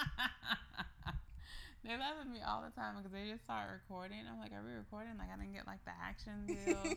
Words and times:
they 1.84 1.96
laugh 1.96 2.16
at 2.20 2.28
me 2.28 2.40
all 2.44 2.62
the 2.64 2.70
time 2.74 2.96
because 2.96 3.12
they 3.12 3.28
just 3.30 3.44
start 3.44 3.70
recording. 3.70 4.20
I'm 4.28 4.38
like, 4.40 4.52
are 4.52 4.62
we 4.64 4.72
recording? 4.72 5.16
Like, 5.16 5.30
I 5.32 5.36
didn't 5.38 5.54
get 5.56 5.66
like 5.66 5.84
the 5.84 5.94
action 5.96 6.44
deal 6.50 6.96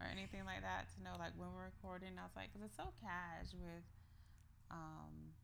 or 0.00 0.06
anything 0.06 0.44
like 0.46 0.62
that 0.62 0.88
to 0.94 1.02
know 1.02 1.16
like 1.18 1.32
when 1.38 1.52
we're 1.54 1.70
recording. 1.70 2.18
I 2.18 2.24
was 2.26 2.34
like, 2.36 2.52
because 2.52 2.66
it's 2.66 2.76
so 2.78 2.92
cash 3.00 3.54
with 3.54 3.84
um, 4.70 5.34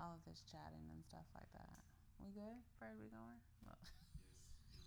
all 0.00 0.14
of 0.16 0.22
this 0.26 0.42
chatting 0.46 0.88
and 0.92 1.04
stuff 1.06 1.26
like 1.34 1.50
that. 1.54 1.78
We 2.22 2.30
good? 2.32 2.62
Fred, 2.78 2.96
we 2.98 3.08
going? 3.12 3.40
Well. 3.64 3.76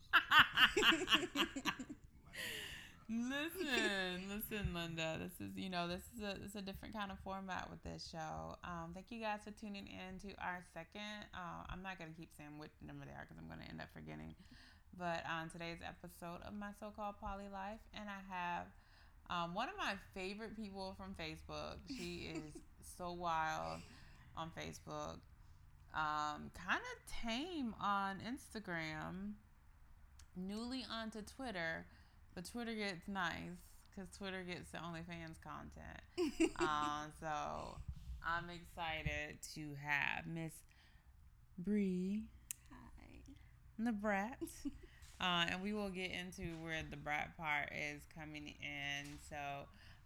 listen, 3.10 4.30
listen, 4.30 4.74
Linda. 4.74 5.18
This 5.20 5.34
is 5.42 5.58
you 5.58 5.70
know 5.70 5.88
this 5.88 6.04
is 6.16 6.22
a 6.22 6.40
this 6.40 6.52
is 6.52 6.56
a 6.56 6.62
different 6.62 6.94
kind 6.94 7.12
of 7.12 7.20
format 7.20 7.70
with 7.70 7.84
this 7.84 8.08
show. 8.12 8.56
Um, 8.64 8.92
thank 8.94 9.08
you 9.10 9.20
guys 9.20 9.40
for 9.44 9.52
tuning 9.52 9.88
in 9.88 10.20
to 10.30 10.36
our 10.38 10.64
second. 10.74 11.26
Uh, 11.34 11.66
I'm 11.70 11.82
not 11.82 11.98
gonna 11.98 12.16
keep 12.16 12.30
saying 12.38 12.58
what 12.58 12.70
number 12.86 13.06
they 13.06 13.12
are 13.12 13.26
because 13.28 13.42
I'm 13.42 13.50
gonna 13.50 13.68
end 13.70 13.82
up 13.82 13.90
forgetting. 13.94 14.36
But 14.98 15.24
on 15.30 15.50
today's 15.50 15.80
episode 15.86 16.42
of 16.46 16.54
my 16.54 16.72
so-called 16.80 17.16
poly 17.22 17.48
life, 17.52 17.80
and 17.94 18.06
I 18.10 18.22
have 18.30 18.66
um, 19.30 19.54
one 19.54 19.70
of 19.70 19.76
my 19.78 19.94
favorite 20.14 20.56
people 20.56 20.96
from 20.98 21.16
Facebook. 21.18 21.78
She 21.88 22.32
is 22.36 22.62
so 22.98 23.12
wild 23.14 23.82
on 24.36 24.52
Facebook. 24.58 25.20
Um, 25.94 26.52
kind 26.54 26.82
of 26.82 27.28
tame 27.28 27.74
on 27.82 28.18
Instagram. 28.20 29.34
Newly 30.36 30.86
onto 30.90 31.22
Twitter 31.22 31.86
but 32.36 32.46
Twitter 32.46 32.74
gets 32.74 33.08
nice 33.08 33.58
because 33.90 34.16
Twitter 34.18 34.44
gets 34.44 34.72
the 34.72 34.78
OnlyFans 34.78 35.38
content. 35.44 36.54
um, 36.60 37.12
so 37.20 37.78
I'm 38.26 38.50
excited 38.50 39.38
to 39.56 39.76
have 39.84 40.26
Miss 40.28 40.54
Bree. 41.58 42.24
Hi. 42.72 43.20
The 43.78 43.92
brat. 43.92 44.38
uh, 45.22 45.46
and 45.50 45.62
we 45.62 45.74
will 45.74 45.90
get 45.90 46.12
into 46.12 46.56
where 46.64 46.82
the 46.90 46.98
brat 46.98 47.36
part 47.38 47.72
is 47.74 48.02
coming 48.18 48.54
in. 48.62 49.18
So 49.30 49.36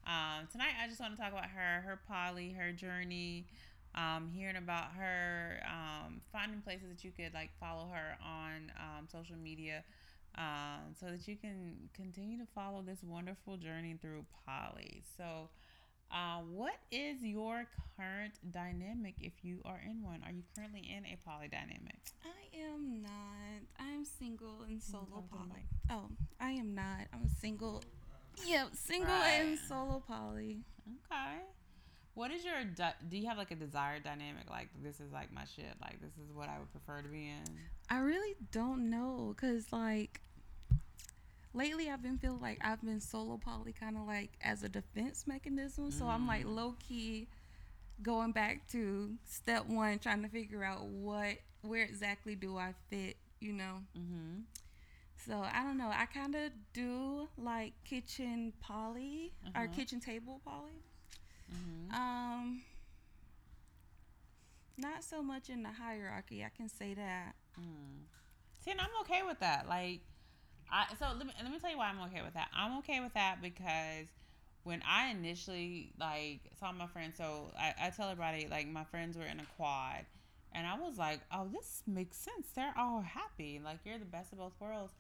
um, 0.08 0.48
tonight 0.52 0.74
I 0.84 0.88
just 0.88 1.00
want 1.00 1.16
to 1.16 1.22
talk 1.22 1.32
about 1.32 1.50
her, 1.50 1.82
her 1.82 2.00
poly, 2.08 2.54
her 2.54 2.72
journey. 2.72 3.46
Um, 3.96 4.28
hearing 4.34 4.56
about 4.56 4.94
her, 4.98 5.60
um, 5.68 6.20
finding 6.32 6.62
places 6.62 6.88
that 6.90 7.04
you 7.04 7.12
could 7.12 7.32
like 7.32 7.52
follow 7.60 7.92
her 7.94 8.18
on 8.26 8.72
um, 8.80 9.08
social 9.12 9.36
media 9.36 9.84
um, 10.38 10.94
so 11.00 11.08
that 11.08 11.28
you 11.28 11.36
can 11.36 11.90
continue 11.94 12.38
to 12.38 12.48
follow 12.56 12.82
this 12.82 13.00
wonderful 13.04 13.58
journey 13.58 13.98
through 14.02 14.26
poly. 14.46 15.04
So, 15.18 15.50
uh, 16.12 16.42
what 16.52 16.76
is 16.92 17.24
your 17.24 17.66
current 17.98 18.34
dynamic 18.52 19.16
if 19.20 19.34
you 19.42 19.60
are 19.66 19.82
in 19.84 20.04
one? 20.04 20.22
Are 20.26 20.32
you 20.32 20.44
currently 20.56 20.82
in 20.82 21.06
a 21.06 21.18
poly 21.28 21.48
dynamic? 21.48 21.98
I 22.24 22.58
am 22.58 23.02
not. 23.02 23.62
I'm 23.80 24.06
single 24.06 24.64
and 24.68 24.82
solo 24.82 25.24
poly. 25.32 25.66
Oh, 25.90 26.10
I 26.40 26.52
am 26.52 26.76
not. 26.76 27.08
I'm 27.14 27.30
single. 27.40 27.84
Yeah, 28.46 28.66
single 28.74 29.14
right. 29.14 29.42
and 29.42 29.60
solo 29.60 30.04
poly. 30.08 30.60
Okay. 31.12 31.40
What 32.16 32.30
is 32.30 32.46
your 32.46 32.54
do 33.10 33.18
you 33.18 33.28
have 33.28 33.38
like 33.38 33.52
a 33.52 33.56
desired 33.56 34.04
dynamic 34.04 34.50
like 34.50 34.70
this 34.84 35.00
is 35.00 35.12
like 35.12 35.34
my 35.34 35.46
shit 35.46 35.74
like 35.82 36.00
this 36.00 36.12
is 36.24 36.32
what 36.34 36.48
I 36.48 36.60
would 36.60 36.72
prefer 36.72 37.02
to 37.02 37.08
be 37.08 37.30
in? 37.30 37.44
I 37.90 38.00
really 38.00 38.36
don't 38.52 38.90
know 38.90 39.34
cuz 39.36 39.74
like 39.74 40.22
lately 41.54 41.90
I've 41.90 42.04
been 42.04 42.18
feeling 42.20 42.42
like 42.42 42.60
I've 42.62 42.82
been 42.82 43.00
solo 43.00 43.38
poly 43.38 43.74
kind 43.74 43.98
of 43.98 44.06
like 44.06 44.32
as 44.42 44.64
a 44.64 44.70
defense 44.70 45.26
mechanism. 45.26 45.92
So 45.92 46.08
I'm 46.08 46.28
like 46.28 46.46
mm. 46.46 46.56
low 46.56 46.76
key 46.88 47.28
going 48.02 48.32
back 48.32 48.68
to 48.72 49.16
step 49.26 49.66
1 49.66 50.00
trying 50.00 50.22
to 50.24 50.30
figure 50.30 50.64
out 50.64 50.86
what 50.86 51.38
where 51.62 51.84
exactly 51.84 52.36
do 52.36 52.58
I 52.58 52.74
fit, 52.90 53.18
you 53.40 53.54
know. 53.54 53.80
hmm 53.96 54.42
So 55.26 55.42
I 55.42 55.64
don't 55.64 55.78
know. 55.78 55.90
I 55.90 56.06
kind 56.06 56.36
of 56.36 56.52
do 56.74 57.30
like 57.38 57.74
kitchen 57.86 58.54
poly 58.60 59.34
uh-huh. 59.46 59.64
or 59.64 59.68
kitchen 59.68 60.00
table 60.00 60.42
poly. 60.46 60.84
Mm-hmm. 61.52 61.96
Um, 61.96 62.62
not 64.78 65.04
so 65.04 65.22
much 65.22 65.50
in 65.50 65.64
the 65.64 65.70
hierarchy. 65.70 66.44
I 66.44 66.50
can 66.56 66.70
say 66.70 66.94
that. 66.94 67.34
Mm. 67.60 68.06
See, 68.64 68.72
and 68.72 68.82
I'm 68.82 68.90
okay 69.02 69.22
with 69.28 69.40
that. 69.40 69.68
Like, 69.68 70.02
I 70.72 70.86
so 70.98 71.08
let 71.18 71.28
me 71.28 71.34
let 71.42 71.52
me 71.52 71.60
tell 71.60 71.70
you 71.70 71.78
why 71.78 71.90
I'm 71.90 72.02
okay 72.10 72.22
with 72.24 72.34
that. 72.34 72.50
I'm 72.56 72.78
okay 72.80 73.00
with 73.00 73.14
that 73.14 73.42
because 73.42 74.08
when 74.64 74.82
I 74.88 75.10
initially 75.12 75.92
like 76.00 76.40
saw 76.60 76.72
my 76.72 76.88
friends, 76.88 77.18
so 77.18 77.52
I, 77.58 77.74
I 77.82 77.90
tell 77.90 78.10
everybody 78.10 78.48
like 78.50 78.68
my 78.68 78.84
friends 78.86 79.18
were 79.18 79.26
in 79.26 79.40
a 79.40 79.46
quad, 79.58 80.06
and 80.54 80.66
I 80.66 80.80
was 80.80 80.98
like, 80.98 81.20
oh, 81.32 81.48
this 81.52 81.84
makes 81.86 82.18
sense. 82.18 82.48
They're 82.56 82.74
all 82.78 83.02
happy. 83.02 83.62
Like 83.64 83.80
you're 83.86 84.00
the 84.00 84.06
best 84.06 84.32
of 84.32 84.40
both 84.40 84.54
worlds. 84.60 84.94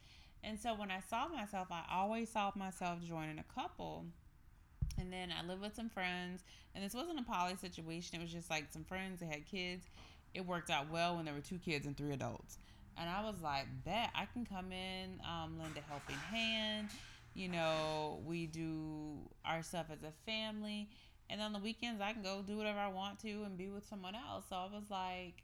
And 0.44 0.60
so 0.60 0.76
when 0.76 0.92
I 0.92 1.00
saw 1.00 1.30
myself, 1.30 1.70
I 1.72 1.84
always 1.90 2.30
saw 2.30 2.52
myself 2.56 3.00
joining 3.02 3.40
a 3.40 3.46
couple 3.56 4.06
and 5.04 5.12
then 5.12 5.34
I 5.38 5.46
lived 5.46 5.62
with 5.62 5.76
some 5.76 5.90
friends, 5.90 6.44
and 6.74 6.84
this 6.84 6.94
wasn't 6.94 7.20
a 7.20 7.24
poly 7.24 7.56
situation. 7.58 8.20
It 8.20 8.22
was 8.22 8.32
just 8.32 8.50
like 8.50 8.68
some 8.72 8.86
friends 8.86 9.20
that 9.20 9.28
had 9.28 9.46
kids. 9.46 9.86
It 10.34 10.46
worked 10.46 10.70
out 10.70 10.90
well 10.90 11.18
when 11.18 11.26
there 11.26 11.34
were 11.34 11.42
two 11.42 11.60
kids 11.60 11.86
and 11.86 11.96
three 11.96 12.14
adults. 12.14 12.58
And 12.98 13.10
I 13.10 13.24
was 13.24 13.42
like, 13.42 13.66
bet 13.84 14.12
I 14.16 14.26
can 14.26 14.46
come 14.46 14.72
in, 14.72 15.20
um, 15.28 15.60
lend 15.60 15.76
a 15.78 15.82
helping 15.90 16.16
hand. 16.16 16.90
You 17.34 17.50
know, 17.50 18.22
we 18.26 18.46
do 18.46 19.18
our 19.44 19.62
stuff 19.62 19.88
as 19.92 20.04
a 20.04 20.14
family. 20.26 20.88
And 21.30 21.42
on 21.42 21.52
the 21.52 21.60
weekends, 21.60 22.02
I 22.02 22.14
can 22.14 22.22
go 22.22 22.42
do 22.46 22.56
whatever 22.56 22.80
I 22.80 22.88
want 22.88 23.20
to 23.22 23.44
and 23.44 23.58
be 23.58 23.70
with 23.70 23.86
someone 23.86 24.16
else. 24.16 24.46
So 24.50 24.56
I 24.56 24.70
was 24.74 24.90
like, 24.90 25.44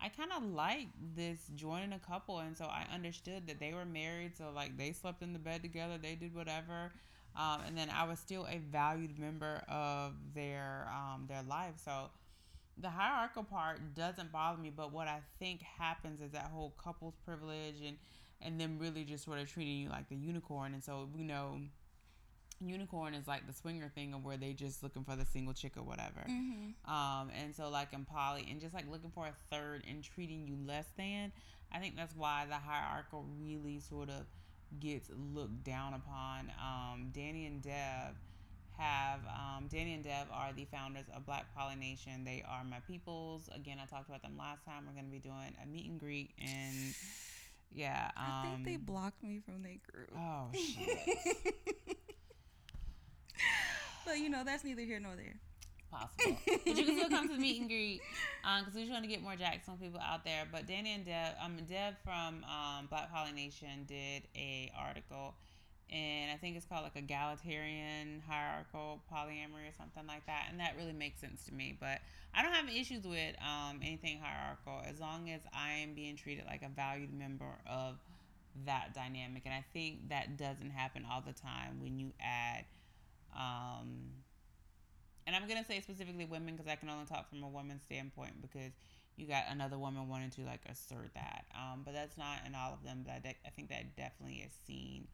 I 0.00 0.08
kind 0.08 0.30
of 0.36 0.42
like 0.44 0.88
this 1.16 1.38
joining 1.54 1.92
a 1.92 1.98
couple. 1.98 2.40
And 2.40 2.56
so 2.56 2.64
I 2.64 2.86
understood 2.92 3.46
that 3.46 3.60
they 3.60 3.72
were 3.72 3.84
married. 3.84 4.36
So, 4.36 4.50
like, 4.54 4.76
they 4.76 4.92
slept 4.92 5.22
in 5.22 5.32
the 5.32 5.38
bed 5.38 5.62
together, 5.62 5.96
they 5.96 6.16
did 6.16 6.34
whatever 6.34 6.92
um, 7.36 7.60
and 7.66 7.76
then 7.76 7.88
I 7.90 8.04
was 8.04 8.18
still 8.18 8.46
a 8.50 8.58
valued 8.58 9.18
member 9.18 9.62
of 9.68 10.14
their 10.34 10.88
um, 10.92 11.26
their 11.28 11.42
life. 11.42 11.74
So 11.84 12.10
the 12.76 12.90
hierarchical 12.90 13.44
part 13.44 13.94
doesn't 13.94 14.32
bother 14.32 14.60
me, 14.60 14.72
but 14.74 14.92
what 14.92 15.06
I 15.06 15.20
think 15.38 15.62
happens 15.62 16.20
is 16.20 16.32
that 16.32 16.50
whole 16.52 16.74
couples 16.82 17.14
privilege 17.24 17.80
and 17.86 17.96
and 18.42 18.58
then 18.60 18.78
really 18.78 19.04
just 19.04 19.24
sort 19.24 19.38
of 19.38 19.50
treating 19.50 19.78
you 19.78 19.88
like 19.88 20.08
the 20.08 20.16
unicorn. 20.16 20.74
And 20.74 20.82
so 20.82 21.08
you 21.16 21.24
know, 21.24 21.60
unicorn 22.60 23.14
is 23.14 23.28
like 23.28 23.46
the 23.46 23.52
swinger 23.52 23.90
thing 23.94 24.12
of 24.12 24.24
where 24.24 24.36
they 24.36 24.52
just 24.52 24.82
looking 24.82 25.04
for 25.04 25.16
the 25.16 25.26
single 25.26 25.54
chick 25.54 25.76
or 25.76 25.82
whatever. 25.82 26.26
Mm-hmm. 26.28 26.92
Um, 26.92 27.30
and 27.38 27.54
so 27.54 27.68
like 27.68 27.92
in 27.92 28.04
poly 28.04 28.46
and 28.50 28.60
just 28.60 28.74
like 28.74 28.90
looking 28.90 29.10
for 29.10 29.26
a 29.26 29.34
third 29.54 29.84
and 29.88 30.02
treating 30.02 30.46
you 30.46 30.56
less 30.66 30.86
than. 30.96 31.32
I 31.72 31.78
think 31.78 31.96
that's 31.96 32.16
why 32.16 32.46
the 32.48 32.56
hierarchical 32.56 33.24
really 33.40 33.78
sort 33.78 34.08
of 34.08 34.26
gets 34.78 35.10
looked 35.34 35.64
down 35.64 35.94
upon. 35.94 36.52
Um, 36.60 37.10
Danny 37.12 37.46
and 37.46 37.62
Deb 37.62 38.16
have 38.78 39.20
um, 39.26 39.68
Danny 39.68 39.94
and 39.94 40.04
Deb 40.04 40.26
are 40.32 40.52
the 40.54 40.64
founders 40.66 41.06
of 41.14 41.26
Black 41.26 41.46
Poly 41.56 41.76
Nation. 41.76 42.24
They 42.24 42.44
are 42.48 42.64
my 42.64 42.80
peoples. 42.86 43.48
Again, 43.54 43.78
I 43.82 43.86
talked 43.86 44.08
about 44.08 44.22
them 44.22 44.36
last 44.38 44.64
time. 44.64 44.84
We're 44.86 44.94
going 44.94 45.06
to 45.06 45.10
be 45.10 45.18
doing 45.18 45.54
a 45.62 45.66
meet 45.66 45.88
and 45.88 45.98
greet 45.98 46.30
and 46.38 46.94
yeah. 47.72 48.10
Um, 48.16 48.24
I 48.26 48.42
think 48.42 48.64
they 48.64 48.74
um, 48.76 48.82
blocked 48.82 49.22
me 49.22 49.40
from 49.44 49.62
their 49.62 49.76
group. 49.90 50.10
Oh 50.16 50.48
shit. 50.54 51.36
but 54.04 54.18
you 54.18 54.28
know 54.28 54.42
that's 54.44 54.64
neither 54.64 54.82
here 54.82 55.00
nor 55.00 55.14
there 55.16 55.36
possible. 55.90 56.36
but 56.46 56.76
you 56.76 56.84
can 56.84 56.96
still 56.96 57.10
come 57.10 57.28
to 57.28 57.34
the 57.34 57.40
meet 57.40 57.60
and 57.60 57.68
greet 57.68 58.00
because 58.42 58.68
um, 58.68 58.74
we 58.74 58.80
just 58.82 58.92
want 58.92 59.04
to 59.04 59.10
get 59.10 59.22
more 59.22 59.36
Jackson 59.36 59.76
people 59.76 60.00
out 60.00 60.24
there. 60.24 60.44
But 60.50 60.66
Danny 60.66 60.94
and 60.94 61.04
Deb, 61.04 61.34
um, 61.42 61.56
Deb 61.68 61.94
from 62.04 62.44
um, 62.44 62.86
Black 62.88 63.12
Poly 63.12 63.32
Nation 63.32 63.84
did 63.86 64.22
a 64.36 64.72
article, 64.78 65.34
and 65.90 66.30
I 66.30 66.36
think 66.36 66.56
it's 66.56 66.66
called 66.66 66.84
like 66.84 66.96
egalitarian 66.96 68.22
hierarchical 68.28 69.02
polyamory 69.12 69.68
or 69.68 69.74
something 69.76 70.06
like 70.06 70.26
that, 70.26 70.46
and 70.50 70.60
that 70.60 70.74
really 70.78 70.92
makes 70.92 71.20
sense 71.20 71.44
to 71.46 71.54
me. 71.54 71.76
But 71.78 72.00
I 72.34 72.42
don't 72.42 72.52
have 72.52 72.68
issues 72.68 73.04
with 73.04 73.34
um, 73.42 73.80
anything 73.82 74.20
hierarchical 74.22 74.82
as 74.88 75.00
long 75.00 75.30
as 75.30 75.40
I 75.52 75.72
am 75.82 75.94
being 75.94 76.16
treated 76.16 76.44
like 76.46 76.62
a 76.62 76.68
valued 76.68 77.12
member 77.12 77.58
of 77.68 77.96
that 78.66 78.94
dynamic, 78.94 79.42
and 79.44 79.54
I 79.54 79.64
think 79.72 80.08
that 80.08 80.36
doesn't 80.36 80.70
happen 80.70 81.06
all 81.10 81.22
the 81.24 81.32
time 81.32 81.80
when 81.80 81.98
you 81.98 82.12
add. 82.20 82.64
Um, 83.36 84.19
and 85.30 85.36
I'm 85.36 85.48
gonna 85.48 85.64
say 85.64 85.80
specifically 85.80 86.24
women 86.24 86.56
because 86.56 86.66
I 86.66 86.74
can 86.74 86.88
only 86.88 87.06
talk 87.06 87.28
from 87.30 87.44
a 87.44 87.48
woman's 87.48 87.82
standpoint 87.82 88.42
because 88.42 88.72
you 89.16 89.28
got 89.28 89.44
another 89.48 89.78
woman 89.78 90.08
wanting 90.08 90.30
to 90.30 90.40
like 90.42 90.62
assert 90.68 91.10
that. 91.14 91.44
Um, 91.54 91.82
but 91.84 91.94
that's 91.94 92.18
not 92.18 92.38
in 92.46 92.56
all 92.56 92.72
of 92.72 92.82
them. 92.82 93.02
But 93.04 93.12
I, 93.12 93.18
de- 93.20 93.38
I 93.46 93.50
think 93.50 93.68
that 93.68 93.94
definitely 93.96 94.38
is 94.44 94.52
seen 94.66 95.06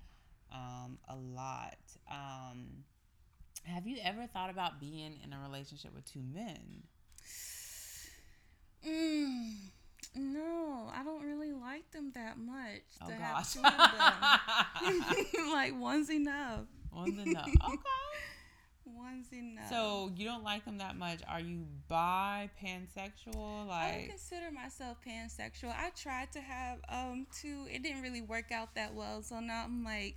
um, 0.51 0.97
a 1.07 1.17
lot. 1.17 1.77
Um, 2.11 2.85
have 3.65 3.87
you 3.87 3.99
ever 4.03 4.27
thought 4.27 4.49
about 4.49 4.81
being 4.81 5.19
in 5.23 5.35
a 5.35 5.39
relationship 5.39 5.95
with 5.95 6.11
two 6.11 6.23
men? 6.23 6.85
Mm, 8.89 9.53
no, 10.15 10.91
I 10.95 11.05
don't 11.05 11.27
really 11.27 11.53
like 11.53 11.91
them 11.91 12.13
that 12.15 12.39
much. 12.39 12.81
Oh 13.03 13.09
to 13.11 13.17
gosh, 13.19 13.53
have 13.53 13.53
two 13.53 13.61
of 14.83 15.25
them. 15.35 15.51
like 15.53 15.79
one's 15.79 16.11
enough. 16.11 16.61
One's 16.91 17.19
enough. 17.19 17.51
Okay. 17.69 17.77
One 18.95 19.25
you 19.33 19.43
know. 19.43 19.63
So 19.69 20.13
you 20.17 20.27
don't 20.27 20.45
like 20.45 20.65
them 20.65 20.79
that 20.79 20.97
much. 20.97 21.21
Are 21.29 21.41
you 21.41 21.67
bi, 21.89 22.49
pansexual? 22.63 23.65
I 23.65 23.67
Like 23.67 23.97
would 24.01 24.09
consider 24.11 24.51
myself 24.53 24.99
pansexual. 25.07 25.75
I 25.77 25.91
tried 25.91 26.31
to 26.33 26.41
have 26.41 26.79
um 26.89 27.27
two. 27.33 27.67
It 27.71 27.83
didn't 27.83 28.03
really 28.03 28.23
work 28.23 28.53
out 28.53 28.75
that 28.77 28.95
well. 28.95 29.23
So 29.23 29.41
now 29.41 29.65
I'm 29.65 29.83
like, 29.85 30.17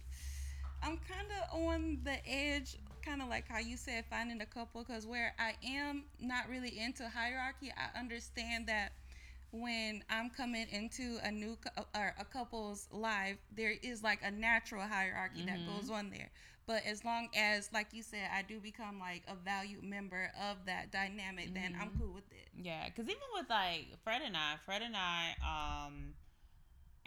I'm 0.84 0.98
kind 0.98 1.28
of 1.42 1.60
on 1.66 2.00
the 2.04 2.18
edge, 2.30 2.78
kind 3.04 3.22
of 3.22 3.28
like 3.30 3.48
how 3.48 3.60
you 3.60 3.76
said, 3.76 4.06
finding 4.10 4.42
a 4.42 4.46
couple. 4.46 4.84
Because 4.84 5.08
where 5.08 5.34
I 5.40 5.56
am 5.68 6.04
not 6.20 6.48
really 6.48 6.80
into 6.80 7.08
hierarchy, 7.10 7.72
I 7.76 7.98
understand 8.00 8.68
that 8.68 8.92
when 9.52 10.04
I'm 10.12 10.30
coming 10.30 10.68
into 10.72 11.18
a 11.24 11.32
new 11.32 11.58
cou- 11.58 11.84
or 11.96 12.14
a 12.20 12.24
couple's 12.26 12.88
life, 12.92 13.38
there 13.56 13.74
is 13.82 14.04
like 14.04 14.20
a 14.24 14.30
natural 14.30 14.84
hierarchy 14.84 15.42
that 15.48 15.58
Mhm. 15.60 15.66
goes 15.66 15.90
on 15.90 16.12
there. 16.12 16.30
But 16.70 16.86
as 16.86 17.04
long 17.04 17.30
as, 17.36 17.68
like 17.74 17.88
you 17.94 18.04
said, 18.04 18.30
I 18.32 18.44
do 18.44 18.60
become 18.60 19.00
like 19.00 19.24
a 19.28 19.34
valued 19.34 19.82
member 19.84 20.32
of 20.40 20.68
that 20.68 20.92
dynamic, 20.92 21.56
then 21.56 21.76
I'm 21.82 21.90
Mhm. 21.90 21.98
cool 22.00 22.14
with 22.14 22.32
it. 22.32 22.48
Yeah, 22.56 22.86
because 22.86 23.10
even 23.10 23.24
with 23.34 23.50
like 23.50 23.98
Fred 24.04 24.22
and 24.22 24.38
I, 24.38 24.58
Fred 24.58 24.84
and 24.84 24.96
I, 24.96 25.34
um, 25.42 26.14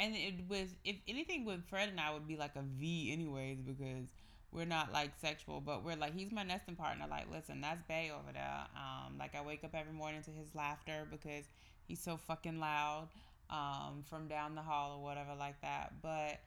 and 0.00 0.16
it 0.16 0.48
was 0.48 0.74
if 0.82 0.96
anything 1.06 1.44
with 1.44 1.64
Fred 1.68 1.88
and 1.90 2.00
I 2.00 2.12
would 2.12 2.26
be 2.26 2.36
like 2.36 2.56
a 2.56 2.62
V 2.62 3.12
anyways 3.12 3.58
because 3.62 4.08
we're 4.50 4.64
not 4.64 4.92
like 4.92 5.12
sexual, 5.20 5.60
but 5.60 5.84
we're 5.84 5.94
like 5.94 6.12
he's 6.12 6.32
my 6.32 6.42
nesting 6.42 6.74
partner. 6.74 7.06
Like, 7.08 7.30
listen, 7.30 7.60
that's 7.60 7.82
Bay 7.86 8.10
over 8.10 8.32
there. 8.32 8.66
Um, 8.74 9.16
like 9.16 9.36
I 9.36 9.42
wake 9.42 9.62
up 9.62 9.76
every 9.76 9.92
morning 9.92 10.22
to 10.24 10.32
his 10.32 10.56
laughter 10.56 11.06
because 11.08 11.44
he's 11.86 12.00
so 12.02 12.16
fucking 12.16 12.58
loud, 12.58 13.10
um, 13.48 14.02
from 14.10 14.26
down 14.26 14.56
the 14.56 14.62
hall 14.62 14.98
or 14.98 15.04
whatever 15.04 15.36
like 15.36 15.60
that. 15.60 16.02
But 16.02 16.40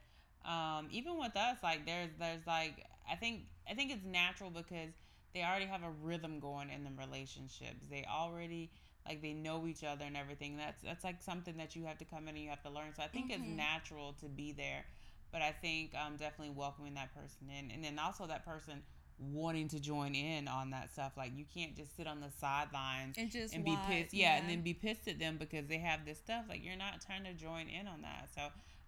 um, 0.44 0.88
even 0.90 1.16
with 1.18 1.34
us, 1.34 1.56
like 1.62 1.86
there's 1.86 2.10
there's 2.18 2.46
like 2.46 2.84
I 3.10 3.16
think 3.16 3.42
I 3.70 3.74
think 3.74 3.90
it's 3.92 4.04
natural 4.04 4.50
because 4.50 4.90
they 5.34 5.42
already 5.42 5.66
have 5.66 5.82
a 5.82 5.90
rhythm 6.02 6.40
going 6.40 6.70
in 6.70 6.84
the 6.84 6.90
relationships. 6.98 7.86
They 7.90 8.06
already 8.10 8.70
like 9.06 9.22
they 9.22 9.34
know 9.34 9.66
each 9.66 9.84
other 9.84 10.04
and 10.04 10.16
everything. 10.16 10.56
That's 10.56 10.82
that's 10.82 11.04
like 11.04 11.22
something 11.22 11.56
that 11.58 11.76
you 11.76 11.84
have 11.84 11.98
to 11.98 12.04
come 12.04 12.24
in 12.28 12.34
and 12.36 12.38
you 12.44 12.50
have 12.50 12.62
to 12.62 12.70
learn. 12.70 12.94
So 12.96 13.02
I 13.02 13.08
think 13.08 13.30
it's 13.30 13.42
Mhm. 13.42 13.56
natural 13.56 14.14
to 14.14 14.26
be 14.28 14.52
there. 14.52 14.84
But 15.32 15.42
I 15.42 15.52
think 15.52 15.94
um, 15.94 16.16
definitely 16.16 16.54
welcoming 16.54 16.94
that 16.94 17.14
person 17.14 17.50
in, 17.50 17.70
and 17.70 17.84
then 17.84 17.98
also 17.98 18.26
that 18.26 18.44
person 18.44 18.82
wanting 19.18 19.68
to 19.68 19.80
join 19.80 20.14
in 20.14 20.46
on 20.48 20.70
that 20.70 20.90
stuff. 20.92 21.12
Like 21.16 21.32
you 21.36 21.44
can't 21.52 21.76
just 21.76 21.96
sit 21.96 22.06
on 22.06 22.20
the 22.20 22.30
sidelines 22.30 23.16
and 23.18 23.30
just 23.30 23.54
and 23.54 23.64
be 23.64 23.72
watch, 23.72 23.86
pissed. 23.86 24.14
Yeah, 24.14 24.36
and 24.36 24.48
then 24.48 24.62
be 24.62 24.74
pissed 24.74 25.08
at 25.08 25.18
them 25.18 25.36
because 25.38 25.66
they 25.66 25.78
have 25.78 26.04
this 26.06 26.18
stuff. 26.18 26.44
Like 26.48 26.64
you're 26.64 26.76
not 26.76 27.00
trying 27.04 27.24
to 27.24 27.34
join 27.34 27.68
in 27.68 27.86
on 27.88 28.02
that. 28.02 28.28
So 28.34 28.42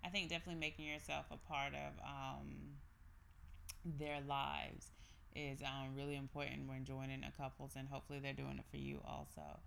I 0.04 0.08
think 0.08 0.30
definitely 0.30 0.60
making 0.60 0.86
yourself 0.86 1.26
a 1.30 1.36
part 1.36 1.74
of 1.74 1.92
um, 2.04 2.77
their 3.84 4.20
lives 4.20 4.90
is 5.34 5.60
um, 5.62 5.94
really 5.94 6.16
important 6.16 6.66
when 6.68 6.84
joining 6.84 7.22
a 7.24 7.32
couples, 7.40 7.72
and 7.76 7.88
hopefully 7.88 8.18
they're 8.20 8.32
doing 8.32 8.58
it 8.58 8.64
for 8.70 8.76
you 8.78 9.00
also. 9.04 9.60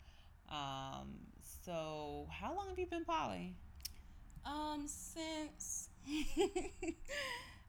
Um, 0.50 1.20
so 1.66 2.28
how 2.32 2.56
long 2.56 2.70
have 2.70 2.80
you 2.80 2.88
been 2.88 3.06
poly? 3.06 3.56
um 4.44 4.88
since 4.88 5.90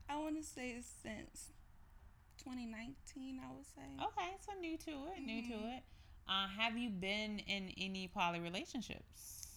I 0.09 0.17
want 0.17 0.35
to 0.37 0.43
say 0.43 0.75
since 0.81 1.51
2019, 2.39 3.39
I 3.39 3.53
would 3.53 3.65
say. 3.65 3.81
Okay, 4.01 4.31
so 4.45 4.59
new 4.59 4.77
to 4.77 4.91
it, 5.15 5.23
new 5.25 5.41
to 5.43 5.53
Mhm. 5.53 5.77
it. 5.77 5.83
Uh, 6.27 6.47
have 6.47 6.77
you 6.77 6.89
been 6.89 7.39
in 7.39 7.69
any 7.77 8.07
poly 8.07 8.39
relationships? 8.39 9.47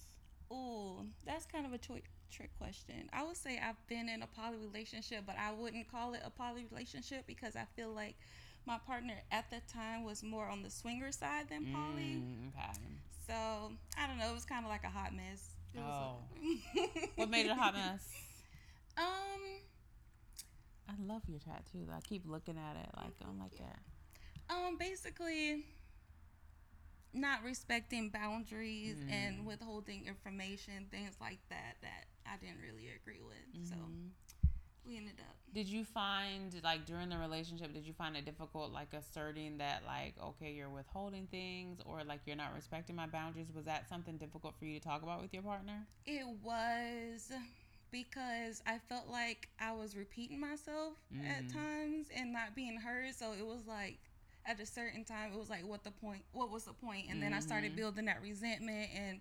Ooh, 0.52 1.06
that's 1.24 1.46
kind 1.46 1.64
of 1.66 1.72
a 1.72 1.78
twi- 1.78 2.02
trick 2.31 2.50
question. 2.58 3.08
I 3.12 3.23
would 3.25 3.37
say 3.37 3.58
I've 3.62 3.84
been 3.88 4.08
in 4.08 4.23
a 4.23 4.26
poly 4.26 4.58
relationship, 4.58 5.25
but 5.26 5.37
I 5.38 5.52
wouldn't 5.52 5.90
call 5.90 6.14
it 6.14 6.20
a 6.25 6.31
poly 6.31 6.67
relationship 6.70 7.26
because 7.26 7.56
I 7.56 7.64
feel 7.76 7.90
like 7.90 8.17
my 8.67 8.78
partner 8.78 9.14
at 9.31 9.49
the 9.50 9.61
time 9.73 10.05
was 10.05 10.23
more 10.23 10.46
on 10.49 10.62
the 10.62 10.70
swinger 10.70 11.12
side 11.12 11.49
than 11.49 11.67
poly. 11.73 12.20
Mm, 12.23 12.49
okay. 12.49 12.78
So 13.26 13.73
I 13.99 14.06
don't 14.06 14.19
know. 14.19 14.31
It 14.31 14.34
was 14.34 14.44
kind 14.44 14.64
of 14.64 14.70
like 14.70 14.84
a 14.84 14.88
hot 14.88 15.14
mess. 15.14 15.50
It 15.75 15.81
Oh. 15.81 16.17
What 17.17 17.31
made 17.31 17.46
it 17.46 17.50
a 17.50 17.55
hot 17.55 17.75
mess? 17.75 18.08
Um. 18.99 19.61
I 20.88 21.12
love 21.12 21.20
your 21.29 21.38
tattoo. 21.38 21.87
I 21.94 22.00
keep 22.00 22.22
looking 22.26 22.56
at 22.56 22.76
it 22.76 22.88
like 22.96 23.12
I'm 23.29 23.38
like 23.38 23.55
that. 23.58 23.79
Um, 24.49 24.79
basically, 24.79 25.67
not 27.16 27.42
respecting 27.44 28.10
boundaries 28.10 28.98
Mm. 28.98 29.10
and 29.10 29.46
withholding 29.46 30.06
information, 30.06 30.86
things 30.90 31.16
like 31.20 31.40
that, 31.48 31.76
that 31.82 32.06
I 32.26 32.36
didn't 32.38 32.60
really 32.60 32.88
agree 32.90 33.20
with. 33.20 33.36
So 33.68 33.76
Mhm. 33.76 34.10
we 34.84 34.96
ended 34.96 35.20
up. 35.20 35.36
Did 35.52 35.68
you 35.68 35.84
find 35.84 36.54
like 36.62 36.84
during 36.86 37.08
the 37.08 37.18
relationship? 37.18 37.72
Did 37.72 37.86
you 37.86 37.92
find 37.94 38.16
it 38.16 38.24
difficult 38.24 38.72
like 38.72 38.92
asserting 38.92 39.58
that 39.58 39.84
like 39.86 40.14
okay 40.22 40.52
you're 40.52 40.68
withholding 40.68 41.26
things 41.28 41.80
or 41.86 42.04
like 42.04 42.20
you're 42.26 42.36
not 42.36 42.54
respecting 42.54 42.94
my 42.96 43.06
boundaries? 43.06 43.50
Was 43.54 43.64
that 43.64 43.88
something 43.88 44.16
difficult 44.19 44.54
for 44.58 44.64
you 44.66 44.78
to 44.78 44.84
talk 44.84 45.02
about 45.02 45.22
with 45.22 45.32
your 45.32 45.42
partner? 45.42 45.86
It 46.06 46.26
was 46.42 47.32
because 47.90 48.62
I 48.66 48.78
felt 48.78 49.08
like 49.08 49.48
I 49.58 49.72
was 49.72 49.96
repeating 49.96 50.40
myself 50.40 50.94
at 51.28 51.48
Mhm. 51.48 51.52
times 51.52 52.08
and 52.14 52.32
not 52.32 52.54
being 52.54 52.76
heard. 52.78 53.14
So 53.14 53.32
it 53.32 53.46
was 53.46 53.66
like 53.66 53.98
at 54.46 54.60
a 54.60 54.66
certain 54.66 55.04
time, 55.04 55.32
it 55.32 55.38
was 55.38 55.50
like, 55.50 55.66
what 55.66 55.84
the 55.84 55.90
point? 55.90 56.22
What 56.32 56.50
was 56.50 56.64
the 56.64 56.72
point? 56.72 57.06
And 57.10 57.22
then 57.22 57.32
I 57.32 57.40
started 57.40 57.72
Mhm. 57.72 57.76
building 57.76 58.06
that 58.06 58.22
resentment, 58.22 58.90
and 58.94 59.20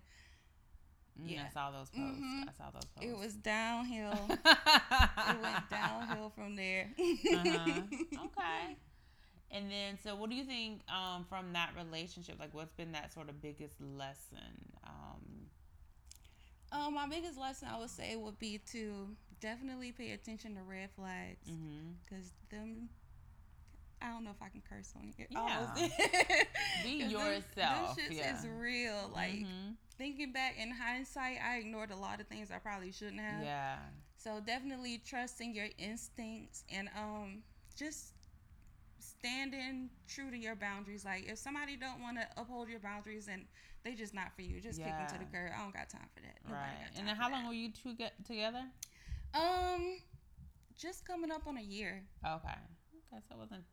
Mm, 1.20 1.30
Yeah. 1.30 1.44
I 1.46 1.48
saw 1.48 1.70
those 1.70 1.90
posts. 1.90 2.20
Mhm. 2.22 2.48
I 2.48 2.52
saw 2.52 2.70
those 2.70 2.86
posts. 2.86 3.10
it 3.10 3.16
was 3.16 3.34
downhill. 3.36 4.28
it 5.26 5.40
went 5.40 5.68
downhill 5.70 6.30
from 6.30 6.56
there. 6.56 6.90
uh-huh. 6.98 7.82
Okay. 8.26 8.76
And 9.50 9.70
then, 9.70 9.98
so 10.02 10.14
what 10.16 10.30
do 10.30 10.36
you 10.36 10.44
think 10.44 10.80
um, 10.90 11.24
from 11.24 11.52
that 11.52 11.70
relationship? 11.76 12.38
Like, 12.38 12.52
what's 12.54 12.72
been 12.72 12.92
that 12.92 13.12
sort 13.12 13.28
of 13.28 13.40
biggest 13.40 13.80
lesson? 13.80 14.72
Um, 14.84 15.46
Um, 16.72 16.94
my 16.94 17.06
biggest 17.06 17.38
lesson 17.38 17.68
I 17.72 17.78
would 17.78 17.90
say 17.90 18.16
would 18.16 18.38
be 18.38 18.58
to 18.72 19.08
definitely 19.40 19.92
pay 19.92 20.12
attention 20.12 20.54
to 20.56 20.62
red 20.62 20.90
flags 20.90 21.50
because 22.04 22.32
them. 22.50 22.88
I 24.02 24.08
don't 24.10 24.24
know 24.24 24.30
if 24.30 24.42
I 24.42 24.48
can 24.48 24.62
curse 24.68 24.92
on 24.96 25.12
here. 25.16 25.26
Yeah. 25.30 25.40
Almost. 25.40 25.92
Be 26.84 27.00
them- 27.02 27.10
yourself, 27.10 27.96
Them 27.96 28.06
shits 28.10 28.16
yeah. 28.16 28.38
is 28.38 28.46
real. 28.46 29.10
Like 29.14 29.32
Mhm. 29.46 29.76
thinking 29.96 30.32
back 30.32 30.56
in 30.58 30.70
hindsight, 30.70 31.38
I 31.42 31.56
ignored 31.56 31.90
a 31.90 31.96
lot 31.96 32.20
of 32.20 32.26
things 32.28 32.50
I 32.50 32.58
probably 32.58 32.92
shouldn't 32.92 33.20
have. 33.20 33.42
yeah. 33.42 33.78
So 34.18 34.40
definitely 34.44 34.98
trusting 34.98 35.54
your 35.54 35.68
instincts 35.78 36.64
and 36.70 36.88
um 36.96 37.42
just 37.76 38.12
standing 38.98 39.90
true 40.08 40.30
to 40.30 40.36
your 40.36 40.56
boundaries. 40.56 41.04
Like 41.04 41.26
if 41.28 41.38
somebody 41.38 41.76
don't 41.76 42.00
want 42.00 42.18
to 42.18 42.26
uphold 42.36 42.68
your 42.68 42.80
boundaries 42.80 43.28
and 43.30 43.46
they 43.84 43.94
just 43.94 44.14
not 44.14 44.34
for 44.34 44.42
you, 44.42 44.60
just 44.60 44.78
kick 44.82 44.88
them 44.90 45.06
to 45.08 45.18
the 45.18 45.24
curb. 45.26 45.52
I 45.56 45.62
don't 45.62 45.72
got 45.72 45.88
time 45.88 46.08
for 46.14 46.20
that. 46.22 46.36
Nobody 46.44 46.60
Right. 46.62 46.86
And 46.88 46.96
time 46.96 47.06
then, 47.06 47.16
for 47.16 47.22
how 47.22 47.28
that. 47.28 47.34
long 47.36 47.46
were 47.46 47.54
you 47.54 47.70
two 47.70 47.94
get 47.94 48.12
together? 48.26 48.64
Um, 49.34 49.98
just 50.76 51.06
coming 51.06 51.30
up 51.30 51.46
on 51.46 51.56
a 51.58 51.62
year. 51.62 52.02
Okay. 52.26 52.48
Okay, 53.12 53.22
so 53.28 53.36
it 53.36 53.38
wasn't 53.38 53.64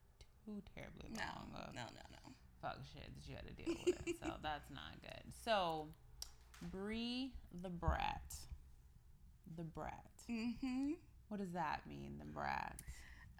too 0.46 0.62
terribly 0.76 1.10
No, 1.14 1.22
long 1.22 1.68
of 1.68 1.74
no, 1.76 1.82
no, 1.82 2.02
no. 2.12 2.34
fuck 2.62 2.78
shit 2.94 3.10
that 3.16 3.30
you 3.30 3.36
had 3.36 3.46
to 3.48 3.54
deal 3.54 3.76
with. 3.86 4.16
so 4.24 4.34
that's 4.44 4.70
not 4.72 4.94
good. 5.02 5.34
So, 5.44 5.88
Bree 6.72 7.32
the 7.62 7.70
brat. 7.70 8.36
The 9.58 9.64
brat. 9.64 10.06
Mm-hmm. 10.30 10.92
What 11.30 11.40
does 11.40 11.52
that 11.54 11.82
mean, 11.88 12.16
the 12.20 12.26
brat? 12.26 12.76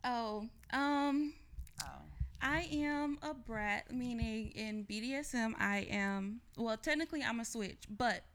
Oh, 0.04 0.48
um, 0.72 1.34
Oh. 1.82 2.02
I 2.42 2.68
am 2.74 3.18
a 3.22 3.34
brat, 3.34 3.92
meaning 3.94 4.52
in 4.52 4.84
BDSM, 4.86 5.54
I 5.60 5.88
am, 5.90 6.42
well, 6.58 6.76
technically 6.78 7.24
I'm 7.24 7.40
a 7.40 7.46
switch, 7.46 7.84
but 7.90 8.26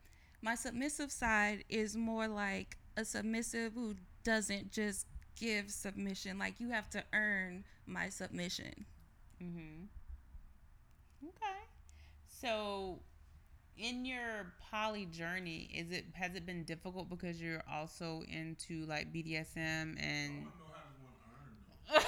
my 0.41 0.55
submissive 0.55 1.13
side 1.13 1.65
is 1.69 1.95
more 1.95 2.27
like 2.27 2.79
a 2.97 3.05
submissive 3.05 3.75
who 3.75 3.95
doesn't 4.25 4.73
just 4.73 5.07
give 5.39 5.71
submission. 5.71 6.39
Like, 6.39 6.61
you 6.61 6.71
have 6.71 6.91
to 6.91 7.05
earn 7.13 7.65
my 7.87 8.09
submission. 8.11 8.87
Mm-hmm. 9.43 9.85
Okay. 11.25 11.61
So, 12.29 13.01
in 13.77 14.05
your 14.05 14.55
poly 14.71 15.07
journey, 15.07 15.71
is 15.75 15.93
it 15.93 16.07
has 16.15 16.35
it 16.35 16.47
been 16.47 16.65
difficult 16.65 17.11
because 17.11 17.41
you're 17.41 17.65
also 17.71 18.23
into 18.29 18.87
like 18.87 19.13
BDSM 19.13 19.97
and? 20.01 20.53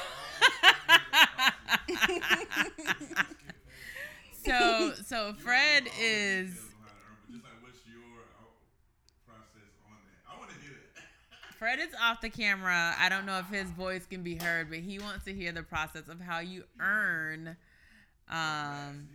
so 4.33 4.93
so 5.05 5.33
Fred 5.35 5.89
is 6.01 6.70
Fred 11.61 11.79
is 11.79 11.95
off 12.01 12.23
the 12.23 12.31
camera. 12.31 12.95
I 12.99 13.11
don't 13.11 13.27
know 13.27 13.39
if 13.39 13.47
his 13.51 13.71
voice 13.71 14.07
can 14.07 14.23
be 14.23 14.35
heard, 14.35 14.71
but 14.71 14.79
he 14.79 14.99
wants 14.99 15.27
to 15.27 15.35
hear 15.35 15.53
the 15.53 15.63
process 15.63 16.09
of 16.09 16.19
how 16.19 16.39
you 16.39 16.65
earn 16.81 17.49
um, 18.31 19.09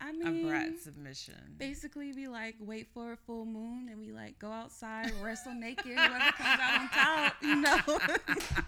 I 0.00 0.10
a 0.10 0.12
mean, 0.12 0.44
a 0.44 0.48
brat 0.48 0.80
submission. 0.82 1.54
basically, 1.56 2.12
we 2.12 2.26
like 2.26 2.56
wait 2.58 2.88
for 2.92 3.12
a 3.12 3.16
full 3.16 3.44
moon 3.46 3.88
and 3.88 4.00
we 4.00 4.10
like 4.10 4.40
go 4.40 4.50
outside, 4.50 5.12
wrestle 5.22 5.54
naked, 5.54 5.86
whoever 5.86 6.32
comes 6.32 6.60
out 6.60 6.80
on 6.80 6.88
top, 6.88 7.34
you 7.40 7.56
know. 7.56 7.78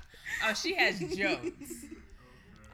Oh, 0.48 0.54
she 0.54 0.74
has 0.76 0.98
jokes. 0.98 1.84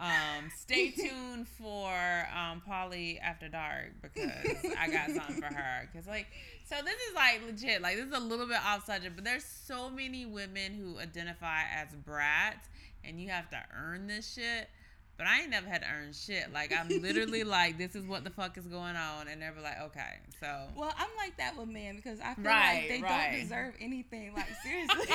Um, 0.00 0.50
stay 0.57 0.90
tuned 0.97 1.49
for 1.49 2.28
um, 2.37 2.62
Poly 2.67 3.19
After 3.19 3.49
Dark 3.49 3.93
because 4.02 4.31
I 4.78 4.88
got 4.88 5.11
something 5.14 5.37
for 5.40 5.52
her. 5.52 5.88
Because 5.90 6.07
like, 6.07 6.26
so 6.69 6.76
this 6.85 6.95
is 6.95 7.14
like 7.14 7.40
legit. 7.47 7.83
Like 7.83 7.97
this 7.97 8.07
is 8.07 8.14
a 8.17 8.21
little 8.21 8.47
bit 8.47 8.59
off 8.64 8.87
subject, 8.87 9.17
but 9.17 9.25
there's 9.25 9.45
so 9.45 9.90
many 9.90 10.26
women 10.26 10.75
who 10.75 10.99
identify 10.99 11.62
as 11.75 11.88
brats, 12.05 12.69
and 13.05 13.21
you 13.21 13.28
have 13.31 13.49
to 13.50 13.59
earn 13.76 14.07
this 14.07 14.33
shit. 14.35 14.69
But 15.17 15.26
I 15.26 15.40
ain't 15.40 15.50
never 15.50 15.69
had 15.69 15.83
to 15.83 15.88
earn 15.88 16.12
shit. 16.12 16.52
Like 16.52 16.73
I'm 16.73 16.88
literally 16.88 17.43
like, 17.59 17.76
this 17.76 17.97
is 17.97 18.07
what 18.07 18.23
the 18.23 18.31
fuck 18.31 18.57
is 18.57 18.67
going 18.69 18.95
on, 18.95 19.26
and 19.26 19.43
they're 19.43 19.52
like, 19.61 19.81
okay, 19.87 20.19
so. 20.38 20.69
Well, 20.76 20.95
I'm 20.97 21.09
like 21.17 21.37
that 21.38 21.59
with 21.59 21.69
men 21.69 21.97
because 21.97 22.21
I 22.21 22.35
feel 22.35 22.45
Right, 22.45 22.75
like 22.83 22.88
they 22.88 23.02
right. 23.02 23.31
don't 23.33 23.40
deserve 23.40 23.75
anything. 23.81 24.33
Like 24.37 24.47
seriously. 24.62 25.07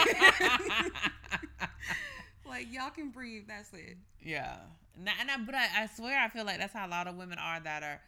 Like 2.45 2.71
y'all 2.71 2.89
can 2.89 3.09
breathe. 3.09 3.43
That's 3.47 3.71
it. 3.73 3.97
Yeah, 4.21 4.57
and, 4.97 5.09
I- 5.09 5.13
and 5.21 5.31
I, 5.31 5.37
but 5.45 5.55
I, 5.55 5.67
I 5.83 5.87
swear 5.87 6.19
I 6.19 6.29
feel 6.29 6.45
like 6.45 6.59
that's 6.59 6.73
how 6.73 6.87
a 6.87 6.89
lot 6.89 7.07
of 7.07 7.15
women 7.15 7.37
are 7.39 7.59
that 7.59 7.83
are. 7.83 8.01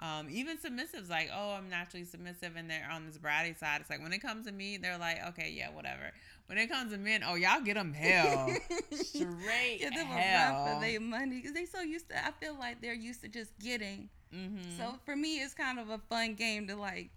Um, 0.00 0.26
even 0.30 0.56
submissives, 0.56 1.08
like, 1.10 1.30
oh, 1.32 1.50
I'm 1.50 1.68
naturally 1.68 2.04
submissive, 2.04 2.56
and 2.56 2.68
they're 2.68 2.88
on 2.90 3.06
this 3.06 3.18
bratty 3.18 3.56
side. 3.56 3.82
It's 3.82 3.90
like 3.90 4.02
when 4.02 4.12
it 4.12 4.18
comes 4.20 4.46
to 4.46 4.52
me, 4.52 4.76
they're 4.78 4.98
like, 4.98 5.18
okay, 5.28 5.52
yeah, 5.54 5.68
whatever. 5.70 6.10
When 6.46 6.58
it 6.58 6.68
comes 6.68 6.92
to 6.92 6.98
men, 6.98 7.22
oh, 7.24 7.34
y'all 7.36 7.60
get 7.60 7.74
them 7.74 7.92
hell, 7.92 8.48
straight 8.90 9.78
Give 9.80 9.94
them 9.94 10.06
hell. 10.06 10.64
run 10.64 10.74
for 10.74 10.80
their 10.86 10.98
money 10.98 11.36
because 11.36 11.52
they 11.52 11.66
so 11.66 11.82
used 11.82 12.08
to. 12.08 12.16
I 12.26 12.32
feel 12.32 12.56
like 12.58 12.80
they're 12.80 12.94
used 12.94 13.20
to 13.22 13.28
just 13.28 13.56
getting. 13.60 14.08
mm-hmm. 14.34 14.76
So 14.76 14.94
for 15.04 15.14
me, 15.14 15.36
it's 15.36 15.54
kind 15.54 15.78
of 15.78 15.90
a 15.90 15.98
fun 16.08 16.34
game 16.34 16.66
to 16.68 16.74
like, 16.74 17.10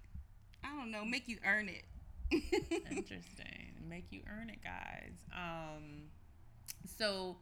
I 0.63 0.75
don't 0.77 0.91
know, 0.91 1.05
make 1.05 1.27
you 1.27 1.37
earn 1.45 1.69
it. 1.69 1.85
Interesting. 2.91 3.73
Make 3.89 4.11
you 4.11 4.21
earn 4.29 4.49
it, 4.49 4.59
guys. 4.63 5.13
Um, 5.33 6.03
so 6.87 7.37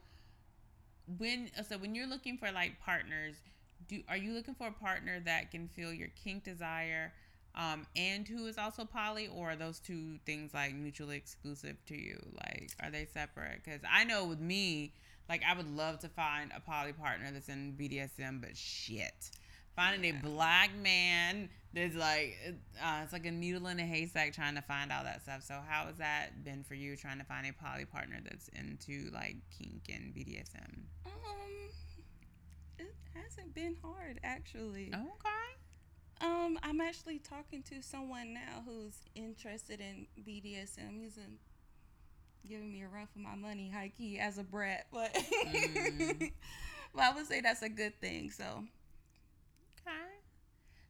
when 1.18 1.50
so 1.68 1.78
when 1.78 1.96
you're 1.96 2.08
looking 2.08 2.38
for 2.38 2.52
like 2.52 2.80
partners, 2.80 3.36
do 3.88 4.02
are 4.08 4.18
you 4.18 4.34
looking 4.34 4.56
for 4.56 4.68
a 4.68 4.72
partner 4.72 5.20
that 5.26 5.52
can 5.52 5.68
feel 5.68 5.94
your 5.94 6.10
kink 6.24 6.44
desire, 6.44 7.12
um, 7.56 7.86
and 7.96 8.28
who 8.28 8.48
is 8.48 8.58
also 8.58 8.86
poly, 8.86 9.28
or 9.28 9.52
are 9.52 9.56
those 9.56 9.80
two 9.80 10.18
things 10.26 10.54
like 10.54 10.74
mutually 10.74 11.18
exclusive 11.18 11.76
to 11.88 11.96
you? 11.96 12.18
Like, 12.36 12.72
are 12.82 12.90
they 12.90 13.06
separate? 13.14 13.62
Because 13.64 13.82
I 13.92 14.04
know 14.06 14.26
with 14.26 14.40
me, 14.40 14.94
like 15.30 15.42
I 15.48 15.56
would 15.56 15.76
love 15.76 16.00
to 16.00 16.10
find 16.10 16.52
a 16.56 16.60
poly 16.60 16.94
partner 16.94 17.30
that's 17.32 17.50
in 17.50 17.74
BDSM, 17.80 18.42
but 18.42 18.56
shit. 18.56 19.32
Finding 19.76 20.14
Yeah. 20.14 20.20
a 20.20 20.24
black 20.24 20.70
man 20.76 21.50
there's 21.74 21.96
like 21.96 22.38
uh, 22.82 23.01
it's 23.03 23.13
like 23.13 23.25
a 23.25 23.32
needle 23.32 23.68
in 23.68 23.80
a 23.80 23.86
haystack 23.86 24.34
trying 24.34 24.56
to 24.56 24.62
find 24.62 24.92
all 24.92 25.03
that 25.03 25.24
stuff. 25.24 25.44
So 25.44 25.56
how 25.68 25.88
has 25.88 25.98
that 25.98 26.44
been 26.44 26.63
for 26.63 26.75
you 26.75 26.96
trying 26.96 27.18
to 27.18 27.25
find 27.25 27.48
a 27.48 27.53
poly 27.53 27.86
partner 27.86 28.20
that's 28.24 28.48
into 28.50 29.10
like 29.12 29.38
kink 29.58 29.84
and 29.89 30.13
BDSM? 30.13 30.84
Um, 31.06 31.12
it 32.77 32.94
hasn't 33.15 33.56
been 33.56 33.75
hard 33.84 34.20
actually. 34.24 34.92
Okay. 34.94 36.22
Um, 36.22 36.60
I'm 36.63 36.80
actually 36.80 37.20
talking 37.20 37.63
to 37.63 37.82
someone 37.82 38.34
now 38.34 38.63
who's 38.65 38.96
interested 39.15 39.82
in 39.82 40.08
BDSM. 40.25 41.01
He's 41.01 41.18
in, 41.18 41.38
giving 42.48 42.72
me 42.72 42.84
a 42.84 42.88
run 42.88 43.08
for 43.12 43.20
my 43.20 43.36
money, 43.36 43.70
high 43.70 43.92
key, 43.98 44.20
as 44.20 44.38
a 44.38 44.44
brat, 44.44 44.86
but 44.92 45.13
Mm. 45.13 46.32
but 46.96 47.03
I 47.03 47.13
would 47.13 47.25
say 47.25 47.42
that's 47.42 47.63
a 47.63 47.70
good 47.70 48.00
thing. 48.00 48.30
So. 48.30 48.63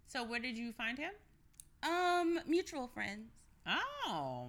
So 0.08 0.24
where 0.24 0.40
did 0.40 0.58
you 0.58 0.72
find 0.72 0.98
him? 0.98 1.12
um, 1.84 2.40
mutual 2.48 2.88
friends. 2.88 3.32
Oh. 3.68 4.48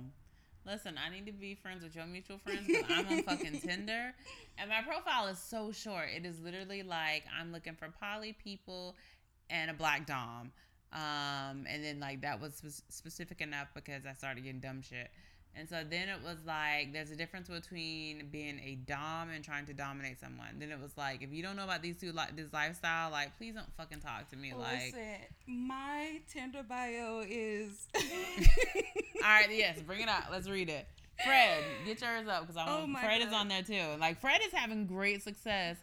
Listen, 0.66 0.94
I 1.04 1.10
need 1.10 1.26
to 1.26 1.32
be 1.32 1.54
friends 1.54 1.84
with 1.84 1.94
your 1.94 2.06
mutual 2.06 2.38
friends 2.38 2.66
because 2.66 2.84
I'm 2.88 3.06
on 3.06 3.22
fucking 3.24 3.60
Tinder. 3.60 4.14
And 4.56 4.70
my 4.70 4.80
profile 4.80 5.26
is 5.26 5.38
so 5.38 5.72
short. 5.72 6.08
It 6.16 6.24
is 6.24 6.40
literally 6.40 6.82
like 6.82 7.24
I'm 7.38 7.52
looking 7.52 7.74
for 7.74 7.88
poly 8.00 8.32
people 8.32 8.96
and 9.50 9.70
a 9.70 9.74
black 9.74 10.06
dom. 10.06 10.52
Um, 10.92 11.66
and 11.68 11.84
then 11.84 12.00
like 12.00 12.22
that 12.22 12.40
was 12.40 12.82
specific 12.88 13.40
enough 13.40 13.68
because 13.74 14.06
I 14.06 14.14
started 14.14 14.44
getting 14.44 14.60
dumb 14.60 14.80
shit. 14.80 15.10
And 15.56 15.68
so 15.68 15.82
then 15.88 16.08
it 16.08 16.18
was 16.22 16.38
like 16.46 16.92
there's 16.92 17.10
a 17.10 17.16
difference 17.16 17.48
between 17.48 18.28
being 18.32 18.60
a 18.64 18.76
dom 18.86 19.30
and 19.30 19.44
trying 19.44 19.66
to 19.66 19.72
dominate 19.72 20.18
someone. 20.20 20.58
Then 20.58 20.70
it 20.70 20.80
was 20.80 20.96
like 20.96 21.22
if 21.22 21.32
you 21.32 21.42
don't 21.42 21.56
know 21.56 21.64
about 21.64 21.82
these 21.82 21.96
two 21.96 22.12
like 22.12 22.36
this 22.36 22.52
lifestyle, 22.52 23.10
like 23.10 23.36
please 23.38 23.54
don't 23.54 23.72
fucking 23.76 24.00
talk 24.00 24.28
to 24.30 24.36
me. 24.36 24.52
Like 24.52 24.94
my 25.46 26.20
Tinder 26.28 26.62
bio 26.62 27.24
is. 27.28 27.86
All 27.96 29.30
right, 29.30 29.48
yes, 29.50 29.80
bring 29.80 30.00
it 30.00 30.08
out. 30.08 30.24
Let's 30.30 30.48
read 30.48 30.68
it. 30.68 30.86
Fred, 31.22 31.62
get 31.84 32.00
yours 32.00 32.26
up 32.28 32.42
because 32.42 32.56
I 32.56 32.64
Oh 32.66 32.86
Fred 33.00 33.22
is 33.22 33.32
on 33.32 33.48
there 33.48 33.62
too. 33.62 33.98
Like 34.00 34.20
Fred 34.20 34.40
is 34.44 34.52
having 34.52 34.86
great 34.86 35.22
success 35.22 35.76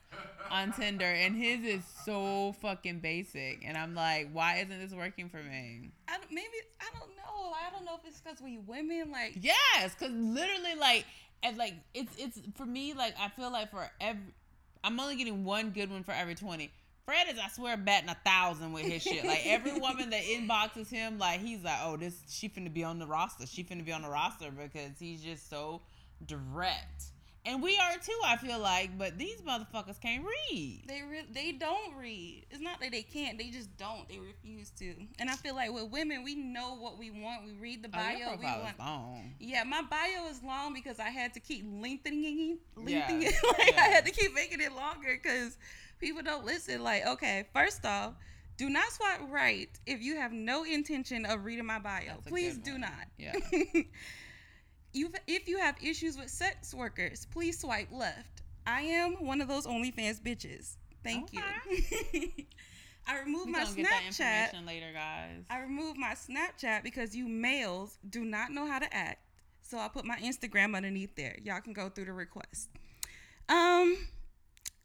on 0.50 0.74
Tinder, 0.74 1.06
and 1.06 1.36
his 1.36 1.64
is 1.64 1.84
so 2.06 2.54
fucking 2.62 3.00
basic. 3.00 3.62
And 3.66 3.78
I'm 3.78 3.96
like, 3.96 4.30
why 4.34 4.58
isn't 4.58 4.80
this 4.80 4.92
working 4.94 5.30
for 5.30 5.38
me? 5.38 5.92
I 6.08 6.18
don't, 6.18 6.32
maybe 6.32 6.48
I 6.80 6.90
don't 6.98 7.10
know. 7.16 7.54
I 7.54 7.72
don't 7.72 7.86
know 7.86 7.96
if 7.96 8.08
it's 8.08 8.20
because 8.20 8.42
we 8.42 8.58
women 8.58 9.12
like. 9.12 9.38
Yes, 9.40 9.96
because 9.98 10.14
literally, 10.14 10.76
like, 10.80 11.06
and 11.44 11.58
like 11.58 11.76
it's 11.94 12.14
it's 12.18 12.40
for 12.56 12.66
me. 12.66 12.94
Like 12.94 13.16
I 13.20 13.30
feel 13.30 13.52
like 13.52 13.72
for 13.72 13.90
every, 14.02 14.34
I'm 14.84 15.00
only 15.00 15.16
getting 15.16 15.44
one 15.46 15.70
good 15.70 15.90
one 15.90 16.04
for 16.04 16.12
every 16.12 16.36
twenty. 16.36 16.72
Fred 17.12 17.28
is, 17.34 17.40
I 17.44 17.50
swear, 17.50 17.76
batting 17.76 18.10
a 18.10 18.16
thousand 18.26 18.72
with 18.72 18.84
his 18.86 19.04
shit. 19.04 19.26
Like 19.26 19.42
every 19.46 19.74
woman 19.80 20.12
that 20.12 20.24
inboxes 20.24 20.90
him, 20.90 21.20
like 21.20 21.42
he's 21.42 21.62
like, 21.64 21.80
oh, 21.84 21.98
this 21.98 22.16
she 22.30 22.48
finna 22.48 22.74
be 22.74 22.84
on 22.86 23.00
the 23.00 23.06
roster. 23.06 23.46
She 23.46 23.64
finna 23.66 23.84
be 23.84 23.92
on 23.92 24.02
the 24.02 24.10
roster 24.10 24.50
because 24.52 24.92
he's 24.98 25.22
just 25.22 25.50
so 25.50 25.82
direct. 26.26 27.04
And 27.44 27.64
we 27.64 27.76
are 27.80 27.98
too, 27.98 28.18
I 28.24 28.38
feel 28.38 28.60
like, 28.60 28.98
but 29.00 29.18
these 29.18 29.42
motherfuckers 29.42 30.00
can't 30.00 30.24
read. 30.24 30.84
They 30.88 31.02
re- 31.02 31.26
they 31.34 31.52
don't 31.54 31.96
read. 31.96 32.46
It's 32.52 32.62
not 32.62 32.80
that 32.82 32.92
they 32.92 33.02
can't. 33.02 33.38
They 33.40 33.50
just 33.50 33.76
don't. 33.78 34.08
They 34.08 34.20
refuse 34.20 34.70
to. 34.78 34.94
And 35.20 35.28
I 35.28 35.34
feel 35.34 35.56
like 35.56 35.74
with 35.74 35.90
women, 35.90 36.24
we 36.24 36.36
know 36.36 36.76
what 36.76 37.00
we 37.00 37.10
want. 37.10 37.44
We 37.44 37.54
read 37.54 37.82
the 37.82 37.90
Oh, 37.90 37.98
bio. 37.98 38.18
your 38.18 38.38
we 38.38 38.46
want. 38.46 38.70
is 38.74 38.80
long. 38.80 39.34
Yeah, 39.40 39.64
my 39.64 39.82
bio 39.82 40.28
is 40.30 40.44
long 40.44 40.76
because 40.76 41.00
I 41.00 41.10
had 41.10 41.34
to 41.34 41.40
keep 41.40 41.66
lengthening, 41.68 42.60
Yeah, 42.78 42.84
lengthening 43.08 43.24
it. 43.24 43.34
Like 43.58 43.74
yeah. 43.74 43.82
I 43.82 43.88
had 43.88 44.06
to 44.06 44.12
keep 44.12 44.36
making 44.36 44.62
it 44.62 44.74
longer 44.76 45.20
because 45.22 45.58
people 46.02 46.22
don't 46.22 46.46
listen. 46.46 46.84
Like, 46.84 47.06
okay, 47.08 47.46
first 47.54 47.86
off, 47.86 48.14
do 48.58 48.70
not 48.70 48.92
swipe 48.92 49.22
right 49.30 49.70
if 49.86 50.02
you 50.02 50.18
have 50.18 50.34
no 50.34 50.64
intention 50.64 51.26
of 51.26 51.46
reading 51.46 51.66
my 51.66 51.80
bio. 51.80 52.02
That's 52.08 52.28
Please 52.28 52.58
do 52.58 52.72
one. 52.72 52.82
not. 52.82 53.08
Yeah. 53.18 53.36
you 54.94 55.12
if 55.28 55.48
you 55.48 55.58
have 55.60 55.76
issues 55.82 56.18
with 56.18 56.30
sex 56.30 56.74
workers, 56.74 57.26
please 57.32 57.60
swipe 57.60 57.88
left. 57.92 58.42
I 58.68 58.82
am 58.82 59.26
one 59.26 59.42
of 59.42 59.48
those 59.48 59.66
OnlyFans 59.66 60.22
bitches. 60.22 60.76
Thank 61.04 61.34
you. 61.34 61.42
I 63.08 63.20
removed 63.22 63.50
my 63.50 63.64
gonna 63.64 63.76
get 63.76 63.88
that 63.88 64.54
Snapchat. 64.54 64.68
later, 64.68 64.92
guys. 64.94 65.44
I 65.50 65.62
removed 65.62 65.98
my 65.98 66.14
Snapchat 66.14 66.84
because 66.84 67.16
you 67.16 67.28
males 67.28 67.98
do 68.10 68.24
not 68.24 68.52
know 68.52 68.68
how 68.68 68.80
to 68.80 68.94
act. 68.96 69.20
So 69.62 69.80
I 69.80 69.88
put 69.88 70.06
my 70.06 70.18
Instagram 70.18 70.76
underneath 70.76 71.16
there. 71.16 71.38
Y'all 71.44 71.62
can 71.62 71.74
go 71.74 71.90
through 71.90 72.06
the 72.06 72.14
request. 72.14 72.70
Um, 73.50 73.98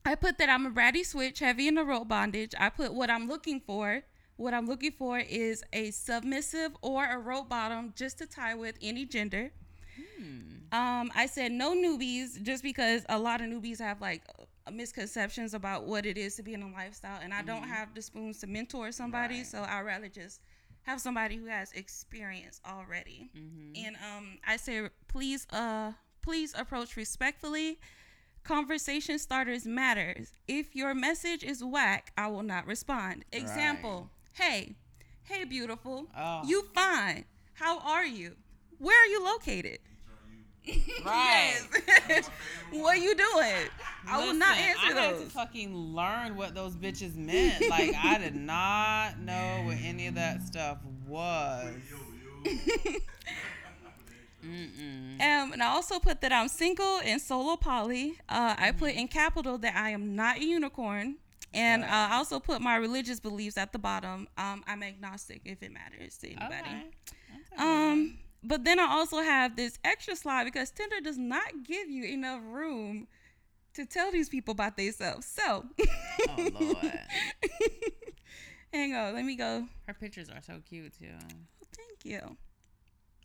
I 0.07 0.15
put 0.15 0.39
that 0.39 0.49
I'm 0.49 0.67
a 0.67 0.71
bratty 0.71 1.05
switch, 1.05 1.41
heavy 1.41 1.69
in 1.69 1.75
the 1.75 1.85
rope 1.85 2.09
bondage. 2.09 2.55
I 2.59 2.71
put 2.71 2.95
what 2.95 3.11
I'm 3.11 3.29
looking 3.29 3.61
for. 3.61 4.03
What 4.37 4.55
I'm 4.55 4.67
looking 4.67 4.93
for 4.93 5.19
is 5.19 5.65
a 5.73 5.91
submissive 5.91 6.77
or 6.83 7.05
a 7.07 7.19
rope 7.19 7.49
bottom 7.49 7.93
just 7.97 8.19
to 8.19 8.27
tie 8.27 8.55
with 8.55 8.77
any 8.83 9.05
gender. 9.07 9.51
Hmm. 9.97 10.75
Um, 10.77 11.11
I 11.15 11.27
said 11.27 11.53
no 11.53 11.75
newbies 11.75 12.43
just 12.43 12.63
because 12.63 13.03
a 13.09 13.19
lot 13.19 13.41
of 13.41 13.49
newbies 13.49 13.79
have 13.81 14.01
like 14.01 14.23
misconceptions 14.71 15.55
about 15.55 15.85
what 15.85 16.05
it 16.07 16.19
is 16.19 16.37
to 16.37 16.43
be 16.43 16.53
in 16.55 16.63
a 16.63 16.71
lifestyle, 16.71 17.19
and 17.23 17.33
I 17.33 17.43
don't 17.43 17.63
have 17.63 17.95
the 17.95 18.03
spoons 18.03 18.41
to 18.41 18.47
mentor 18.47 18.93
somebody, 18.93 19.39
Right. 19.39 19.47
so 19.47 19.63
I'd 19.63 19.83
rather 19.83 20.09
just 20.09 20.41
have 20.83 21.01
somebody 21.01 21.37
who 21.37 21.47
has 21.47 21.73
experience 21.73 22.61
already. 22.67 23.31
Mhm. 23.35 23.87
And 23.87 23.97
um, 23.97 24.39
I 24.47 24.57
say 24.57 24.89
please, 25.09 25.47
uh, 25.51 25.93
please 26.21 26.53
approach 26.55 26.97
respectfully. 26.97 27.79
Conversation 28.47 29.19
starters 29.19 29.67
matters. 29.67 30.31
If 30.47 30.77
your 30.77 30.95
message 30.95 31.43
is 31.43 31.65
whack, 31.65 32.13
I 32.17 32.29
will 32.29 32.45
not 32.45 32.65
respond. 32.67 33.25
Example: 33.33 34.09
Hey, 34.35 34.77
hey, 35.25 35.43
beautiful, 35.45 36.07
Oh. 36.17 36.43
you 36.47 36.63
fine? 36.73 37.25
How 37.55 37.81
are 37.81 38.07
you? 38.07 38.37
Where 38.79 38.97
are 39.03 39.07
you 39.07 39.25
located? 39.25 39.79
Right. 41.05 41.55
Yes. 42.09 42.29
what 42.73 42.97
are 42.97 43.01
you 43.01 43.15
doing? 43.17 43.69
I 44.09 44.25
will 44.25 44.35
not 44.35 44.57
Listen, 44.57 44.71
answer 44.71 44.99
I 44.99 45.01
had 45.01 45.19
to 45.19 45.27
fucking 45.27 45.75
learn 45.77 46.37
what 46.37 46.55
those 46.55 46.77
bitches 46.77 47.15
meant. 47.17 47.65
Like 47.71 47.95
I 47.97 48.19
did 48.19 48.35
not 48.37 49.19
know 49.21 49.63
what 49.65 49.77
any 49.83 50.07
of 50.07 50.15
that 50.17 50.43
stuff 50.43 50.79
was. 51.07 51.75
Mm-mm. 54.45 55.15
Um, 55.21 55.53
and 55.53 55.63
I 55.63 55.67
also 55.69 55.99
put 55.99 56.21
that 56.21 56.33
I'm 56.33 56.49
single 56.49 57.01
and 57.05 57.21
solo 57.21 57.57
poly. 57.57 58.19
Uh, 58.29 58.55
I 58.59 58.73
put 58.73 58.91
Mm-hmm. 58.91 58.99
in 59.01 59.09
capital 59.09 59.59
that 59.59 59.75
I 59.77 59.91
am 59.91 60.15
not 60.15 60.39
a 60.39 60.45
unicorn. 60.45 61.17
And 61.55 61.85
uh, 61.85 61.89
I 61.91 62.17
also 62.17 62.39
put 62.39 62.61
my 62.61 62.77
religious 62.77 63.19
beliefs 63.19 63.57
at 63.57 63.73
the 63.73 63.79
bottom. 63.79 64.29
Um, 64.37 64.63
I'm 64.67 64.83
agnostic 64.83 65.41
if 65.45 65.63
it 65.63 65.73
matters 65.73 66.19
to 66.19 66.27
anybody. 66.29 66.55
Okay. 66.55 66.91
That's 67.31 67.49
a 67.53 67.57
good 67.57 67.63
Um, 67.63 68.19
but 68.45 68.65
then 68.65 68.79
I 68.79 68.87
also 68.91 69.23
have 69.23 69.57
this 69.57 69.79
extra 69.83 70.15
slide 70.17 70.45
because 70.45 70.71
Tinder 70.71 71.01
does 71.03 71.17
not 71.17 71.65
give 71.65 71.89
you 71.89 72.05
enough 72.05 72.43
room 72.45 73.09
to 73.75 73.87
tell 73.87 74.13
these 74.13 74.29
people 74.29 74.53
about 74.53 74.77
themselves. 74.77 75.27
So, 75.27 75.65
Oh 76.29 76.49
Lord. 76.61 76.93
hang 78.73 78.95
on, 78.95 79.15
let 79.15 79.25
me 79.25 79.37
go. 79.37 79.67
Her 79.87 79.95
pictures 79.95 80.29
are 80.29 80.43
so 80.43 80.61
cute 80.69 80.93
too. 80.99 81.07
Oh, 81.15 81.67
thank 81.75 82.05
you. 82.05 82.37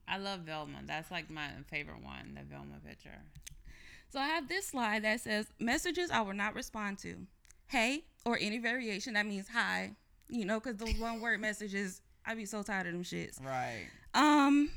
I 0.07 0.17
love 0.17 0.41
Velma. 0.41 0.79
That's 0.85 1.11
like 1.11 1.29
my 1.29 1.49
favorite 1.69 2.03
one, 2.03 2.35
the 2.35 2.43
Velma 2.43 2.75
picture. 2.85 3.21
So 4.09 4.19
I 4.19 4.27
have 4.27 4.49
this 4.49 4.67
slide 4.67 5.03
that 5.03 5.21
says 5.21 5.47
messages 5.59 6.11
I 6.11 6.21
will 6.21 6.33
not 6.33 6.53
respond 6.53 6.97
to. 6.99 7.15
Hey, 7.67 8.03
or 8.25 8.37
any 8.39 8.57
variation 8.57 9.13
that 9.13 9.25
means 9.25 9.47
hi. 9.47 9.91
You 10.27 10.45
know, 10.45 10.59
because 10.59 10.77
those 10.77 10.95
one 10.99 11.21
word 11.21 11.39
messages, 11.39 12.01
I 12.25 12.35
be 12.35 12.45
so 12.45 12.61
tired 12.63 12.87
of 12.87 12.93
them 12.93 13.03
shits. 13.03 13.43
Right. 13.43 13.87
Um, 14.13 14.69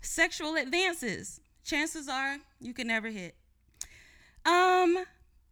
sexual 0.00 0.56
advances. 0.56 1.40
Chances 1.64 2.08
are 2.08 2.38
you 2.60 2.74
can 2.74 2.88
never 2.88 3.08
hit. 3.08 3.36
Um, 4.44 4.98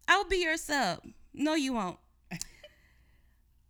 I'll 0.09 0.25
be 0.25 0.39
your 0.39 0.57
sub. 0.57 1.01
No, 1.33 1.55
you 1.55 1.73
won't. 1.73 1.99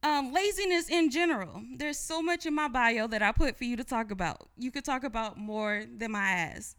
Um, 0.02 0.32
laziness 0.32 0.88
in 0.88 1.10
general. 1.10 1.62
There's 1.76 1.98
so 1.98 2.22
much 2.22 2.46
in 2.46 2.54
my 2.54 2.68
bio 2.68 3.06
that 3.08 3.22
I 3.22 3.32
put 3.32 3.58
for 3.58 3.64
you 3.64 3.76
to 3.76 3.84
talk 3.84 4.10
about. 4.10 4.48
You 4.56 4.70
could 4.70 4.84
talk 4.84 5.04
about 5.04 5.36
more 5.36 5.84
than 5.98 6.12
my 6.12 6.22
ass. 6.22 6.74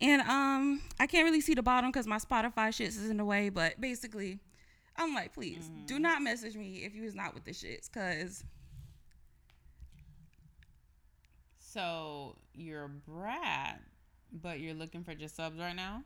And 0.00 0.20
um, 0.22 0.82
I 0.98 1.06
can't 1.06 1.24
really 1.24 1.40
see 1.40 1.54
the 1.54 1.62
bottom 1.62 1.90
because 1.90 2.06
my 2.06 2.18
Spotify 2.18 2.68
shits 2.68 2.98
is 2.98 3.08
in 3.08 3.18
the 3.18 3.24
way. 3.24 3.50
But 3.50 3.80
basically, 3.80 4.40
I'm 4.96 5.14
like, 5.14 5.32
please 5.32 5.70
do 5.86 5.98
not 5.98 6.22
message 6.22 6.56
me 6.56 6.84
if 6.84 6.94
you 6.94 7.02
was 7.02 7.14
not 7.14 7.34
with 7.34 7.44
the 7.44 7.52
shits, 7.52 7.90
cause 7.90 8.44
So 11.58 12.36
you're 12.54 12.84
a 12.84 12.88
brat, 12.88 13.82
but 14.32 14.60
you're 14.60 14.74
looking 14.74 15.04
for 15.04 15.14
just 15.14 15.36
subs 15.36 15.58
right 15.58 15.76
now? 15.76 16.02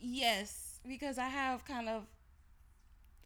Yes, 0.00 0.80
because 0.88 1.18
I 1.18 1.28
have 1.28 1.64
kind 1.64 1.88
of 1.90 2.04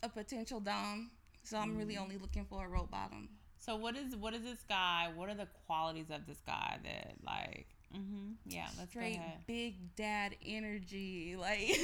a 0.02 0.08
potential 0.08 0.58
dom, 0.58 1.10
so 1.42 1.58
I'm 1.58 1.76
really 1.76 1.96
only 1.96 2.16
looking 2.18 2.44
for 2.44 2.64
a 2.64 2.68
rope 2.68 2.90
bottom. 2.90 3.28
So 3.58 3.76
what 3.76 3.96
is 3.96 4.16
what 4.16 4.34
is 4.34 4.42
this 4.42 4.62
guy? 4.68 5.08
What 5.14 5.28
are 5.28 5.34
the 5.34 5.48
qualities 5.66 6.10
of 6.10 6.26
this 6.26 6.38
guy 6.46 6.78
that 6.84 7.14
like? 7.24 7.66
Mm-hmm, 7.94 8.32
Yeah, 8.46 8.68
let's 8.78 8.90
Straight 8.90 9.16
go 9.16 9.20
ahead. 9.20 9.38
big 9.46 9.96
dad 9.96 10.36
energy, 10.46 11.36
like. 11.38 11.76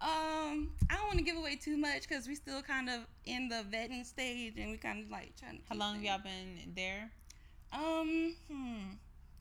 Um, 0.00 0.70
I 0.90 0.94
don't 0.96 1.06
want 1.06 1.18
to 1.18 1.24
give 1.24 1.36
away 1.36 1.56
too 1.56 1.76
much 1.76 2.02
because 2.02 2.28
we 2.28 2.34
still 2.34 2.60
kind 2.62 2.88
of 2.90 3.00
in 3.24 3.48
the 3.48 3.64
vetting 3.72 4.04
stage, 4.04 4.54
and 4.58 4.70
we 4.70 4.76
kind 4.76 5.02
of 5.04 5.10
like 5.10 5.32
trying 5.40 5.56
to. 5.58 5.62
How 5.68 5.76
long 5.76 5.94
have 5.94 6.04
y'all 6.04 6.18
been 6.22 6.72
there? 6.74 7.10
Um, 7.72 8.34
hmm. 8.50 8.78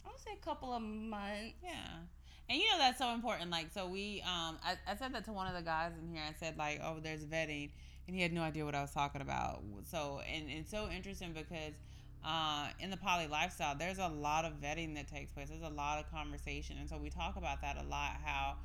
I 0.06 0.10
would 0.10 0.20
say 0.20 0.32
a 0.34 0.44
couple 0.46 0.74
of 0.74 0.82
months. 0.82 1.56
Yeah. 1.62 1.70
And 2.50 2.60
you 2.60 2.66
know 2.72 2.78
that's 2.78 3.00
so 3.00 3.12
important. 3.14 3.50
Like, 3.50 3.68
so 3.74 3.88
we, 3.88 4.22
um, 4.22 4.58
I, 4.64 4.76
I 4.88 4.96
said 4.96 5.14
that 5.14 5.26
to 5.26 5.32
one 5.32 5.48
of 5.48 5.56
the 5.56 5.64
guys 5.64 5.92
in 6.02 6.14
here. 6.14 6.22
I 6.28 6.34
said 6.34 6.58
like, 6.58 6.80
oh, 6.84 6.98
there's 7.02 7.26
vetting, 7.26 7.70
and 8.08 8.16
he 8.16 8.22
had 8.22 8.34
no 8.34 8.42
idea 8.42 8.66
what 8.66 8.76
I 8.76 8.82
was 8.82 8.92
talking 8.92 9.22
about. 9.22 9.64
So, 9.90 10.22
and 10.32 10.50
it's 10.50 10.70
so 10.70 10.88
interesting 10.96 11.34
because, 11.34 11.74
uh, 12.24 12.68
in 12.80 12.92
the 12.92 12.98
poly 12.98 13.28
lifestyle, 13.28 13.76
there's 13.76 13.98
a 13.98 14.08
lot 14.08 14.46
of 14.46 14.62
vetting 14.62 14.96
that 14.96 15.08
takes 15.08 15.32
place. 15.32 15.50
There's 15.50 15.64
a 15.64 15.76
lot 15.76 16.00
of 16.00 16.12
conversation, 16.12 16.78
and 16.80 16.88
so 16.88 16.98
we 16.98 17.10
talk 17.10 17.36
about 17.36 17.62
that 17.62 17.78
a 17.78 17.84
lot. 17.88 18.18
How, 18.24 18.58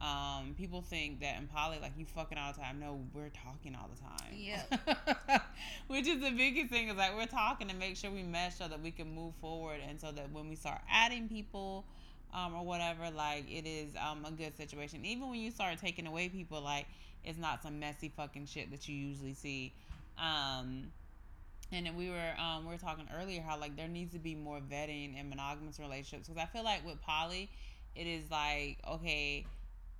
um, 0.00 0.54
people 0.56 0.82
think 0.82 1.20
that 1.20 1.38
in 1.38 1.46
poly, 1.46 1.78
like 1.80 1.92
you 1.96 2.06
fucking 2.06 2.38
all 2.38 2.52
the 2.52 2.60
time. 2.60 2.80
No, 2.80 3.00
we're 3.14 3.30
talking 3.30 3.76
all 3.76 3.88
the 3.92 4.00
time. 4.00 4.34
Yeah. 4.34 5.38
Which 5.86 6.06
is 6.08 6.20
the 6.20 6.30
biggest 6.30 6.70
thing 6.70 6.88
is 6.88 6.96
like 6.96 7.16
we're 7.16 7.26
talking 7.26 7.68
to 7.68 7.74
make 7.74 7.96
sure 7.96 8.10
we 8.10 8.22
mesh 8.22 8.56
so 8.56 8.68
that 8.68 8.80
we 8.80 8.90
can 8.90 9.14
move 9.14 9.34
forward, 9.40 9.78
and 9.88 10.00
so 10.00 10.10
that 10.10 10.32
when 10.32 10.48
we 10.48 10.56
start 10.56 10.80
adding 10.90 11.28
people 11.28 11.84
um, 12.34 12.54
or 12.54 12.64
whatever, 12.64 13.10
like 13.10 13.44
it 13.50 13.66
is 13.66 13.94
um, 13.96 14.24
a 14.24 14.30
good 14.30 14.56
situation. 14.56 15.04
Even 15.04 15.30
when 15.30 15.40
you 15.40 15.50
start 15.50 15.78
taking 15.78 16.06
away 16.06 16.28
people, 16.28 16.60
like 16.60 16.86
it's 17.24 17.38
not 17.38 17.62
some 17.62 17.78
messy 17.78 18.12
fucking 18.16 18.46
shit 18.46 18.70
that 18.70 18.88
you 18.88 18.94
usually 18.94 19.34
see. 19.34 19.72
Um, 20.18 20.92
and 21.70 21.86
then 21.86 21.96
we 21.96 22.10
were 22.10 22.34
um, 22.38 22.64
we 22.64 22.72
were 22.72 22.78
talking 22.78 23.06
earlier 23.18 23.42
how 23.42 23.58
like 23.58 23.76
there 23.76 23.88
needs 23.88 24.12
to 24.14 24.18
be 24.18 24.34
more 24.34 24.60
vetting 24.60 25.18
in 25.18 25.28
monogamous 25.28 25.78
relationships 25.78 26.28
because 26.28 26.42
I 26.42 26.46
feel 26.46 26.64
like 26.64 26.84
with 26.84 27.00
poly, 27.02 27.50
it 27.94 28.06
is 28.06 28.30
like 28.30 28.78
okay, 28.88 29.46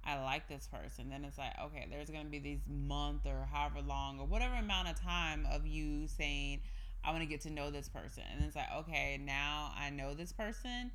I 0.04 0.20
like 0.22 0.48
this 0.48 0.68
person. 0.72 1.10
Then 1.10 1.24
it's 1.24 1.38
like 1.38 1.52
okay, 1.66 1.86
there's 1.90 2.10
gonna 2.10 2.28
be 2.28 2.38
these 2.38 2.60
month 2.68 3.26
or 3.26 3.46
however 3.52 3.80
long 3.86 4.18
or 4.18 4.26
whatever 4.26 4.54
amount 4.54 4.88
of 4.88 5.00
time 5.00 5.46
of 5.52 5.66
you 5.66 6.06
saying 6.06 6.60
I 7.04 7.10
want 7.10 7.22
to 7.22 7.28
get 7.28 7.42
to 7.42 7.50
know 7.50 7.70
this 7.70 7.88
person, 7.88 8.24
and 8.34 8.44
it's 8.44 8.56
like 8.56 8.72
okay, 8.78 9.20
now 9.22 9.72
I 9.78 9.90
know 9.90 10.14
this 10.14 10.32
person. 10.32 10.90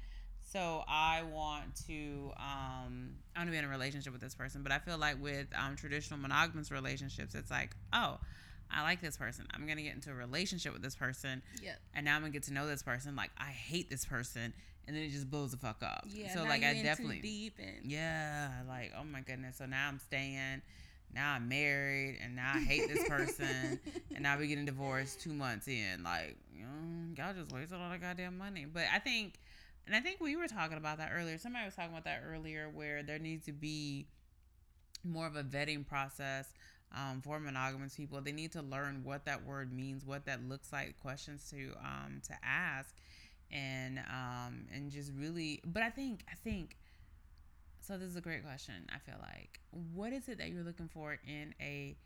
So 0.51 0.83
I 0.87 1.23
want 1.23 1.75
to 1.87 2.31
um 2.37 3.15
I 3.35 3.39
want 3.39 3.47
to 3.47 3.51
be 3.51 3.57
in 3.57 3.65
a 3.65 3.69
relationship 3.69 4.13
with 4.13 4.21
this 4.21 4.35
person, 4.35 4.61
but 4.63 4.71
I 4.71 4.79
feel 4.79 4.97
like 4.97 5.21
with 5.21 5.47
um 5.57 5.75
traditional 5.75 6.19
monogamous 6.19 6.71
relationships, 6.71 7.35
it's 7.35 7.51
like 7.51 7.75
oh. 7.91 8.19
I 8.75 8.81
like 8.81 9.01
this 9.01 9.17
person. 9.17 9.45
I'm 9.53 9.67
gonna 9.67 9.83
get 9.83 9.93
into 9.93 10.09
a 10.09 10.15
relationship 10.15 10.73
with 10.73 10.81
this 10.81 10.95
person, 10.95 11.43
Yep. 11.61 11.79
and 11.93 12.05
now 12.05 12.15
I'm 12.15 12.21
gonna 12.21 12.31
get 12.33 12.43
to 12.43 12.53
know 12.53 12.65
this 12.65 12.81
person. 12.81 13.15
Like 13.15 13.29
I 13.37 13.51
hate 13.51 13.87
this 13.87 14.03
person, 14.03 14.51
and 14.87 14.95
then 14.95 15.03
it 15.03 15.11
just 15.11 15.29
blows 15.29 15.51
the 15.51 15.57
fuck 15.57 15.83
up. 15.83 16.05
Yeah. 16.07 16.33
So 16.33 16.43
like 16.43 16.63
I 16.63 16.71
in 16.71 16.83
definitely 16.83 17.19
deep 17.19 17.59
and 17.59 17.85
yeah, 17.91 18.49
like 18.67 18.91
oh 18.99 19.03
my 19.03 19.21
goodness. 19.21 19.57
So 19.57 19.67
now 19.67 19.87
I'm 19.87 19.99
staying. 19.99 20.63
Now 21.13 21.33
I'm 21.33 21.47
married, 21.47 22.17
and 22.23 22.35
now 22.35 22.53
I 22.55 22.61
hate 22.61 22.87
this 22.91 23.07
person, 23.07 23.79
and 24.15 24.23
now 24.23 24.37
we're 24.39 24.47
getting 24.47 24.65
divorced 24.65 25.21
two 25.21 25.33
months 25.33 25.67
in. 25.67 26.01
Like 26.03 26.35
you 26.55 26.63
know, 26.63 27.13
y'all 27.15 27.33
just 27.35 27.51
wasted 27.51 27.77
all 27.79 27.91
the 27.91 27.99
goddamn 27.99 28.39
money. 28.39 28.65
But 28.65 28.85
I 28.91 28.97
think, 28.97 29.35
and 29.85 29.95
I 29.95 29.99
think 29.99 30.21
we 30.21 30.35
were 30.35 30.47
talking 30.47 30.77
about 30.77 30.97
that 30.97 31.11
earlier. 31.13 31.37
Somebody 31.37 31.65
was 31.65 31.75
talking 31.75 31.91
about 31.91 32.05
that 32.05 32.23
earlier, 32.25 32.69
where 32.73 33.03
there 33.03 33.19
needs 33.19 33.45
to 33.45 33.51
be 33.51 34.07
more 35.03 35.27
of 35.27 35.35
a 35.35 35.43
vetting 35.43 35.85
process 35.85 36.47
um, 36.95 37.21
for 37.21 37.39
monogamous 37.39 37.95
people. 37.95 38.21
They 38.21 38.31
need 38.31 38.51
to 38.53 38.61
learn 38.61 39.01
what 39.03 39.25
that 39.25 39.45
word 39.45 39.73
means, 39.73 40.05
what 40.05 40.25
that 40.25 40.47
looks 40.47 40.71
like, 40.71 40.99
questions 41.01 41.49
to 41.49 41.73
um, 41.83 42.21
to 42.27 42.33
ask, 42.43 42.95
and 43.51 43.99
um, 43.99 44.65
and 44.73 44.91
just 44.91 45.11
really. 45.17 45.61
But 45.65 45.83
I 45.83 45.89
think 45.89 46.23
I 46.31 46.35
think. 46.35 46.77
So 47.81 47.97
this 47.97 48.07
is 48.07 48.15
a 48.15 48.21
great 48.21 48.45
question. 48.45 48.75
I 48.95 48.99
feel 48.99 49.19
like, 49.19 49.59
what 49.93 50.13
is 50.13 50.29
it 50.29 50.37
that 50.37 50.49
you're 50.51 50.63
looking 50.63 50.87
for 50.87 51.19
in 51.27 51.53
a 51.59 51.97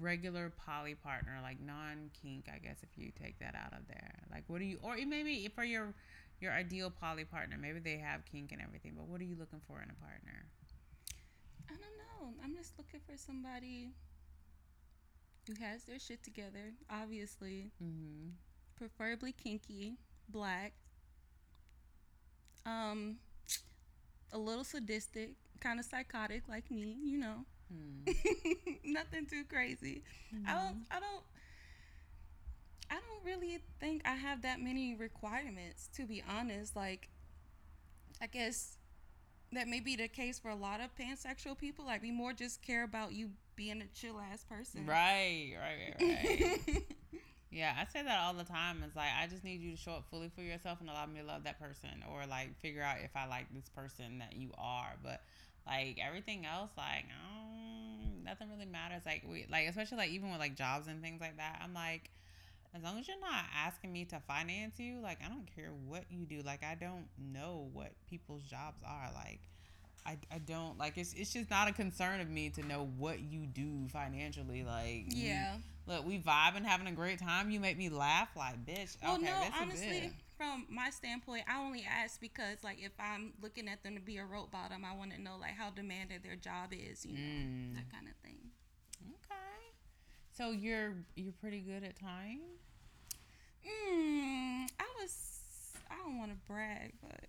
regular 0.00 0.52
poly 0.66 0.96
partner, 0.96 1.38
like 1.40 1.60
non 1.60 2.10
kink? 2.20 2.46
I 2.52 2.58
guess 2.58 2.78
if 2.82 2.98
you 2.98 3.12
take 3.22 3.38
that 3.38 3.54
out 3.54 3.78
of 3.78 3.86
there, 3.86 4.24
like 4.32 4.42
what 4.48 4.58
do 4.58 4.64
you, 4.64 4.80
or 4.82 4.96
maybe 5.06 5.48
for 5.54 5.62
your 5.62 5.94
your 6.40 6.52
ideal 6.52 6.90
poly 6.90 7.24
partner, 7.24 7.56
maybe 7.58 7.78
they 7.78 7.96
have 7.98 8.24
kink 8.24 8.52
and 8.52 8.60
everything, 8.60 8.92
but 8.96 9.06
what 9.06 9.20
are 9.20 9.24
you 9.24 9.36
looking 9.38 9.60
for 9.66 9.76
in 9.82 9.90
a 9.90 9.94
partner? 9.94 10.44
I 11.68 11.72
don't 11.72 11.80
know. 11.80 12.34
I'm 12.44 12.54
just 12.54 12.72
looking 12.78 13.00
for 13.08 13.16
somebody 13.16 13.90
who 15.46 15.54
has 15.62 15.84
their 15.84 15.98
shit 15.98 16.22
together. 16.22 16.72
Obviously, 16.90 17.70
Mm-hmm. 17.82 18.30
preferably 18.76 19.32
kinky, 19.32 19.94
black. 20.28 20.72
Um, 22.66 23.16
a 24.32 24.38
little 24.38 24.64
sadistic, 24.64 25.34
kind 25.60 25.78
of 25.78 25.84
psychotic 25.86 26.48
like 26.48 26.70
me, 26.70 26.96
you 27.04 27.18
know. 27.18 27.44
Hmm. 27.72 28.10
Nothing 28.92 29.26
too 29.26 29.44
crazy. 29.48 30.02
I 30.46 30.52
don't. 30.54 30.84
I 30.90 31.00
don't. 31.00 31.22
I 32.90 32.94
don't 32.94 33.24
really 33.24 33.58
think 33.80 34.02
I 34.04 34.14
have 34.14 34.42
that 34.42 34.60
many 34.60 34.94
requirements, 34.94 35.88
to 35.96 36.06
be 36.06 36.22
honest. 36.28 36.76
Like, 36.76 37.08
I 38.20 38.26
guess 38.26 38.78
that 39.52 39.68
may 39.68 39.80
be 39.80 39.96
the 39.96 40.08
case 40.08 40.38
for 40.38 40.50
a 40.50 40.56
lot 40.56 40.80
of 40.80 40.90
pansexual 40.96 41.56
people. 41.58 41.84
Like, 41.84 42.02
we 42.02 42.10
more 42.10 42.32
just 42.32 42.62
care 42.62 42.84
about 42.84 43.12
you 43.12 43.30
being 43.56 43.82
a 43.82 43.86
chill 43.98 44.20
ass 44.20 44.44
person. 44.44 44.86
Right, 44.86 45.54
right, 45.58 45.94
right, 46.00 46.60
right. 46.66 46.82
yeah, 47.50 47.74
I 47.78 47.84
say 47.92 48.02
that 48.02 48.18
all 48.20 48.34
the 48.34 48.44
time. 48.44 48.82
It's 48.84 48.96
like 48.96 49.10
I 49.16 49.26
just 49.26 49.44
need 49.44 49.60
you 49.60 49.72
to 49.72 49.76
show 49.76 49.92
up 49.92 50.04
fully 50.10 50.30
for 50.34 50.42
yourself 50.42 50.80
and 50.80 50.90
allow 50.90 51.06
me 51.06 51.20
to 51.20 51.26
love 51.26 51.44
that 51.44 51.60
person, 51.60 52.02
or 52.12 52.26
like 52.26 52.58
figure 52.60 52.82
out 52.82 52.96
if 53.02 53.14
I 53.14 53.26
like 53.26 53.46
this 53.54 53.68
person 53.68 54.18
that 54.18 54.34
you 54.36 54.50
are. 54.58 54.94
But 55.02 55.20
like 55.66 55.98
everything 56.04 56.46
else, 56.46 56.70
like 56.76 57.04
um, 57.30 58.24
nothing 58.24 58.48
really 58.50 58.66
matters. 58.66 59.02
Like 59.06 59.24
we, 59.28 59.46
like 59.50 59.68
especially 59.68 59.98
like 59.98 60.10
even 60.10 60.30
with 60.30 60.40
like 60.40 60.56
jobs 60.56 60.88
and 60.88 61.00
things 61.02 61.20
like 61.20 61.36
that. 61.36 61.60
I'm 61.62 61.74
like, 61.74 62.10
as 62.76 62.82
long 62.82 62.98
as 62.98 63.06
you're 63.06 63.20
not 63.20 63.44
asking 63.56 63.92
me 63.92 64.04
to 64.06 64.20
finance 64.26 64.78
you, 64.78 65.00
like 65.00 65.18
I 65.24 65.28
don't 65.28 65.46
care 65.54 65.70
what 65.86 66.04
you 66.10 66.24
do. 66.26 66.42
Like 66.44 66.62
I 66.64 66.74
don't 66.74 67.06
know 67.18 67.68
what 67.72 67.92
people's 68.08 68.42
jobs 68.42 68.82
are. 68.86 69.10
Like 69.14 69.40
I, 70.06 70.18
I 70.32 70.38
don't 70.38 70.76
like 70.78 70.98
it's 70.98 71.12
it's 71.14 71.32
just 71.32 71.50
not 71.50 71.68
a 71.68 71.72
concern 71.72 72.20
of 72.20 72.28
me 72.28 72.50
to 72.50 72.62
know 72.66 72.88
what 72.98 73.20
you 73.20 73.46
do 73.46 73.86
financially. 73.92 74.64
Like 74.64 75.06
we- 75.10 75.22
yeah. 75.22 75.56
look, 75.86 76.04
we 76.06 76.18
vibe 76.18 76.56
and 76.56 76.66
having 76.66 76.86
a 76.86 76.92
great 76.92 77.18
time. 77.20 77.50
You 77.50 77.60
make 77.60 77.78
me 77.78 77.88
laugh, 77.88 78.28
like 78.36 78.64
bitch. 78.66 78.96
Well, 79.02 79.14
okay, 79.16 79.24
no, 79.26 79.42
honestly, 79.60 80.10
from 80.36 80.66
my 80.68 80.90
standpoint, 80.90 81.44
I 81.48 81.60
only 81.64 81.86
ask 81.88 82.20
because, 82.20 82.64
like, 82.64 82.78
if 82.82 82.90
I'm 82.98 83.34
looking 83.40 83.68
at 83.68 83.84
them 83.84 83.94
to 83.94 84.00
be 84.00 84.16
a 84.16 84.24
rope 84.24 84.50
bottom, 84.50 84.84
I 84.84 84.92
want 84.96 85.12
to 85.12 85.22
know, 85.22 85.36
like, 85.40 85.52
how 85.56 85.70
demanded 85.70 86.24
their 86.24 86.34
job 86.34 86.72
is, 86.72 87.06
you 87.06 87.12
know, 87.12 87.20
Mm. 87.20 87.74
that 87.76 87.88
kind 87.92 88.08
of 88.08 88.16
thing. 88.16 88.38
Okay. 89.00 89.74
So 90.32 90.50
you're 90.50 90.94
you're 91.14 91.32
pretty 91.40 91.60
good 91.60 91.84
at 91.84 91.96
time. 91.98 92.40
Mm, 93.66 94.66
I 94.78 94.84
was, 95.00 95.12
I 95.90 95.94
don't 96.04 96.18
want 96.18 96.30
to 96.30 96.36
brag, 96.46 96.92
but 97.02 97.20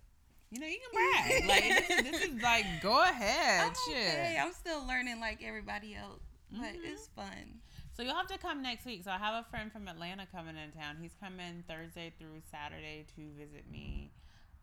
you 0.50 0.60
know, 0.60 0.66
you 0.66 0.78
can 0.78 1.46
brag. 1.48 1.48
like 1.48 1.88
this 1.88 1.98
is, 1.98 2.10
this 2.10 2.22
is 2.34 2.42
like 2.42 2.66
go 2.82 3.02
ahead. 3.02 3.66
I'm 3.66 3.72
shit. 3.88 3.96
okay. 3.96 4.38
I'm 4.40 4.52
still 4.52 4.86
learning 4.86 5.20
like 5.20 5.42
everybody 5.44 5.94
else, 5.94 6.20
but 6.50 6.60
Mhm. 6.74 6.84
it's 6.92 7.08
fun. 7.08 7.60
So 7.96 8.02
you'll 8.02 8.14
have 8.14 8.26
to 8.28 8.38
come 8.38 8.62
next 8.62 8.84
week. 8.84 9.02
So 9.04 9.10
I 9.10 9.16
have 9.16 9.42
a 9.44 9.48
friend 9.50 9.72
from 9.72 9.88
Atlanta 9.88 10.26
coming 10.30 10.56
in 10.56 10.70
town. 10.78 10.96
He's 11.00 11.14
coming 11.18 11.64
Thursday 11.66 12.12
through 12.18 12.42
Saturday 12.50 13.06
to 13.16 13.22
visit 13.38 13.70
me. 13.70 14.10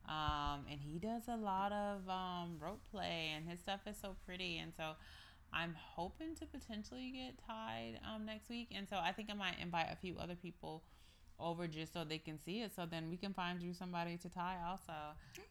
Um, 0.07 0.65
and 0.69 0.79
he 0.79 0.99
does 0.99 1.23
a 1.27 1.35
lot 1.35 1.71
of 1.71 2.07
um, 2.07 2.57
rope 2.59 2.81
play, 2.91 3.31
and 3.35 3.49
his 3.49 3.59
stuff 3.59 3.79
is 3.87 3.97
so 3.99 4.15
pretty. 4.25 4.57
And 4.59 4.71
so 4.75 4.91
I'm 5.51 5.75
hoping 5.95 6.35
to 6.35 6.45
potentially 6.45 7.09
get 7.11 7.39
tied 7.47 7.99
um, 8.07 8.23
next 8.25 8.49
week. 8.49 8.67
And 8.75 8.87
so 8.87 8.97
I 8.97 9.11
think 9.13 9.29
I 9.31 9.33
might 9.33 9.55
invite 9.59 9.87
a 9.91 9.95
few 9.95 10.15
other 10.19 10.35
people 10.35 10.83
over 11.39 11.67
just 11.67 11.93
so 11.93 12.03
they 12.03 12.17
can 12.17 12.39
see 12.39 12.61
it. 12.61 12.71
So 12.75 12.85
then 12.89 13.09
we 13.09 13.17
can 13.17 13.33
find 13.33 13.61
you 13.61 13.73
somebody 13.73 14.17
to 14.17 14.29
tie 14.29 14.57
also. 14.67 14.93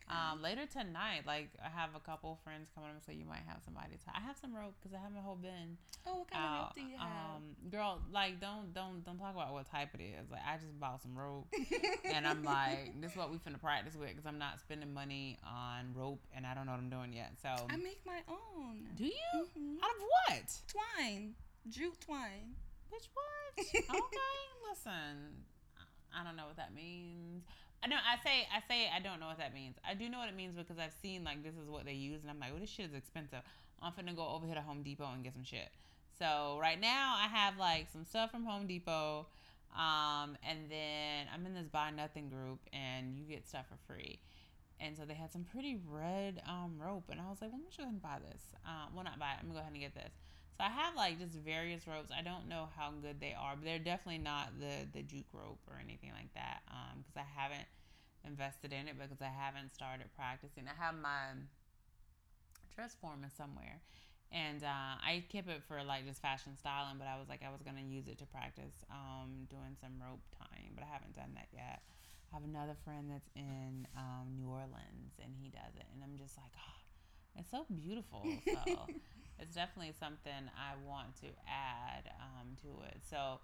Um, 0.08 0.42
later 0.42 0.66
tonight, 0.66 1.22
like 1.26 1.50
I 1.64 1.68
have 1.68 1.90
a 1.96 2.00
couple 2.00 2.38
friends 2.44 2.68
coming 2.74 2.90
up, 2.90 3.02
so 3.06 3.12
you 3.12 3.24
might 3.24 3.42
have 3.46 3.62
somebody 3.64 3.96
to 3.96 4.04
tie. 4.04 4.12
I 4.16 4.20
have 4.20 4.36
some 4.36 4.54
rope 4.54 4.74
because 4.80 4.94
I 4.96 5.00
have 5.00 5.12
my 5.12 5.20
whole 5.20 5.36
bin 5.36 5.78
Oh, 6.06 6.18
what 6.18 6.30
kind 6.30 6.44
of 6.44 6.60
rope 6.66 6.74
do 6.74 6.80
you 6.82 6.98
have? 6.98 7.36
Um, 7.36 7.42
girl, 7.70 8.00
like 8.12 8.40
don't 8.40 8.74
don't 8.74 9.04
don't 9.04 9.18
talk 9.18 9.32
about 9.34 9.52
what 9.52 9.70
type 9.70 9.90
it 9.94 10.02
is. 10.02 10.30
Like 10.30 10.42
I 10.46 10.56
just 10.58 10.78
bought 10.78 11.00
some 11.00 11.16
rope, 11.16 11.46
and 12.12 12.26
I'm 12.26 12.42
like, 12.44 13.00
this 13.00 13.12
is 13.12 13.16
what 13.16 13.30
we 13.30 13.38
finna 13.38 13.60
practice 13.60 13.94
with 13.94 14.08
because 14.10 14.26
I'm 14.26 14.38
not 14.38 14.60
spending 14.60 14.92
money 14.92 15.38
on 15.46 15.94
rope, 15.94 16.20
and 16.34 16.46
I 16.46 16.54
don't 16.54 16.66
know 16.66 16.72
what 16.72 16.80
I'm 16.80 16.90
doing 16.90 17.12
yet. 17.12 17.32
So, 17.40 17.48
I 17.48 17.76
make 17.76 18.00
my 18.04 18.20
own. 18.28 18.88
do 18.96 19.04
you? 19.04 19.12
Mhm. 19.36 19.76
Out 19.82 19.90
of 19.90 20.02
what? 20.36 20.52
Twine, 20.68 21.34
jute 21.68 22.00
twine. 22.00 22.54
Bitch, 22.92 23.08
what? 23.14 23.64
okay, 23.64 24.42
listen. 24.68 25.44
I 26.18 26.24
don't 26.24 26.36
know 26.36 26.46
what 26.46 26.56
that 26.56 26.74
means. 26.74 27.44
I 27.82 27.88
know. 27.88 27.96
I 27.96 28.22
say. 28.22 28.46
I 28.54 28.60
say. 28.68 28.88
I 28.94 29.00
don't 29.00 29.20
know 29.20 29.26
what 29.26 29.38
that 29.38 29.54
means. 29.54 29.76
I 29.88 29.94
do 29.94 30.08
know 30.08 30.18
what 30.18 30.28
it 30.28 30.36
means 30.36 30.54
because 30.54 30.78
I've 30.78 30.94
seen 31.02 31.24
like 31.24 31.42
this 31.42 31.54
is 31.54 31.68
what 31.68 31.84
they 31.84 31.94
use, 31.94 32.22
and 32.22 32.30
I'm 32.30 32.38
like, 32.38 32.52
oh 32.54 32.60
this 32.60 32.70
shit 32.70 32.86
is 32.86 32.94
expensive. 32.94 33.40
I'm 33.82 33.92
finna 33.92 34.14
go 34.14 34.28
over 34.28 34.46
here 34.46 34.54
to 34.54 34.62
Home 34.62 34.82
Depot 34.82 35.10
and 35.12 35.24
get 35.24 35.34
some 35.34 35.44
shit. 35.44 35.68
So 36.18 36.58
right 36.60 36.80
now 36.80 37.16
I 37.18 37.26
have 37.26 37.58
like 37.58 37.88
some 37.92 38.04
stuff 38.04 38.30
from 38.30 38.44
Home 38.44 38.66
Depot, 38.66 39.26
um, 39.76 40.36
and 40.48 40.70
then 40.70 41.26
I'm 41.34 41.44
in 41.46 41.54
this 41.54 41.66
buy 41.66 41.90
nothing 41.90 42.28
group, 42.28 42.60
and 42.72 43.16
you 43.16 43.24
get 43.24 43.48
stuff 43.48 43.66
for 43.68 43.92
free. 43.92 44.20
And 44.78 44.96
so 44.96 45.04
they 45.04 45.14
had 45.14 45.32
some 45.32 45.44
pretty 45.44 45.78
red 45.88 46.42
um, 46.48 46.74
rope, 46.78 47.04
and 47.10 47.20
I 47.20 47.28
was 47.30 47.40
like, 47.40 47.50
let 47.52 47.60
me 47.60 47.66
go 47.76 47.82
ahead 47.82 47.92
and 47.92 48.02
buy 48.02 48.18
this. 48.30 48.42
Um, 48.66 48.94
well, 48.94 49.04
not 49.04 49.18
buy 49.18 49.32
it. 49.32 49.38
I'm 49.40 49.46
gonna 49.46 49.54
go 49.54 49.60
ahead 49.60 49.72
and 49.72 49.80
get 49.80 49.94
this. 49.94 50.12
I 50.62 50.70
have 50.70 50.94
like 50.96 51.18
just 51.18 51.34
various 51.34 51.86
ropes. 51.86 52.10
I 52.16 52.22
don't 52.22 52.48
know 52.48 52.68
how 52.76 52.90
good 53.02 53.20
they 53.20 53.34
are, 53.38 53.54
but 53.56 53.64
they're 53.64 53.78
definitely 53.78 54.22
not 54.22 54.58
the 54.60 54.86
the 54.92 55.02
jute 55.02 55.26
rope 55.32 55.60
or 55.68 55.78
anything 55.82 56.10
like 56.14 56.32
that. 56.34 56.62
Um, 56.70 57.02
because 57.02 57.16
I 57.16 57.26
haven't 57.40 57.66
invested 58.24 58.72
in 58.72 58.88
it 58.88 58.96
because 58.98 59.20
I 59.20 59.32
haven't 59.32 59.74
started 59.74 60.06
practicing. 60.16 60.64
I 60.68 60.76
have 60.82 60.94
my 60.94 61.34
dress 62.74 62.94
form 63.00 63.24
somewhere, 63.36 63.80
and 64.30 64.62
uh, 64.62 64.96
I 65.02 65.24
kept 65.30 65.48
it 65.48 65.62
for 65.66 65.82
like 65.82 66.06
just 66.06 66.22
fashion 66.22 66.56
styling. 66.56 66.96
But 66.98 67.08
I 67.08 67.18
was 67.18 67.28
like 67.28 67.42
I 67.46 67.50
was 67.50 67.62
gonna 67.62 67.84
use 67.84 68.08
it 68.08 68.18
to 68.18 68.26
practice 68.26 68.84
um 68.90 69.46
doing 69.50 69.76
some 69.80 69.98
rope 70.00 70.22
tying, 70.38 70.72
but 70.74 70.84
I 70.84 70.88
haven't 70.92 71.14
done 71.14 71.32
that 71.34 71.48
yet. 71.52 71.82
I 72.32 72.36
have 72.40 72.44
another 72.44 72.76
friend 72.84 73.10
that's 73.12 73.28
in 73.36 73.86
um, 73.96 74.32
New 74.36 74.48
Orleans, 74.48 75.12
and 75.22 75.34
he 75.36 75.50
does 75.50 75.76
it, 75.76 75.84
and 75.92 76.02
I'm 76.02 76.16
just 76.16 76.38
like, 76.38 76.48
oh, 76.56 76.80
it's 77.36 77.50
so 77.50 77.66
beautiful. 77.68 78.40
So 78.48 78.56
it's 79.42 79.54
definitely 79.54 79.92
something 79.98 80.32
I 80.56 80.74
want 80.88 81.16
to 81.16 81.26
add 81.46 82.10
um, 82.20 82.56
to 82.62 82.86
it. 82.86 83.02
So 83.08 83.40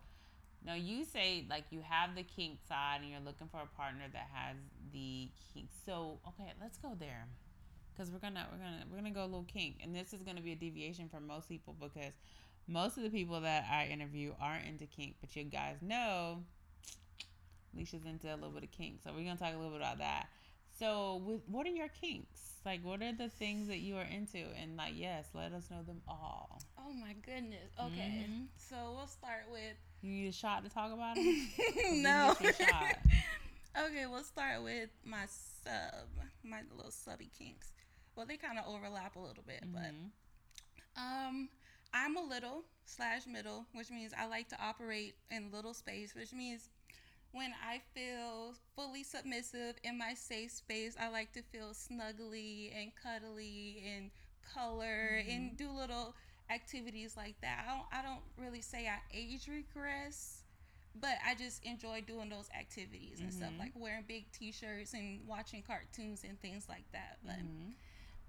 now 0.64 0.74
you 0.74 1.04
say 1.04 1.44
like 1.50 1.64
you 1.70 1.82
have 1.82 2.14
the 2.14 2.22
kink 2.22 2.61
side, 2.68 3.00
and 3.02 3.11
you're 3.11 3.20
looking 3.20 3.48
for 3.48 3.61
a 3.61 3.76
partner 3.76 4.04
that 4.12 4.28
has 4.32 4.56
the 4.92 5.28
kink. 5.52 5.68
So 5.84 6.20
okay, 6.28 6.52
let's 6.61 6.78
go 6.78 6.96
there. 6.98 7.26
Because 7.92 8.12
we're 8.12 8.20
gonna 8.20 8.46
we're 8.52 8.58
gonna 8.58 8.84
we're 8.90 8.98
gonna 8.98 9.11
go 9.11 9.24
a 9.24 9.30
little 9.30 9.46
kink, 9.52 9.80
and 9.82 9.94
this 9.94 10.12
is 10.12 10.22
gonna 10.22 10.40
be 10.40 10.52
a 10.52 10.56
deviation 10.56 11.08
for 11.08 11.20
most 11.20 11.48
people 11.48 11.74
because 11.80 12.12
most 12.68 12.96
of 12.96 13.02
the 13.02 13.11
people 13.11 13.40
that 13.40 13.64
I 13.70 13.87
interview 13.87 14.34
aren't 14.40 14.66
into 14.66 14.87
kink, 14.87 15.16
but 15.20 15.34
you 15.34 15.44
guys 15.44 15.76
know 15.80 16.44
Alicia's 17.74 18.04
into 18.04 18.32
a 18.32 18.37
little 18.37 18.50
bit 18.50 18.62
of 18.62 18.70
kink, 18.70 19.00
so 19.02 19.11
we're 19.12 19.24
gonna 19.24 19.37
talk 19.37 19.54
a 19.54 19.56
little 19.56 19.72
bit 19.72 19.80
about 19.80 19.98
that. 19.98 20.28
So, 20.78 21.22
with, 21.24 21.40
what 21.48 21.66
are 21.66 21.70
your 21.70 21.88
kinks? 21.88 22.40
Like, 22.64 22.84
what 22.84 23.02
are 23.02 23.12
the 23.12 23.28
things 23.28 23.68
that 23.68 23.78
you 23.78 23.96
are 23.96 24.04
into? 24.04 24.38
And 24.60 24.76
like, 24.76 24.92
yes, 24.94 25.26
let 25.34 25.52
us 25.52 25.70
know 25.70 25.82
them 25.82 26.02
all. 26.06 26.62
Oh 26.78 26.92
my 26.92 27.14
goodness. 27.14 27.70
Okay, 27.82 28.26
Mhm. 28.28 28.46
so 28.56 28.94
we'll 28.96 29.06
start 29.08 29.46
with 29.50 29.76
You 30.02 30.10
need 30.12 30.28
a 30.28 30.32
shot 30.32 30.62
to 30.64 30.70
talk 30.70 30.92
about 30.92 31.16
them? 31.16 31.48
no. 32.02 32.34
get 32.38 32.40
you 32.40 32.50
a 32.50 32.52
shot. 32.52 32.98
okay, 33.86 34.06
we'll 34.06 34.22
start 34.22 34.62
with 34.62 34.90
my 35.04 35.26
sub, 35.26 36.08
my 36.44 36.60
little 36.74 36.92
subby 36.92 37.30
kinks. 37.36 37.72
Well, 38.14 38.26
they 38.26 38.36
kind 38.36 38.58
of 38.58 38.64
overlap 38.68 39.16
a 39.16 39.20
little 39.20 39.42
bit, 39.44 39.64
but 39.72 39.90
Mhm. 39.92 40.10
um, 40.96 41.48
I'm 41.92 42.16
a 42.16 42.22
little 42.22 42.64
slash 42.84 43.26
middle, 43.26 43.66
which 43.72 43.90
means 43.90 44.12
I 44.16 44.26
like 44.26 44.48
to 44.50 44.60
operate 44.62 45.16
in 45.30 45.50
little 45.50 45.74
space, 45.74 46.14
which 46.14 46.32
means 46.32 46.68
when 47.32 47.52
I 47.66 47.80
feel 47.94 48.54
fully 48.74 49.04
submissive 49.04 49.76
in 49.84 49.98
my 49.98 50.14
safe 50.14 50.50
space, 50.52 50.96
I 50.98 51.08
like 51.08 51.32
to 51.32 51.42
feel 51.42 51.70
snuggly 51.70 52.72
and 52.74 52.92
cuddly 52.94 53.82
and 53.86 54.10
color 54.54 55.20
and 55.28 55.56
do 55.56 55.70
little 55.70 56.14
activities 56.50 57.16
like 57.16 57.36
that. 57.42 57.64
I 57.66 57.70
don't, 57.70 57.86
I 57.92 58.02
don't 58.02 58.22
really 58.36 58.62
say 58.62 58.88
I 58.88 58.98
age 59.14 59.46
regress, 59.48 60.42
but 60.98 61.16
I 61.26 61.34
just 61.34 61.64
enjoy 61.64 62.00
doing 62.06 62.30
those 62.30 62.48
activities 62.58 63.20
and 63.20 63.32
stuff 63.32 63.52
Mhm. 63.52 63.58
like 63.58 63.72
wearing 63.74 64.04
big 64.08 64.32
t-shirts 64.32 64.94
and 64.94 65.26
watching 65.26 65.62
cartoons 65.62 66.24
and 66.24 66.40
things 66.40 66.68
like 66.68 66.90
that. 66.92 67.18
But 67.24 67.40
Mhm. 67.40 67.74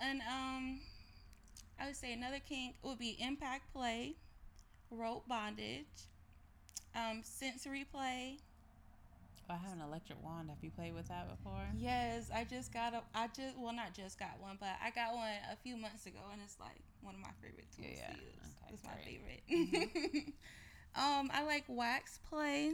and 0.01 0.21
um, 0.23 0.81
I 1.79 1.87
would 1.87 1.95
say 1.95 2.13
another 2.13 2.39
kink 2.39 2.75
would 2.83 2.99
be 2.99 3.11
impact 3.21 3.71
play, 3.73 4.15
rope 4.91 5.27
bondage, 5.27 6.07
um, 6.95 7.23
sensory 7.23 7.85
play. 7.85 8.39
I 9.49 9.57
have 9.57 9.73
an 9.73 9.81
electric 9.81 10.23
wand. 10.23 10.49
Have 10.49 10.59
you 10.61 10.71
played 10.71 10.93
with 10.93 11.07
that 11.07 11.29
before? 11.29 11.65
Yes, 11.77 12.29
I 12.33 12.43
just 12.43 12.71
got 12.73 12.93
a. 12.93 13.01
I 13.15 13.27
just 13.27 13.57
well, 13.57 13.73
not 13.73 13.93
just 13.93 14.19
got 14.19 14.39
one, 14.39 14.57
but 14.59 14.69
I 14.83 14.91
got 14.91 15.13
one 15.15 15.29
a 15.51 15.55
few 15.55 15.77
months 15.77 16.05
ago, 16.05 16.19
and 16.31 16.41
it's 16.43 16.57
like 16.59 16.81
one 17.01 17.15
of 17.15 17.21
my 17.21 17.29
favorite 17.41 17.67
tools 17.75 17.87
Yeah, 17.97 18.07
to 18.07 18.13
use. 18.13 18.35
okay, 18.45 18.73
it's 18.73 18.83
my 18.83 18.91
great. 18.93 19.41
Mm-hmm. 19.49 19.73
favorite. 19.73 20.33
um, 20.95 21.31
I 21.33 21.43
like 21.45 21.63
wax 21.67 22.19
play, 22.29 22.73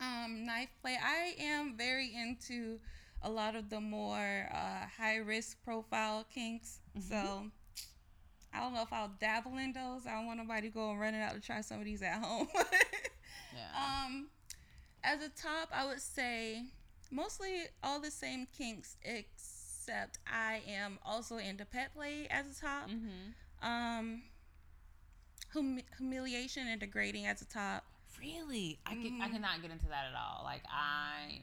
um, 0.00 0.44
knife 0.44 0.70
play. 0.80 0.96
I 1.02 1.34
am 1.40 1.76
very 1.76 2.12
into 2.14 2.78
a 3.22 3.30
lot 3.30 3.54
of 3.54 3.70
the 3.70 3.80
more 3.80 4.48
uh, 4.52 4.86
high 4.98 5.16
risk 5.16 5.62
profile 5.64 6.26
kinks. 6.34 6.80
Mm-hmm. 6.98 7.08
So 7.08 7.46
I 8.52 8.60
don't 8.60 8.74
know 8.74 8.82
if 8.82 8.92
I'll 8.92 9.12
dabble 9.20 9.56
in 9.58 9.72
those. 9.72 10.06
I 10.06 10.12
don't 10.14 10.26
want 10.26 10.38
nobody 10.38 10.68
to 10.68 10.74
go 10.74 10.90
and 10.90 11.00
running 11.00 11.20
out 11.22 11.34
to 11.34 11.40
try 11.40 11.60
some 11.60 11.78
of 11.78 11.84
these 11.84 12.02
at 12.02 12.22
home. 12.22 12.48
Yeah. 13.54 14.04
um, 14.06 14.28
as 15.04 15.22
a 15.22 15.28
top, 15.28 15.68
I 15.72 15.86
would 15.86 16.00
say 16.00 16.64
mostly 17.10 17.62
all 17.82 18.00
the 18.00 18.10
same 18.10 18.46
kinks, 18.56 18.96
except 19.02 20.18
I 20.26 20.62
am 20.68 20.98
also 21.04 21.36
into 21.38 21.64
pet 21.64 21.94
play 21.94 22.26
as 22.30 22.56
a 22.56 22.60
top. 22.60 22.88
mm-hmm. 22.88 23.66
Um, 23.68 24.22
hum- 25.52 25.80
humiliation 25.96 26.66
and 26.66 26.80
degrading 26.80 27.26
as 27.26 27.42
a 27.42 27.44
top. 27.46 27.84
Really? 28.20 28.78
I 28.86 28.94
can, 28.94 29.20
I 29.20 29.28
Mhm. 29.28 29.32
cannot 29.32 29.62
get 29.62 29.70
into 29.70 29.86
that 29.88 30.06
at 30.06 30.14
all. 30.14 30.42
Like 30.44 30.62
I 30.68 31.42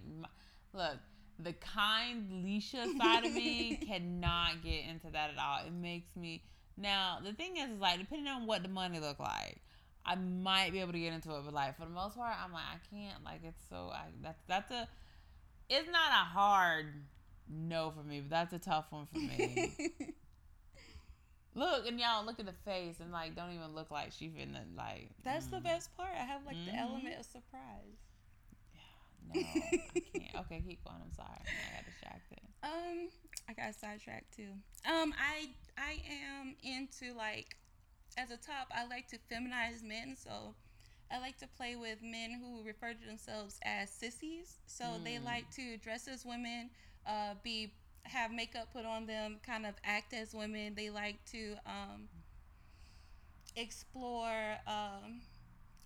look, 0.74 0.98
the 1.40 1.54
kind 1.54 2.30
Leisha 2.46 2.96
side 2.98 3.26
of 3.26 3.34
me 3.34 3.78
cannot 3.86 4.62
get 4.64 4.86
into 4.86 5.10
that 5.12 5.30
at 5.32 5.38
all. 5.38 5.66
It 5.66 5.72
makes 5.74 6.16
me 6.16 6.44
now 6.78 7.20
the 7.24 7.34
thing 7.34 7.58
is, 7.58 7.70
is 7.72 7.80
like 7.80 8.00
depending 8.00 8.28
on 8.28 8.46
what 8.46 8.64
the 8.64 8.70
money 8.70 9.00
look 9.00 9.20
like, 9.20 9.62
I 10.10 10.16
might 10.16 10.72
be 10.72 10.80
able 10.82 10.94
to 10.94 11.00
get 11.00 11.14
into 11.14 11.30
it, 11.36 11.42
but 11.46 11.54
like 11.54 11.78
for 11.78 11.84
the 11.84 11.92
most 11.92 12.16
part, 12.18 12.36
I'm 12.44 12.52
like 12.52 12.64
I 12.64 12.96
can't. 12.96 13.24
Like 13.24 13.42
it's 13.44 13.64
so 13.70 13.92
I 13.94 14.06
that's 14.24 14.42
that's 14.48 14.72
a 14.72 14.88
it's 15.70 15.88
not 15.88 16.10
a 16.10 16.26
hard 16.26 16.88
no 17.48 17.92
for 17.92 18.04
me, 18.04 18.22
but 18.22 18.30
that's 18.32 18.54
a 18.54 18.60
tough 18.60 18.86
one 18.90 19.06
for 19.06 19.20
me. 19.20 19.72
look 21.56 21.88
and 21.88 22.00
y'all 22.00 22.26
look 22.26 22.40
at 22.40 22.46
the 22.48 22.54
face 22.66 23.00
and 23.00 23.12
like 23.12 23.36
don't 23.36 23.54
even 23.54 23.76
look 23.76 23.92
like 23.92 24.12
she 24.12 24.30
finna 24.30 24.62
like. 24.76 25.10
That's 25.24 25.46
the 25.48 25.58
mm. 25.58 25.64
best 25.64 25.96
part. 25.96 26.10
I 26.14 26.24
have 26.26 26.42
like 26.46 26.58
the 26.66 26.72
Mhm. 26.72 26.80
element 26.80 27.20
of 27.20 27.26
surprise. 27.26 28.00
Yeah, 28.74 29.34
no, 29.36 29.40
I 29.42 30.00
can't. 30.00 30.36
Okay, 30.46 30.64
keep 30.68 30.84
going. 30.84 30.98
I'm 31.04 31.14
sorry. 31.14 31.30
I 31.30 31.76
got 31.76 31.86
distracted. 31.86 32.40
Um, 32.64 33.10
I 33.48 33.54
got 33.54 33.76
sidetracked 33.76 34.36
too. 34.36 34.52
Um, 34.86 35.14
I 35.18 35.50
I 35.78 36.02
am 36.40 36.56
into 36.64 37.14
like 37.16 37.56
as 38.18 38.32
a 38.32 38.38
top. 38.38 38.68
I 38.76 38.86
like 38.88 39.08
to 39.10 39.18
feminize 39.32 39.84
men, 39.84 40.16
so 40.16 40.56
I 41.12 41.20
like 41.20 41.38
to 41.40 41.48
play 41.48 41.76
with 41.76 42.02
men 42.02 42.34
who 42.40 42.64
refer 42.64 42.94
to 42.94 43.06
themselves 43.06 43.60
as 43.64 43.92
sissies. 43.92 44.60
So 44.68 45.00
they 45.04 45.18
Mm. 45.20 45.26
like 45.26 45.50
to 45.52 45.78
dress 45.78 46.08
as 46.08 46.26
women, 46.26 46.72
uh, 47.06 47.36
be 47.44 47.76
have 48.06 48.32
makeup 48.32 48.72
put 48.74 48.86
on 48.86 49.06
them, 49.08 49.40
kind 49.44 49.66
of 49.66 49.76
act 49.84 50.14
as 50.14 50.34
women. 50.34 50.76
They 50.76 50.90
like 50.90 51.24
to 51.32 51.58
um, 51.66 52.10
explore 53.56 54.58
um, 54.68 55.22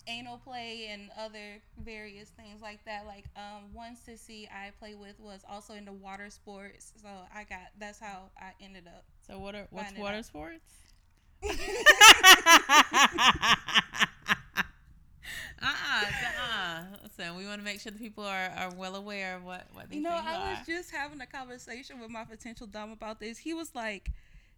anal 0.07 0.37
play 0.37 0.87
and 0.91 1.09
other 1.17 1.61
various 1.77 2.29
things 2.29 2.61
like 2.61 2.83
that. 2.85 3.05
Like 3.05 3.25
um, 3.35 3.73
one 3.73 3.95
sissy 3.95 4.47
I 4.51 4.71
play 4.79 4.95
with 4.95 5.19
was 5.19 5.41
also 5.49 5.73
into 5.73 5.93
water 5.93 6.29
sports, 6.29 6.93
so 7.01 7.07
I 7.33 7.43
got 7.43 7.69
that's 7.79 7.99
how 7.99 8.31
I 8.39 8.51
ended 8.61 8.87
up. 8.87 9.05
So 9.27 9.39
what 9.39 9.55
are 9.55 9.67
what's 9.71 9.95
water 9.95 10.23
sports? 10.23 10.82
uh-uh, 15.61 16.05
uh-uh. 16.05 16.83
Listen, 17.03 17.35
we 17.35 17.45
want 17.45 17.59
to 17.59 17.65
make 17.65 17.79
sure 17.81 17.91
the 17.91 17.99
people 17.99 18.23
are, 18.23 18.51
are 18.57 18.73
well 18.75 18.95
aware 18.95 19.35
of 19.35 19.43
what, 19.43 19.67
what 19.73 19.89
these 19.89 19.97
you 19.97 20.03
know, 20.03 20.11
I 20.11 20.35
are. 20.35 20.49
was 20.51 20.65
just 20.65 20.91
having 20.91 21.21
a 21.21 21.27
conversation 21.27 21.99
with 21.99 22.09
my 22.09 22.23
potential 22.23 22.67
dom 22.67 22.91
about 22.91 23.19
this. 23.19 23.37
He 23.37 23.53
was 23.53 23.75
like, 23.75 24.11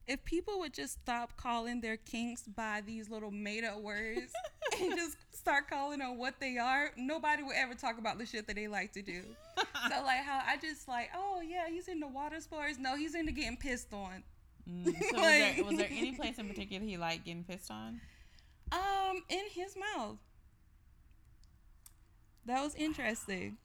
if 0.07 0.23
people 0.23 0.59
would 0.59 0.73
just 0.73 0.93
stop 1.01 1.35
calling 1.37 1.81
their 1.81 1.97
kinks 1.97 2.43
by 2.43 2.81
these 2.85 3.09
little 3.09 3.31
made 3.31 3.63
up 3.63 3.81
words 3.81 4.31
and 4.79 4.95
just 4.95 5.17
start 5.31 5.67
calling 5.67 5.99
them 5.99 6.17
what 6.17 6.39
they 6.39 6.57
are, 6.57 6.91
nobody 6.97 7.41
would 7.41 7.55
ever 7.55 7.73
talk 7.73 7.97
about 7.97 8.19
the 8.19 8.25
shit 8.25 8.45
that 8.47 8.55
they 8.55 8.67
like 8.67 8.93
to 8.93 9.01
do. 9.01 9.23
so 9.57 10.03
like 10.03 10.23
how 10.23 10.41
I 10.45 10.57
just 10.57 10.87
like, 10.87 11.09
oh 11.15 11.41
yeah, 11.41 11.67
he's 11.69 11.87
into 11.87 12.07
water 12.07 12.39
sports. 12.39 12.77
No, 12.79 12.95
he's 12.95 13.15
into 13.15 13.31
getting 13.31 13.57
pissed 13.57 13.91
on. 13.93 14.23
Mm, 14.69 14.85
so 15.11 15.17
like, 15.17 15.17
was, 15.17 15.55
there, 15.55 15.63
was 15.65 15.77
there 15.77 15.89
any 15.91 16.11
place 16.19 16.37
in 16.37 16.47
particular 16.47 16.85
he 16.85 16.97
liked 16.97 17.25
getting 17.25 17.43
pissed 17.43 17.71
on? 17.71 18.01
Um, 18.71 19.23
in 19.29 19.43
his 19.51 19.75
mouth. 19.77 20.17
That 22.45 22.63
was 22.63 22.75
interesting. 22.75 23.57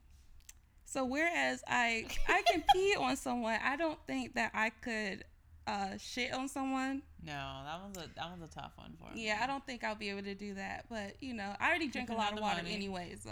So 0.85 1.05
whereas 1.05 1.63
I 1.69 2.07
I 2.29 2.43
can 2.51 2.65
pee 2.75 2.97
on 2.99 3.17
someone, 3.17 3.59
I 3.63 3.77
don't 3.77 3.99
think 4.07 4.35
that 4.35 4.51
I 4.55 4.71
could 4.71 5.25
uh, 5.67 5.97
shit 5.99 6.33
on 6.33 6.49
someone. 6.49 7.03
No, 7.25 7.33
that 7.65 7.81
was 7.87 8.05
a 8.05 8.09
that 8.17 8.31
was 8.31 8.51
a 8.51 8.53
tough 8.53 8.73
one 8.77 8.95
for 8.99 9.15
me. 9.15 9.27
Yeah, 9.27 9.41
I 9.43 9.47
don't 9.47 9.65
think 9.65 9.85
I'll 9.85 9.95
be 9.95 10.11
able 10.11 10.23
to 10.23 10.35
do 10.35 10.55
that. 10.55 10.87
But 10.91 11.15
you 11.21 11.35
know, 11.35 11.55
I 11.61 11.69
already 11.69 11.89
drink 11.89 12.09
depending 12.09 12.17
a 12.17 12.19
lot 12.19 12.33
of 12.33 12.41
water 12.41 12.63
money. 12.63 12.75
anyway, 12.75 13.15
so. 13.23 13.31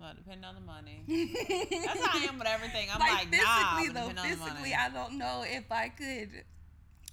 Well, 0.00 0.12
depending 0.16 0.44
on 0.44 0.54
the 0.54 0.60
money. 0.60 1.02
That's 1.08 2.06
how 2.06 2.20
I 2.20 2.22
am 2.22 2.38
with 2.38 2.46
everything. 2.46 2.88
I'm 2.94 3.00
like, 3.00 3.10
like 3.10 3.28
physically 3.30 3.88
nah, 3.88 4.14
though, 4.14 4.22
physically, 4.22 4.72
I 4.72 4.88
don't 4.90 5.18
know 5.18 5.44
if 5.44 5.72
I 5.72 5.88
could. 5.88 6.44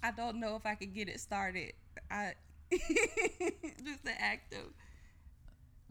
I 0.02 0.10
don't 0.10 0.40
know 0.40 0.56
if 0.56 0.66
I 0.66 0.74
could 0.74 0.94
get 0.94 1.08
it 1.08 1.20
started. 1.20 1.72
I 2.10 2.34
just 2.70 4.04
the 4.04 4.20
act 4.20 4.54
of 4.54 4.72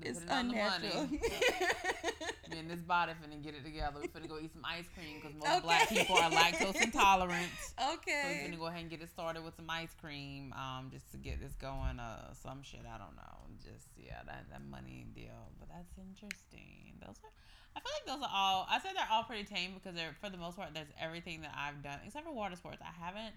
it's 0.02 0.22
unnatural. 0.30 1.08
Me 2.52 2.60
and 2.60 2.70
this 2.70 2.82
body 2.82 3.14
finna 3.14 3.42
get 3.42 3.56
it 3.56 3.64
together. 3.64 4.00
We 4.02 4.08
finna 4.08 4.28
go 4.28 4.38
eat 4.40 4.52
some 4.54 4.64
ice 4.66 4.86
cream 4.94 5.22
because 5.22 5.36
most 5.36 5.50
okay. 5.50 5.60
black 5.62 5.90
people 5.90 6.18
are 6.18 6.30
lactose 6.30 6.82
intolerant. 6.82 7.50
Okay. 7.94 8.22
So 8.22 8.30
we 8.30 8.52
finna 8.52 8.60
go 8.60 8.68
ahead 8.68 8.82
and 8.82 8.90
get 8.90 9.02
it 9.02 9.10
started 9.10 9.44
with 9.44 9.56
some 9.56 9.70
ice 9.70 9.96
cream, 10.00 10.54
um, 10.54 10.90
just 10.92 11.12
to 11.12 11.18
get 11.18 11.42
this 11.42 11.54
going. 11.54 12.00
Uh, 12.00 12.34
some 12.34 12.62
shit 12.62 12.82
I 12.82 12.98
don't 12.98 13.16
know. 13.16 13.56
Just 13.64 13.88
yeah, 13.98 14.20
that 14.26 14.46
that 14.52 14.62
money 14.70 15.08
deal. 15.16 15.52
But 15.60 15.70
that's 15.70 15.94
interesting. 15.98 17.00
Those 17.00 17.16
are. 17.24 17.32
I 17.76 17.80
feel 17.80 17.92
like 17.96 18.20
those 18.20 18.28
are 18.28 18.34
all. 18.34 18.68
I 18.70 18.80
said 18.80 18.92
they're 18.96 19.08
all 19.12 19.24
pretty 19.24 19.44
tame 19.44 19.72
because 19.76 19.96
they're 19.96 20.16
for 20.22 20.30
the 20.30 20.38
most 20.38 20.58
part. 20.58 20.74
There's 20.74 20.92
everything 21.00 21.42
that 21.42 21.56
I've 21.56 21.82
done 21.82 22.00
except 22.06 22.26
for 22.26 22.34
water 22.34 22.56
sports. 22.56 22.80
I 22.82 23.06
haven't 23.06 23.34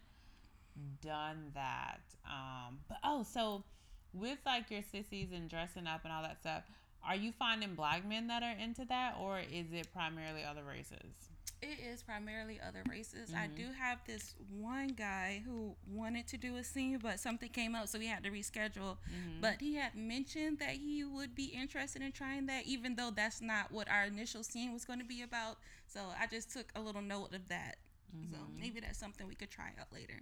done 1.03 1.53
that. 1.55 2.01
Um, 2.27 2.79
but 2.89 2.99
oh, 3.05 3.25
so 3.25 3.65
with 4.13 4.39
like 4.47 4.71
your 4.71 4.83
sissies 4.83 5.29
and 5.35 5.49
dressing 5.49 5.87
up 5.87 6.01
and 6.05 6.13
all 6.13 6.23
that 6.23 6.41
stuff, 6.41 6.65
are 7.07 7.17
you 7.17 7.33
finding 7.33 7.75
black 7.75 8.07
men 8.07 8.27
that 8.29 8.43
are 8.43 8.57
into 8.59 8.85
that 8.87 9.17
or 9.21 9.39
is 9.39 9.73
it 9.73 9.89
primarily 9.93 10.45
other 10.45 10.63
races? 10.69 11.29
It 11.61 11.79
is 11.93 12.03
primarily 12.03 12.61
other 12.67 12.83
races. 12.89 13.31
Mm-hmm. 13.31 13.39
I 13.39 13.47
do 13.49 13.73
have 13.77 13.99
this 14.07 14.35
one 14.61 14.89
guy 14.89 15.43
who 15.45 15.75
wanted 15.93 16.29
to 16.29 16.37
do 16.37 16.57
a 16.57 16.63
scene, 16.63 17.01
but 17.03 17.19
something 17.19 17.49
came 17.49 17.75
up, 17.75 17.89
so 17.89 17.99
we 17.99 18.07
had 18.07 18.23
to 18.25 18.31
reschedule. 18.31 18.97
Mm-hmm. 18.97 19.41
But 19.41 19.57
he 19.59 19.75
had 19.75 19.97
mentioned 19.97 20.61
that 20.61 20.71
he 20.71 21.03
would 21.05 21.35
be 21.35 21.47
interested 21.47 22.01
in 22.01 22.13
trying 22.13 22.47
that, 22.47 22.67
even 22.67 22.95
though 22.95 23.11
that's 23.11 23.41
not 23.41 23.73
what 23.73 23.91
our 23.91 24.05
initial 24.05 24.45
scene 24.45 24.73
was 24.73 24.85
going 24.85 25.01
to 25.01 25.05
be 25.05 25.23
about. 25.23 25.59
So 25.89 26.01
I 26.21 26.29
just 26.29 26.53
took 26.53 26.71
a 26.77 26.81
little 26.81 27.03
note 27.03 27.35
of 27.35 27.49
that. 27.49 27.79
Mm-hmm. 28.17 28.35
So 28.35 28.39
maybe 28.61 28.79
that's 28.79 28.99
something 28.99 29.27
we 29.27 29.35
could 29.35 29.51
try 29.51 29.71
out 29.81 29.93
later. 29.93 30.21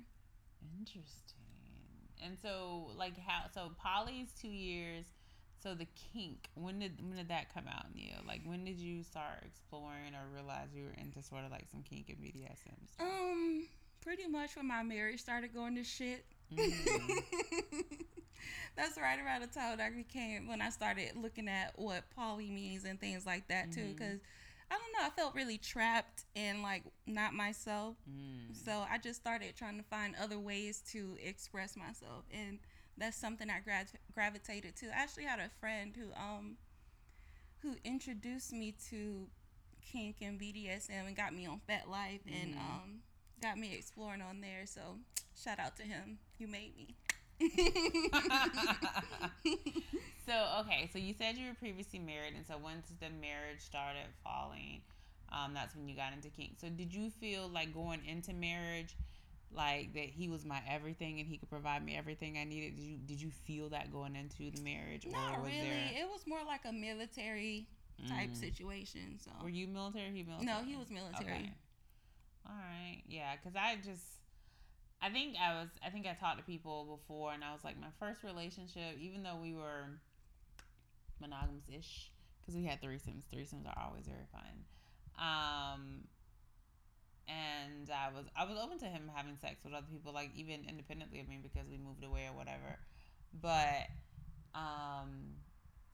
Interesting. 0.79 1.37
And 2.25 2.37
so, 2.39 2.91
like, 2.97 3.19
how? 3.19 3.49
So, 3.53 3.73
Polly's 3.83 4.33
two 4.41 4.49
years. 4.49 5.05
So 5.63 5.75
the 5.75 5.87
kink. 6.13 6.49
When 6.55 6.79
did 6.79 7.01
when 7.01 7.17
did 7.17 7.29
that 7.29 7.53
come 7.53 7.65
out, 7.67 7.87
in 7.93 8.01
you? 8.01 8.13
Like, 8.27 8.43
when 8.45 8.65
did 8.65 8.79
you 8.79 9.03
start 9.03 9.43
exploring 9.45 10.15
or 10.15 10.33
realize 10.33 10.69
you 10.75 10.85
were 10.85 10.95
into 11.01 11.23
sort 11.23 11.45
of 11.45 11.51
like 11.51 11.67
some 11.71 11.83
kink 11.83 12.09
and 12.09 12.19
BDSM? 12.19 13.01
Um, 13.01 13.67
pretty 14.01 14.29
much 14.29 14.55
when 14.55 14.69
my 14.69 14.83
marriage 14.83 15.21
started 15.21 15.55
going 15.55 15.75
to 15.77 15.83
shit. 15.83 16.25
Mm. 16.55 17.23
That's 18.77 18.99
right 18.99 19.19
around 19.19 19.41
the 19.41 19.47
time 19.47 19.79
that 19.79 19.87
I 19.87 19.91
became 19.91 20.47
when 20.47 20.61
I 20.61 20.69
started 20.71 21.13
looking 21.17 21.49
at 21.49 21.73
what 21.77 22.05
poly 22.15 22.51
means 22.51 22.85
and 22.85 23.01
things 23.01 23.27
like 23.27 23.49
that 23.49 23.73
too, 23.73 23.95
because. 23.97 24.21
I 24.71 24.75
don't 24.75 24.93
know. 24.93 25.07
I 25.07 25.11
felt 25.11 25.35
really 25.35 25.59
trapped 25.59 26.25
and 26.35 26.63
like 26.63 26.83
not 27.07 27.35
myself. 27.35 27.97
Mm. 28.11 28.55
So 28.65 28.85
I 28.91 28.99
just 28.99 29.21
started 29.21 29.55
trying 29.57 29.79
to 29.79 29.85
find 29.85 30.15
other 30.21 30.39
ways 30.39 30.83
to 30.93 31.17
express 31.23 31.77
myself, 31.77 32.25
and 32.33 32.59
that's 32.99 33.17
something 33.17 33.49
I 33.49 33.61
gra- 33.61 33.87
gravitated 34.13 34.77
to. 34.77 34.87
I 34.87 35.03
actually 35.03 35.25
had 35.25 35.39
a 35.39 35.51
friend 35.61 35.95
who 35.97 36.07
um 36.21 36.57
who 37.63 37.77
introduced 37.85 38.53
me 38.53 38.75
to 38.91 39.27
kink 39.81 40.17
and 40.21 40.39
BDSM 40.39 41.07
and 41.07 41.17
got 41.17 41.33
me 41.35 41.47
on 41.47 41.61
FetLife 41.69 42.21
mm. 42.27 42.43
and 42.43 42.55
um 42.55 43.01
got 43.41 43.59
me 43.59 43.75
exploring 43.75 44.23
on 44.23 44.41
there. 44.41 44.67
So 44.67 44.81
shout 45.41 45.59
out 45.59 45.77
to 45.77 45.83
him. 45.83 46.19
You 46.39 46.49
made 46.49 46.77
me. 46.77 46.97
So 50.27 50.33
okay, 50.61 50.89
so 50.93 50.99
you 50.99 51.15
said 51.15 51.37
you 51.37 51.49
were 51.49 51.55
previously 51.55 51.99
married, 51.99 52.35
and 52.37 52.47
so 52.47 52.57
once 52.57 52.87
the 53.01 53.11
marriage 53.21 53.61
started 53.61 54.07
falling, 54.25 54.81
um, 55.33 55.53
that's 55.55 55.75
when 55.77 55.89
you 55.89 55.97
got 55.97 56.13
into 56.13 56.29
kink. 56.29 56.53
So 56.61 56.69
did 56.69 56.95
you 56.95 57.11
feel 57.11 57.49
like 57.49 57.75
going 57.75 58.01
into 58.07 58.33
marriage, 58.33 58.97
like 59.55 59.93
that 59.95 60.05
he 60.05 60.29
was 60.29 60.45
my 60.45 60.61
everything 60.69 61.21
and 61.21 61.29
he 61.29 61.37
could 61.37 61.51
provide 61.51 61.85
me 61.85 61.97
everything 61.97 62.39
I 62.39 62.45
needed? 62.45 62.77
Did 62.77 62.83
you 62.83 62.97
did 62.99 63.21
you 63.21 63.31
feel 63.31 63.69
that 63.71 63.93
going 63.93 64.17
into 64.17 64.51
the 64.51 64.63
marriage? 64.63 65.07
Not 65.07 65.43
really. 65.43 65.61
There... 65.61 66.03
It 66.03 66.09
was 66.11 66.27
more 66.27 66.41
like 66.47 66.65
a 66.65 66.73
military 66.73 67.69
type 68.09 68.31
mm. 68.31 68.37
situation. 68.41 69.19
So 69.23 69.31
were 69.43 69.49
you 69.49 69.67
military? 69.67 70.11
He 70.13 70.23
military? 70.23 70.47
No, 70.47 70.63
he 70.65 70.77
was 70.77 70.91
military. 70.91 71.33
Okay. 71.33 71.53
All 72.49 72.55
right, 72.55 73.03
yeah, 73.09 73.35
because 73.35 73.57
I 73.57 73.75
just 73.77 74.16
I 75.03 75.11
think 75.11 75.37
I 75.41 75.61
was 75.61 75.69
I 75.85 75.91
think 75.91 76.07
I 76.07 76.15
talked 76.15 76.39
to 76.39 76.45
people 76.45 76.99
before 76.99 77.33
and 77.33 77.45
I 77.45 77.53
was 77.53 77.63
like 77.65 77.79
my 77.81 77.93
first 78.01 78.23
relationship 78.25 78.97
even 79.01 79.23
though 79.23 79.37
we 79.41 79.55
were 79.55 79.87
monogamous 81.21 81.69
ish 81.69 82.11
because 82.41 82.55
we 82.57 82.65
had 82.65 82.81
threesomes 82.81 83.25
threesomes 83.33 83.67
are 83.67 83.79
always 83.87 84.07
very 84.07 84.27
fun. 84.33 84.65
Um 85.19 86.05
and 87.29 87.91
I 87.91 88.09
was 88.15 88.27
I 88.37 88.45
was 88.45 88.57
open 88.63 88.79
to 88.79 88.87
him 88.87 89.11
having 89.15 89.37
sex 89.37 89.65
with 89.65 89.75
other 89.75 89.87
people 89.91 90.13
like 90.13 90.31
even 90.37 90.65
independently 90.69 91.21
of 91.21 91.29
me 91.29 91.41
because 91.43 91.69
we 91.69 91.79
moved 91.79 92.05
away 92.05 92.27
or 92.31 92.37
whatever. 92.37 92.79
But 93.43 93.91
um 94.55 95.37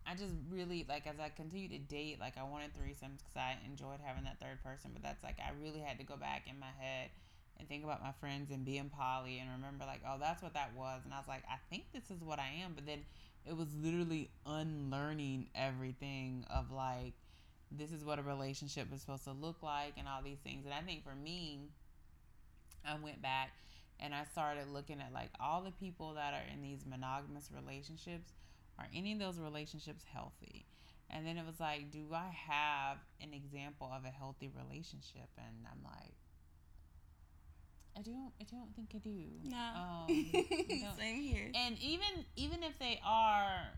I 0.06 0.14
just 0.14 0.34
really 0.50 0.84
like 0.88 1.06
as 1.06 1.18
I 1.20 1.30
continued 1.30 1.70
to 1.72 1.78
date 1.78 2.20
like 2.20 2.36
I 2.36 2.44
wanted 2.44 2.72
threesomes 2.74 3.22
because 3.24 3.36
I 3.36 3.56
enjoyed 3.66 4.00
having 4.04 4.24
that 4.24 4.40
third 4.40 4.62
person 4.62 4.90
but 4.92 5.02
that's 5.02 5.22
like 5.22 5.36
I 5.40 5.52
really 5.62 5.80
had 5.80 5.98
to 5.98 6.04
go 6.04 6.16
back 6.16 6.44
in 6.48 6.58
my 6.58 6.72
head 6.78 7.10
and 7.62 7.68
think 7.68 7.84
about 7.84 8.02
my 8.02 8.10
friends 8.18 8.50
and 8.50 8.64
being 8.64 8.90
poly 8.90 9.38
and 9.38 9.48
remember 9.50 9.84
like 9.86 10.00
oh 10.06 10.16
that's 10.18 10.42
what 10.42 10.54
that 10.54 10.72
was. 10.76 11.02
And 11.04 11.14
i 11.14 11.18
was 11.18 11.28
like 11.28 11.44
i 11.48 11.56
think 11.70 11.84
this 11.92 12.10
is 12.10 12.22
what 12.22 12.40
i 12.40 12.48
am. 12.64 12.72
But 12.74 12.86
then 12.86 13.04
it 13.46 13.56
was 13.56 13.68
literally 13.80 14.30
unlearning 14.44 15.46
everything 15.54 16.44
of 16.50 16.72
like 16.72 17.14
this 17.70 17.92
is 17.92 18.04
what 18.04 18.18
a 18.18 18.22
relationship 18.22 18.88
is 18.92 19.00
supposed 19.00 19.24
to 19.24 19.32
look 19.32 19.62
like 19.62 19.94
and 19.96 20.08
all 20.08 20.22
these 20.22 20.40
things. 20.42 20.64
And 20.64 20.74
i 20.74 20.80
think 20.80 21.04
for 21.04 21.14
me 21.14 21.60
i 22.84 22.96
went 23.00 23.22
back 23.22 23.52
and 24.00 24.12
i 24.12 24.24
started 24.24 24.68
looking 24.68 25.00
at 25.00 25.12
like 25.12 25.30
all 25.38 25.62
the 25.62 25.70
people 25.70 26.14
that 26.14 26.34
are 26.34 26.52
in 26.52 26.62
these 26.62 26.84
monogamous 26.84 27.50
relationships. 27.54 28.32
Are 28.78 28.88
any 28.94 29.12
of 29.12 29.18
those 29.18 29.38
relationships 29.38 30.02
healthy? 30.12 30.64
And 31.10 31.26
then 31.26 31.36
it 31.36 31.46
was 31.46 31.60
like 31.60 31.92
do 31.92 32.06
i 32.12 32.34
have 32.48 32.96
an 33.20 33.32
example 33.32 33.88
of 33.94 34.04
a 34.04 34.10
healthy 34.10 34.50
relationship? 34.50 35.30
And 35.38 35.66
i'm 35.70 35.84
like 35.84 36.21
I 37.96 38.02
don't. 38.02 38.32
I 38.40 38.44
don't 38.50 38.74
think 38.74 38.90
I 38.94 38.98
do. 38.98 39.24
No. 39.44 39.56
Um, 39.56 40.94
Same 40.98 41.22
here. 41.22 41.50
And 41.54 41.78
even 41.80 42.24
even 42.36 42.62
if 42.62 42.78
they 42.78 43.00
are 43.04 43.68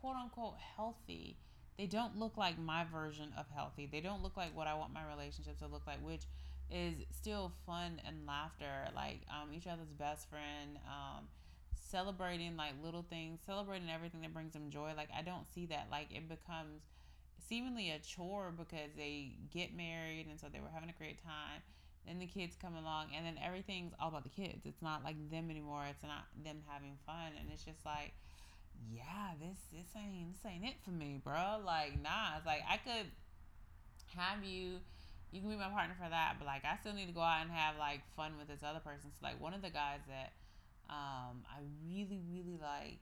quote 0.00 0.16
unquote 0.16 0.56
healthy, 0.76 1.36
they 1.78 1.86
don't 1.86 2.18
look 2.18 2.36
like 2.36 2.58
my 2.58 2.84
version 2.84 3.32
of 3.38 3.46
healthy. 3.54 3.88
They 3.90 4.00
don't 4.00 4.22
look 4.22 4.36
like 4.36 4.56
what 4.56 4.66
I 4.66 4.74
want 4.74 4.92
my 4.92 5.06
relationships 5.08 5.60
to 5.60 5.66
look 5.66 5.86
like, 5.86 6.04
which 6.04 6.22
is 6.70 6.94
still 7.12 7.52
fun 7.66 8.00
and 8.06 8.26
laughter, 8.26 8.88
like 8.94 9.20
um, 9.30 9.52
each 9.54 9.66
other's 9.66 9.92
best 9.98 10.28
friend, 10.28 10.78
um, 10.86 11.28
celebrating 11.90 12.56
like 12.56 12.72
little 12.82 13.04
things, 13.08 13.40
celebrating 13.46 13.88
everything 13.90 14.22
that 14.22 14.34
brings 14.34 14.52
them 14.52 14.70
joy. 14.70 14.92
Like 14.96 15.10
I 15.16 15.22
don't 15.22 15.46
see 15.54 15.66
that. 15.66 15.86
Like 15.90 16.08
it 16.10 16.28
becomes 16.28 16.82
seemingly 17.48 17.90
a 17.90 17.98
chore 17.98 18.52
because 18.56 18.90
they 18.96 19.36
get 19.52 19.76
married 19.76 20.26
and 20.28 20.40
so 20.40 20.46
they 20.52 20.60
were 20.60 20.70
having 20.72 20.88
a 20.88 20.94
great 20.94 21.22
time 21.22 21.62
then 22.06 22.18
the 22.18 22.26
kids 22.26 22.56
come 22.60 22.76
along 22.76 23.06
and 23.16 23.24
then 23.24 23.38
everything's 23.42 23.92
all 24.00 24.08
about 24.08 24.22
the 24.22 24.28
kids 24.28 24.64
it's 24.64 24.82
not 24.82 25.02
like 25.04 25.16
them 25.30 25.50
anymore 25.50 25.84
it's 25.88 26.02
not 26.02 26.26
them 26.44 26.58
having 26.68 26.96
fun 27.06 27.32
and 27.40 27.48
it's 27.52 27.64
just 27.64 27.84
like 27.84 28.12
yeah, 28.90 29.38
this 29.40 29.58
this 29.72 29.88
ain't 29.96 30.32
this 30.32 30.44
ain't 30.44 30.64
it 30.64 30.76
for 30.84 30.90
me, 30.90 31.20
bro. 31.22 31.62
Like, 31.64 32.00
nah, 32.02 32.36
it's 32.36 32.46
like 32.46 32.62
I 32.68 32.76
could 32.76 33.08
have 34.16 34.44
you 34.44 34.78
you 35.32 35.40
can 35.40 35.50
be 35.50 35.56
my 35.56 35.68
partner 35.68 35.94
for 35.98 36.08
that, 36.08 36.36
but 36.38 36.46
like 36.46 36.64
I 36.64 36.76
still 36.76 36.94
need 36.94 37.06
to 37.06 37.14
go 37.16 37.22
out 37.22 37.42
and 37.42 37.50
have 37.50 37.76
like 37.78 38.02
fun 38.16 38.34
with 38.38 38.48
this 38.48 38.62
other 38.62 38.80
person. 38.80 39.10
So 39.10 39.20
like 39.22 39.40
one 39.40 39.54
of 39.54 39.62
the 39.62 39.70
guys 39.70 40.02
that 40.08 40.32
um 40.90 41.42
I 41.48 41.62
really, 41.86 42.20
really 42.28 42.58
like 42.60 43.00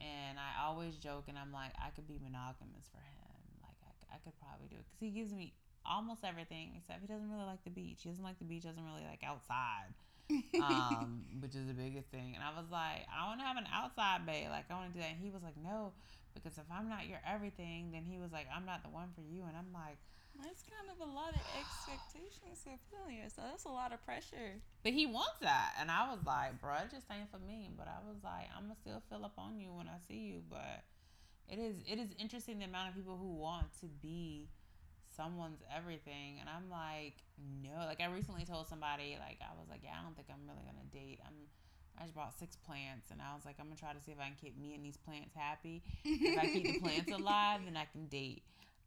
and 0.00 0.36
I 0.36 0.66
always 0.66 0.96
joke 0.96 1.24
and 1.28 1.38
I'm 1.38 1.52
like, 1.52 1.72
I 1.80 1.88
could 1.90 2.08
be 2.08 2.20
monogamous 2.20 2.90
for 2.92 3.00
him. 3.00 3.40
Like 3.62 3.80
I, 3.80 4.16
I 4.16 4.18
could 4.20 4.36
probably 4.40 4.68
do 4.68 4.76
it 4.76 4.84
because 4.84 5.00
he 5.00 5.10
gives 5.10 5.32
me 5.32 5.54
almost 5.88 6.24
everything 6.24 6.74
except 6.76 7.00
he 7.00 7.06
doesn't 7.06 7.30
really 7.30 7.46
like 7.46 7.62
the 7.64 7.70
beach. 7.70 8.02
He 8.02 8.08
doesn't 8.10 8.24
like 8.24 8.38
the 8.38 8.44
beach. 8.44 8.64
Doesn't 8.64 8.84
really 8.84 9.06
like 9.06 9.22
outside, 9.24 9.94
um, 10.62 11.24
which 11.40 11.54
is 11.54 11.66
the 11.66 11.74
biggest 11.74 12.10
thing. 12.10 12.34
And 12.34 12.42
I 12.42 12.50
was 12.52 12.68
like, 12.70 13.06
I 13.08 13.26
want 13.26 13.40
to 13.40 13.46
have 13.46 13.56
an 13.56 13.68
outside 13.72 14.26
bay. 14.26 14.46
Like 14.50 14.66
I 14.70 14.74
want 14.74 14.92
to 14.92 14.94
do 14.94 15.00
that. 15.00 15.14
And 15.14 15.22
he 15.22 15.30
was 15.30 15.42
like, 15.42 15.56
no, 15.56 15.92
because 16.34 16.58
if 16.58 16.68
I'm 16.70 16.88
not 16.88 17.08
your 17.08 17.20
everything, 17.26 17.90
then 17.92 18.04
he 18.04 18.18
was 18.18 18.32
like, 18.32 18.46
I'm 18.50 18.66
not 18.66 18.82
the 18.82 18.90
one 18.90 19.10
for 19.14 19.22
you. 19.22 19.44
And 19.46 19.56
I'm 19.56 19.72
like. 19.72 19.98
That's 20.36 20.68
kind 20.68 20.92
of 20.92 21.00
a 21.00 21.08
lot 21.08 21.32
of 21.32 21.40
expectations 21.56 22.60
to 22.68 22.76
fulfill 22.76 23.08
So 23.32 23.40
that's 23.40 23.64
a 23.64 23.72
lot 23.72 23.94
of 23.94 24.04
pressure. 24.04 24.60
But 24.84 24.92
he 24.92 25.06
wants 25.06 25.40
that. 25.40 25.72
And 25.80 25.90
I 25.90 26.12
was 26.12 26.20
like, 26.26 26.60
bro, 26.60 26.76
it 26.84 26.92
just 26.92 27.08
ain't 27.08 27.32
for 27.32 27.40
me. 27.40 27.70
But 27.72 27.88
I 27.88 28.04
was 28.04 28.20
like, 28.22 28.52
I'm 28.52 28.68
going 28.68 28.76
to 28.76 28.80
still 28.84 29.02
fill 29.08 29.24
up 29.24 29.32
on 29.38 29.58
you 29.58 29.72
when 29.72 29.88
I 29.88 29.96
see 30.06 30.28
you. 30.28 30.42
But 30.44 30.84
it 31.48 31.58
is 31.58 31.76
it 31.86 31.98
is 31.98 32.10
interesting 32.18 32.58
the 32.58 32.64
amount 32.64 32.90
of 32.90 32.94
people 32.94 33.16
who 33.16 33.34
want 33.34 33.66
to 33.80 33.86
be 33.86 34.48
someone's 35.16 35.60
everything 35.74 36.38
and 36.40 36.48
i'm 36.48 36.68
like 36.70 37.16
no. 37.62 37.84
Like 37.84 38.00
i 38.00 38.06
recently 38.06 38.44
told 38.44 38.68
somebody 38.68 39.16
like 39.18 39.38
i 39.40 39.52
was 39.58 39.68
like 39.68 39.80
yeah 39.82 39.96
i 39.98 40.02
don't 40.04 40.16
think 40.16 40.28
i'm 40.30 40.44
really 40.46 40.64
gonna 40.64 40.88
date. 40.92 41.20
I'm 41.24 41.34
i 41.98 42.02
just 42.04 42.14
bought 42.14 42.36
six 42.38 42.56
plants 42.56 43.10
and 43.10 43.20
i 43.20 43.34
was 43.34 43.44
like 43.44 43.56
i'm 43.58 43.66
gonna 43.66 43.80
try 43.80 43.92
to 43.92 44.00
see 44.00 44.12
if 44.12 44.20
i 44.20 44.28
can 44.28 44.36
keep 44.40 44.58
me 44.58 44.74
and 44.74 44.84
these 44.84 44.96
plants 44.96 45.34
happy. 45.34 45.82
If 46.04 46.38
i 46.38 46.46
keep 46.46 46.64
the 46.64 46.80
plants 46.84 47.10
alive 47.12 47.60
then 47.64 47.76
i 47.76 47.86
can 47.90 48.06
date. 48.06 48.42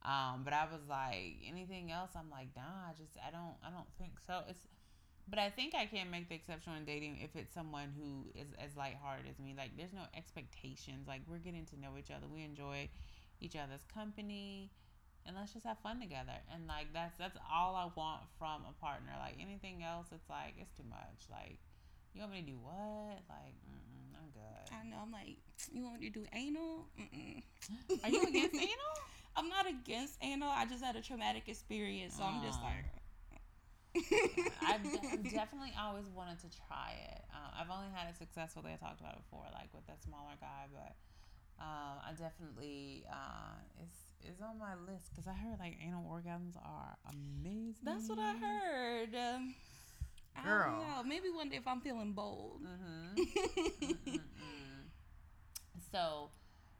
Um, 0.05 0.41
but 0.45 0.53
i 0.53 0.65
was 0.69 0.85
like 0.87 1.41
anything 1.47 1.91
else? 1.91 2.11
I'm 2.15 2.29
like 2.29 2.53
nah 2.55 2.89
i 2.89 2.93
just 2.93 3.17
i 3.25 3.31
don't 3.31 3.57
i 3.65 3.69
don't 3.69 3.89
think 3.97 4.21
so. 4.25 4.45
It's 4.47 4.67
but 5.29 5.37
I 5.37 5.49
think 5.49 5.75
I 5.75 5.85
can 5.85 6.09
make 6.09 6.27
the 6.27 6.35
exception 6.35 6.73
on 6.73 6.85
dating 6.85 7.19
if 7.21 7.35
it's 7.35 7.53
someone 7.53 7.93
who 7.95 8.25
is 8.33 8.47
as 8.57 8.75
lighthearted 8.75 9.25
as 9.29 9.37
me. 9.37 9.53
Like, 9.55 9.77
there's 9.77 9.93
no 9.93 10.09
expectations. 10.17 11.07
Like, 11.07 11.21
we're 11.29 11.37
getting 11.37 11.65
to 11.65 11.79
know 11.79 11.97
each 11.99 12.09
other. 12.09 12.25
We 12.27 12.43
enjoy 12.43 12.89
each 13.39 13.55
other's 13.55 13.85
company 13.93 14.71
and 15.25 15.35
let's 15.35 15.53
just 15.53 15.65
have 15.65 15.77
fun 15.79 15.99
together. 15.99 16.35
And 16.53 16.67
like 16.67 16.93
that's 16.93 17.17
that's 17.17 17.37
all 17.51 17.75
I 17.75 17.89
want 17.95 18.21
from 18.37 18.63
a 18.69 18.73
partner. 18.79 19.11
Like 19.19 19.35
anything 19.39 19.83
else, 19.83 20.07
it's 20.11 20.29
like 20.29 20.55
it's 20.57 20.71
too 20.77 20.87
much. 20.89 21.29
Like 21.29 21.59
you 22.13 22.21
want 22.21 22.33
me 22.33 22.41
to 22.41 22.47
do 22.47 22.57
what? 22.61 23.21
Like 23.29 23.55
I'm 24.17 24.29
good. 24.31 24.65
I 24.71 24.83
know. 24.89 24.97
I'm 25.03 25.11
like 25.11 25.37
you 25.71 25.83
want 25.83 25.99
me 25.99 26.09
to 26.09 26.19
do 26.19 26.25
anal? 26.33 26.87
Mm-mm. 26.99 27.43
Are 28.03 28.09
you 28.09 28.23
against 28.23 28.55
anal? 28.69 28.95
I'm 29.35 29.49
not 29.49 29.69
against 29.69 30.17
anal. 30.21 30.49
I 30.49 30.65
just 30.65 30.83
had 30.83 30.95
a 30.95 31.01
traumatic 31.01 31.47
experience, 31.47 32.17
so 32.17 32.23
I'm 32.23 32.43
just 32.43 32.59
like. 32.61 32.85
I've, 34.61 34.85
I've, 34.85 35.23
definitely 35.33 35.73
always 35.73 36.05
wanted 36.13 36.39
to 36.41 36.49
try 36.67 36.93
it. 37.09 37.25
Uh, 37.33 37.59
I've 37.59 37.71
only 37.71 37.89
had 37.93 38.07
it 38.07 38.17
successfully. 38.17 38.71
I 38.71 38.77
talked 38.77 38.99
about 39.01 39.13
it 39.17 39.23
before, 39.25 39.45
like 39.53 39.73
with 39.73 39.85
that 39.87 40.03
smaller 40.03 40.37
guy, 40.39 40.69
but 40.71 40.93
um, 41.59 41.99
I 42.05 42.11
definitely 42.15 43.03
uh, 43.09 43.59
it's 43.83 44.08
is 44.27 44.41
on 44.41 44.59
my 44.59 44.75
list 44.91 45.09
because 45.11 45.27
I 45.27 45.33
heard 45.33 45.59
like 45.59 45.77
anal 45.85 46.03
orgasms 46.03 46.55
are 46.57 46.97
amazing. 47.09 47.83
That's 47.83 48.09
what 48.09 48.19
I 48.19 48.33
heard. 48.33 49.15
Um, 49.15 49.55
Girl. 50.43 50.63
I 50.63 50.69
don't 50.69 50.79
know. 50.79 51.03
Maybe 51.05 51.29
one 51.29 51.49
day 51.49 51.57
if 51.57 51.67
I'm 51.67 51.81
feeling 51.81 52.13
bold. 52.13 52.61
Mm-hmm. 53.19 54.15
so, 55.91 56.29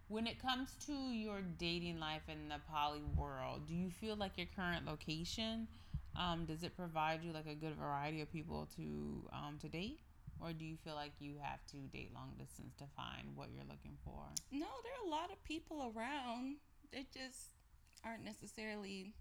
when 0.08 0.28
it 0.28 0.42
comes 0.42 0.76
to 0.86 0.94
your 0.94 1.42
dating 1.58 2.00
life 2.00 2.22
in 2.28 2.50
the 2.50 2.60
poly 2.72 3.02
world, 3.16 3.68
do 3.68 3.74
you 3.74 3.90
feel 3.90 4.16
like 4.16 4.34
your 4.38 4.48
current 4.56 4.86
location 4.86 5.68
um, 6.16 6.46
does 6.46 6.64
it 6.64 6.76
provide 6.76 7.24
you 7.24 7.32
like 7.32 7.48
a 7.48 7.56
good 7.56 7.76
variety 7.76 8.22
of 8.22 8.32
people 8.32 8.68
to 8.76 9.28
um, 9.34 9.58
to 9.62 9.70
date? 9.70 10.00
Or 10.42 10.54
do 10.54 10.64
you 10.64 10.78
feel 10.78 10.96
like 10.96 11.12
you 11.20 11.36
have 11.42 11.60
to 11.72 11.78
date 11.92 12.12
long 12.14 12.32
distance 12.38 12.74
to 12.78 12.86
find 12.96 13.36
what 13.36 13.50
you're 13.54 13.68
looking 13.68 13.98
for? 14.06 14.24
No, 14.52 14.68
there 14.84 14.94
are 14.94 15.08
a 15.08 15.10
lot 15.10 15.32
of 15.32 15.44
people 15.44 15.94
around 15.96 16.56
they 16.92 17.06
just 17.14 17.56
aren't 18.04 18.24
necessarily 18.24 19.14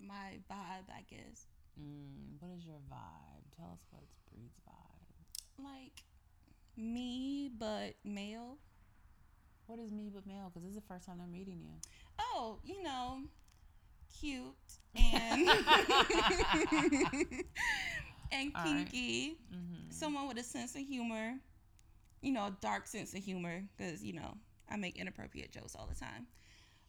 my 0.00 0.38
vibe, 0.50 0.88
I 0.90 1.04
guess. 1.08 1.46
Mm, 1.80 2.40
what 2.40 2.50
is 2.56 2.64
your 2.64 2.80
vibe? 2.90 3.56
Tell 3.56 3.70
us 3.72 3.80
what's 3.90 4.14
Bree's 4.30 4.58
vibe. 4.68 5.64
Like 5.64 6.02
me, 6.76 7.50
but 7.58 7.94
male. 8.04 8.58
What 9.66 9.78
is 9.78 9.92
me 9.92 10.10
but 10.12 10.26
male? 10.26 10.50
Because 10.52 10.62
this 10.62 10.70
is 10.70 10.76
the 10.76 10.88
first 10.88 11.06
time 11.06 11.20
I'm 11.22 11.32
meeting 11.32 11.60
you. 11.62 11.74
Oh, 12.18 12.58
you 12.64 12.82
know, 12.82 13.20
cute 14.18 14.42
and 14.96 15.48
and 18.32 18.54
kinky. 18.54 19.36
Right. 19.36 19.36
Mm-hmm. 19.52 19.90
Someone 19.90 20.28
with 20.28 20.38
a 20.38 20.44
sense 20.44 20.74
of 20.74 20.82
humor. 20.82 21.34
You 22.22 22.32
know, 22.32 22.46
a 22.46 22.56
dark 22.60 22.88
sense 22.88 23.14
of 23.14 23.22
humor 23.22 23.62
because 23.76 24.02
you 24.02 24.12
know 24.14 24.36
I 24.68 24.76
make 24.76 24.96
inappropriate 24.96 25.52
jokes 25.52 25.76
all 25.76 25.86
the 25.86 25.94
time. 25.94 26.26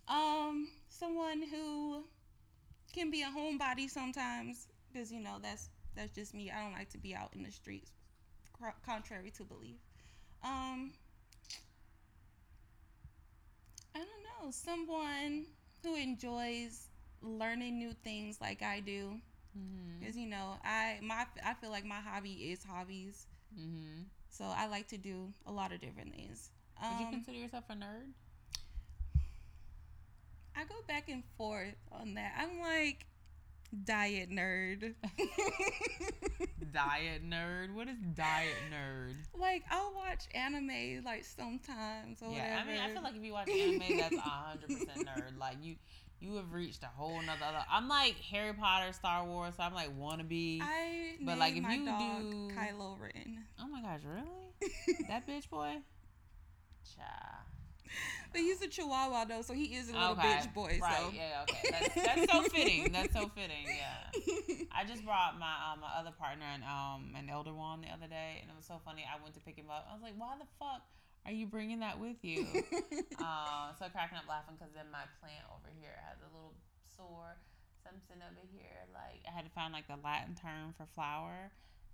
Um, 0.10 0.68
someone 0.90 1.44
who 1.50 2.04
can 2.94 3.12
be 3.12 3.22
a 3.22 3.28
homebody 3.28 3.90
sometimes 3.90 4.68
because 4.92 5.12
you 5.12 5.22
know 5.22 5.38
that's 5.42 5.70
that's 5.96 6.14
just 6.14 6.34
me. 6.34 6.52
I 6.52 6.64
don't 6.64 6.74
like 6.74 6.90
to 6.90 6.98
be 6.98 7.16
out 7.16 7.32
in 7.36 7.44
the 7.44 7.52
streets, 7.52 7.92
contrary 8.86 9.32
to 9.32 9.44
belief. 9.44 9.78
Um, 10.44 10.92
I 13.94 14.00
don't 14.00 14.46
know, 14.46 14.52
someone 14.52 15.46
who 15.84 15.96
enjoys 15.96 16.88
learning 17.22 17.78
new 17.78 17.94
things 18.04 18.40
like 18.42 18.62
I 18.62 18.80
do. 18.80 19.20
Because 20.00 20.16
mm-hmm. 20.16 20.24
you 20.24 20.30
know, 20.30 20.56
I 20.64 21.00
my 21.02 21.26
I 21.46 21.54
feel 21.56 21.70
like 21.70 21.86
my 21.86 22.00
hobby 22.00 22.52
is 22.52 22.64
hobbies. 22.64 23.26
Mm-hmm. 23.60 24.04
So 24.30 24.46
I 24.46 24.68
like 24.68 24.88
to 24.90 24.98
do 24.98 25.34
a 25.46 25.52
lot 25.52 25.72
of 25.72 25.82
different 25.82 26.14
things. 26.16 26.52
Um, 26.82 26.92
Would 26.92 27.00
you 27.00 27.06
um, 27.08 27.14
consider 27.14 27.38
yourself 27.38 27.64
a 27.70 27.74
nerd? 27.74 28.14
I 30.60 30.64
go 30.66 30.76
back 30.90 31.08
and 31.08 31.24
forth 31.38 31.78
on 31.90 32.16
that. 32.16 32.34
I'm 32.38 32.60
like 32.60 33.06
diet 33.86 34.30
nerd. 34.30 34.94
diet 36.74 37.24
nerd. 37.26 37.74
What 37.74 37.88
is 37.88 37.96
diet 38.14 38.58
nerd? 38.70 39.14
Like 39.40 39.64
I'll 39.72 39.94
watch 39.96 40.26
anime 40.36 41.02
like 41.06 41.24
sometimes 41.24 42.22
or 42.22 42.34
yeah, 42.34 42.60
whatever. 42.60 42.60
I 42.60 42.74
mean, 42.74 42.82
I 42.82 42.90
feel 42.94 43.04
like 43.04 43.16
if 43.16 43.24
you 43.24 43.32
watch 43.32 43.50
anime, 43.50 44.00
that's 44.00 44.18
hundred 44.18 44.68
percent 44.68 45.08
nerd. 45.08 45.40
Like 45.40 45.56
you, 45.62 45.76
you 46.20 46.36
have 46.36 46.52
reached 46.52 46.84
a 46.84 46.88
whole 46.88 47.22
nother. 47.22 47.46
I'm 47.72 47.88
like 47.88 48.16
Harry 48.30 48.52
Potter, 48.52 48.92
Star 48.92 49.26
Wars. 49.26 49.54
So 49.56 49.64
I'm 49.64 49.74
like 49.74 49.98
wannabe. 49.98 50.60
I 50.62 51.16
but 51.22 51.38
like 51.38 51.56
if 51.56 51.64
you 51.64 51.86
do 51.86 52.52
Kylo 52.54 53.00
Ren. 53.00 53.46
Oh 53.62 53.68
my 53.70 53.82
gosh, 53.82 54.02
really? 54.04 55.06
that 55.08 55.26
bitch 55.26 55.50
boy. 55.50 55.78
Child. 56.98 57.46
But 58.32 58.42
he's 58.42 58.62
a 58.62 58.68
Chihuahua 58.68 59.26
though, 59.26 59.42
so 59.42 59.54
he 59.54 59.74
is 59.74 59.90
a 59.90 59.94
little 59.94 60.12
okay. 60.12 60.22
bitch 60.22 60.54
boy. 60.54 60.78
Right? 60.80 61.02
So. 61.02 61.10
Yeah. 61.10 61.42
Okay. 61.50 61.66
That's, 61.72 61.96
that's 62.06 62.32
so 62.32 62.44
fitting. 62.44 62.92
That's 62.94 63.14
so 63.14 63.26
fitting. 63.34 63.66
Yeah. 63.66 64.70
I 64.78 64.86
just 64.86 65.04
brought 65.04 65.40
my 65.40 65.50
um, 65.66 65.82
my 65.82 65.90
other 65.98 66.14
partner 66.14 66.46
and 66.46 66.62
um 66.62 67.18
an 67.18 67.26
elder 67.26 67.54
one 67.54 67.82
the 67.82 67.90
other 67.90 68.06
day, 68.06 68.38
and 68.42 68.52
it 68.52 68.56
was 68.56 68.70
so 68.70 68.78
funny. 68.86 69.02
I 69.02 69.18
went 69.18 69.34
to 69.34 69.42
pick 69.42 69.58
him 69.58 69.74
up. 69.74 69.90
I 69.90 69.98
was 69.98 70.04
like, 70.06 70.14
"Why 70.14 70.38
the 70.38 70.46
fuck 70.62 70.86
are 71.26 71.34
you 71.34 71.48
bringing 71.48 71.80
that 71.82 71.98
with 71.98 72.22
you?" 72.22 72.46
uh, 73.18 73.74
so 73.74 73.90
cracking 73.90 74.22
up 74.22 74.30
laughing 74.30 74.62
because 74.62 74.78
then 74.78 74.94
my 74.94 75.10
plant 75.18 75.50
over 75.50 75.74
here 75.82 75.98
has 76.06 76.22
a 76.22 76.30
little 76.30 76.54
sore 76.86 77.34
something 77.82 78.22
over 78.22 78.46
here. 78.54 78.86
Like 78.94 79.26
I 79.26 79.34
had 79.34 79.46
to 79.46 79.52
find 79.52 79.74
like 79.74 79.90
the 79.90 79.98
Latin 79.98 80.38
term 80.38 80.78
for 80.78 80.86
flower. 80.86 81.50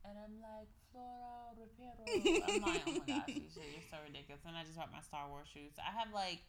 And 0.08 0.18
I'm 0.22 0.38
like, 0.42 0.70
Flora 0.92 1.54
Reparo. 1.58 2.06
I'm 2.48 2.62
like, 2.62 2.82
oh 2.88 2.92
my 2.92 3.20
gosh, 3.20 3.36
you're 3.36 3.88
so 3.90 3.98
ridiculous. 4.06 4.42
And 4.48 4.56
I 4.56 4.64
just 4.64 4.78
bought 4.78 4.92
my 4.92 5.02
Star 5.02 5.28
Wars 5.30 5.48
shoes. 5.52 5.74
I 5.80 5.98
have 5.98 6.14
like 6.14 6.40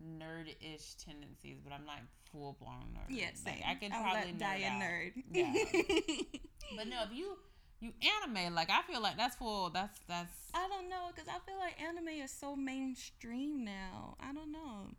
nerd-ish 0.00 0.94
tendencies, 1.04 1.58
but 1.62 1.72
I'm 1.72 1.86
like 1.86 2.02
full 2.30 2.56
blown 2.60 2.94
nerd. 2.94 3.08
Yeah, 3.08 3.30
same. 3.34 3.56
Like, 3.56 3.64
I 3.66 3.74
could 3.74 3.90
probably 3.90 4.32
die 4.32 4.62
a 4.64 4.70
nerd. 4.76 5.12
Yeah. 5.32 5.52
but 6.76 6.86
no, 6.88 7.02
if 7.04 7.16
you 7.16 7.36
you 7.80 7.92
anime, 8.22 8.54
like 8.54 8.70
I 8.70 8.82
feel 8.82 9.00
like 9.00 9.16
that's 9.16 9.36
full. 9.36 9.70
That's 9.70 9.98
that's. 10.06 10.34
I 10.54 10.68
don't 10.68 10.88
know, 10.88 11.10
cause 11.16 11.26
I 11.28 11.38
feel 11.48 11.58
like 11.58 11.80
anime 11.80 12.22
is 12.22 12.30
so 12.30 12.54
mainstream 12.54 13.64
now. 13.64 14.16
I 14.20 14.32
don't 14.32 14.52
know 14.52 14.92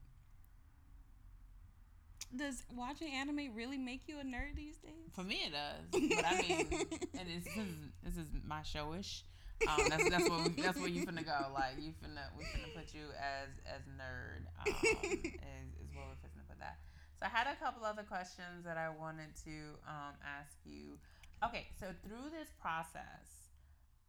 does 2.36 2.64
watching 2.76 3.14
anime 3.14 3.54
really 3.56 3.78
make 3.78 4.08
you 4.08 4.20
a 4.20 4.24
nerd 4.24 4.56
these 4.56 4.78
days? 4.78 5.12
For 5.14 5.24
me, 5.24 5.42
it 5.46 5.54
does. 5.54 6.16
But 6.16 6.26
I 6.26 6.42
mean, 6.42 6.68
and 7.20 7.28
this 7.28 7.48
is 7.56 7.68
this 8.04 8.18
is 8.18 8.28
my 8.46 8.62
showish. 8.62 9.24
Um, 9.68 9.90
that's 9.90 10.10
that's 10.10 10.30
what 10.30 10.44
we, 10.44 10.62
that's 10.62 10.80
where 10.80 10.90
you 10.90 11.06
finna 11.06 11.26
go. 11.26 11.52
Like 11.54 11.78
you 11.78 11.94
finna 12.02 12.26
we 12.38 12.44
finna 12.46 12.74
put 12.76 12.94
you 12.94 13.14
as 13.20 13.50
as 13.68 13.82
nerd. 13.98 14.48
Um, 14.60 14.74
is 14.84 15.70
is 15.82 15.94
where 15.94 16.06
we're 16.06 16.22
finna 16.24 16.48
put 16.48 16.60
that. 16.60 16.78
So 17.20 17.28
I 17.28 17.30
had 17.30 17.48
a 17.48 17.56
couple 17.64 17.86
other 17.86 18.04
questions 18.04 18.66
that 18.66 18.78
I 18.78 18.90
wanted 18.90 19.36
to 19.46 19.78
um, 19.88 20.16
ask 20.26 20.58
you. 20.66 20.98
Okay, 21.46 21.68
so 21.80 21.88
through 22.04 22.30
this 22.32 22.50
process, 22.60 23.52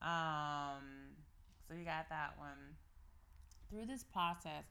um, 0.00 1.16
so 1.68 1.74
you 1.74 1.84
got 1.84 2.08
that 2.08 2.34
one 2.38 2.76
through 3.68 3.86
this 3.86 4.04
process, 4.04 4.64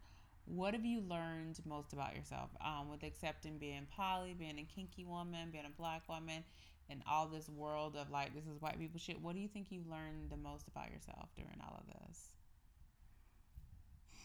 what 0.45 0.73
have 0.73 0.85
you 0.85 1.01
learned 1.01 1.59
most 1.65 1.93
about 1.93 2.15
yourself 2.15 2.49
um, 2.63 2.89
with 2.89 3.03
accepting 3.03 3.57
being 3.57 3.87
poly, 3.95 4.33
being 4.33 4.59
a 4.59 4.63
kinky 4.63 5.05
woman, 5.05 5.49
being 5.51 5.65
a 5.65 5.81
black 5.81 6.01
woman, 6.09 6.43
and 6.89 7.01
all 7.09 7.27
this 7.27 7.47
world 7.49 7.95
of 7.95 8.09
like 8.09 8.33
this 8.33 8.45
is 8.45 8.59
white 8.59 8.79
people 8.79 8.99
shit? 8.99 9.21
What 9.21 9.35
do 9.35 9.41
you 9.41 9.47
think 9.47 9.67
you've 9.69 9.87
learned 9.87 10.29
the 10.29 10.37
most 10.37 10.67
about 10.67 10.91
yourself 10.91 11.29
during 11.35 11.59
all 11.61 11.79
of 11.79 11.87
this? 11.87 12.29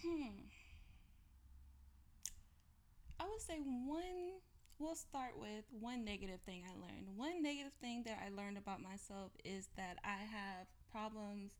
Hmm. 0.03 0.47
I 3.21 3.25
would 3.29 3.41
say 3.41 3.59
one. 3.59 4.41
We'll 4.79 4.95
start 4.95 5.39
with 5.41 5.65
one 5.81 6.05
negative 6.05 6.41
thing 6.45 6.63
I 6.67 6.75
learned. 6.75 7.07
One 7.17 7.43
negative 7.43 7.73
thing 7.81 8.03
that 8.05 8.19
I 8.23 8.29
learned 8.29 8.59
about 8.59 8.83
myself 8.83 9.33
is 9.43 9.69
that 9.79 9.97
I 10.05 10.19
have 10.31 10.67
problems 10.93 11.53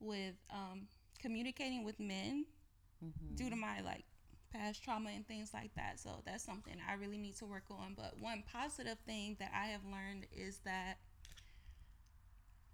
with 0.00 0.34
um, 0.50 0.88
communicating 1.22 1.84
with 1.84 2.00
men 2.00 2.46
mm-hmm. 3.04 3.34
due 3.34 3.50
to 3.50 3.56
my 3.56 3.80
like 3.80 4.04
past 4.52 4.82
trauma 4.82 5.10
and 5.10 5.26
things 5.26 5.50
like 5.52 5.74
that. 5.76 6.00
So 6.00 6.22
that's 6.24 6.44
something 6.44 6.74
I 6.88 6.94
really 6.94 7.18
need 7.18 7.36
to 7.36 7.46
work 7.46 7.64
on. 7.70 7.94
But 7.96 8.14
one 8.20 8.44
positive 8.50 8.98
thing 9.06 9.36
that 9.40 9.50
I 9.54 9.66
have 9.68 9.82
learned 9.84 10.26
is 10.34 10.60
that 10.64 10.98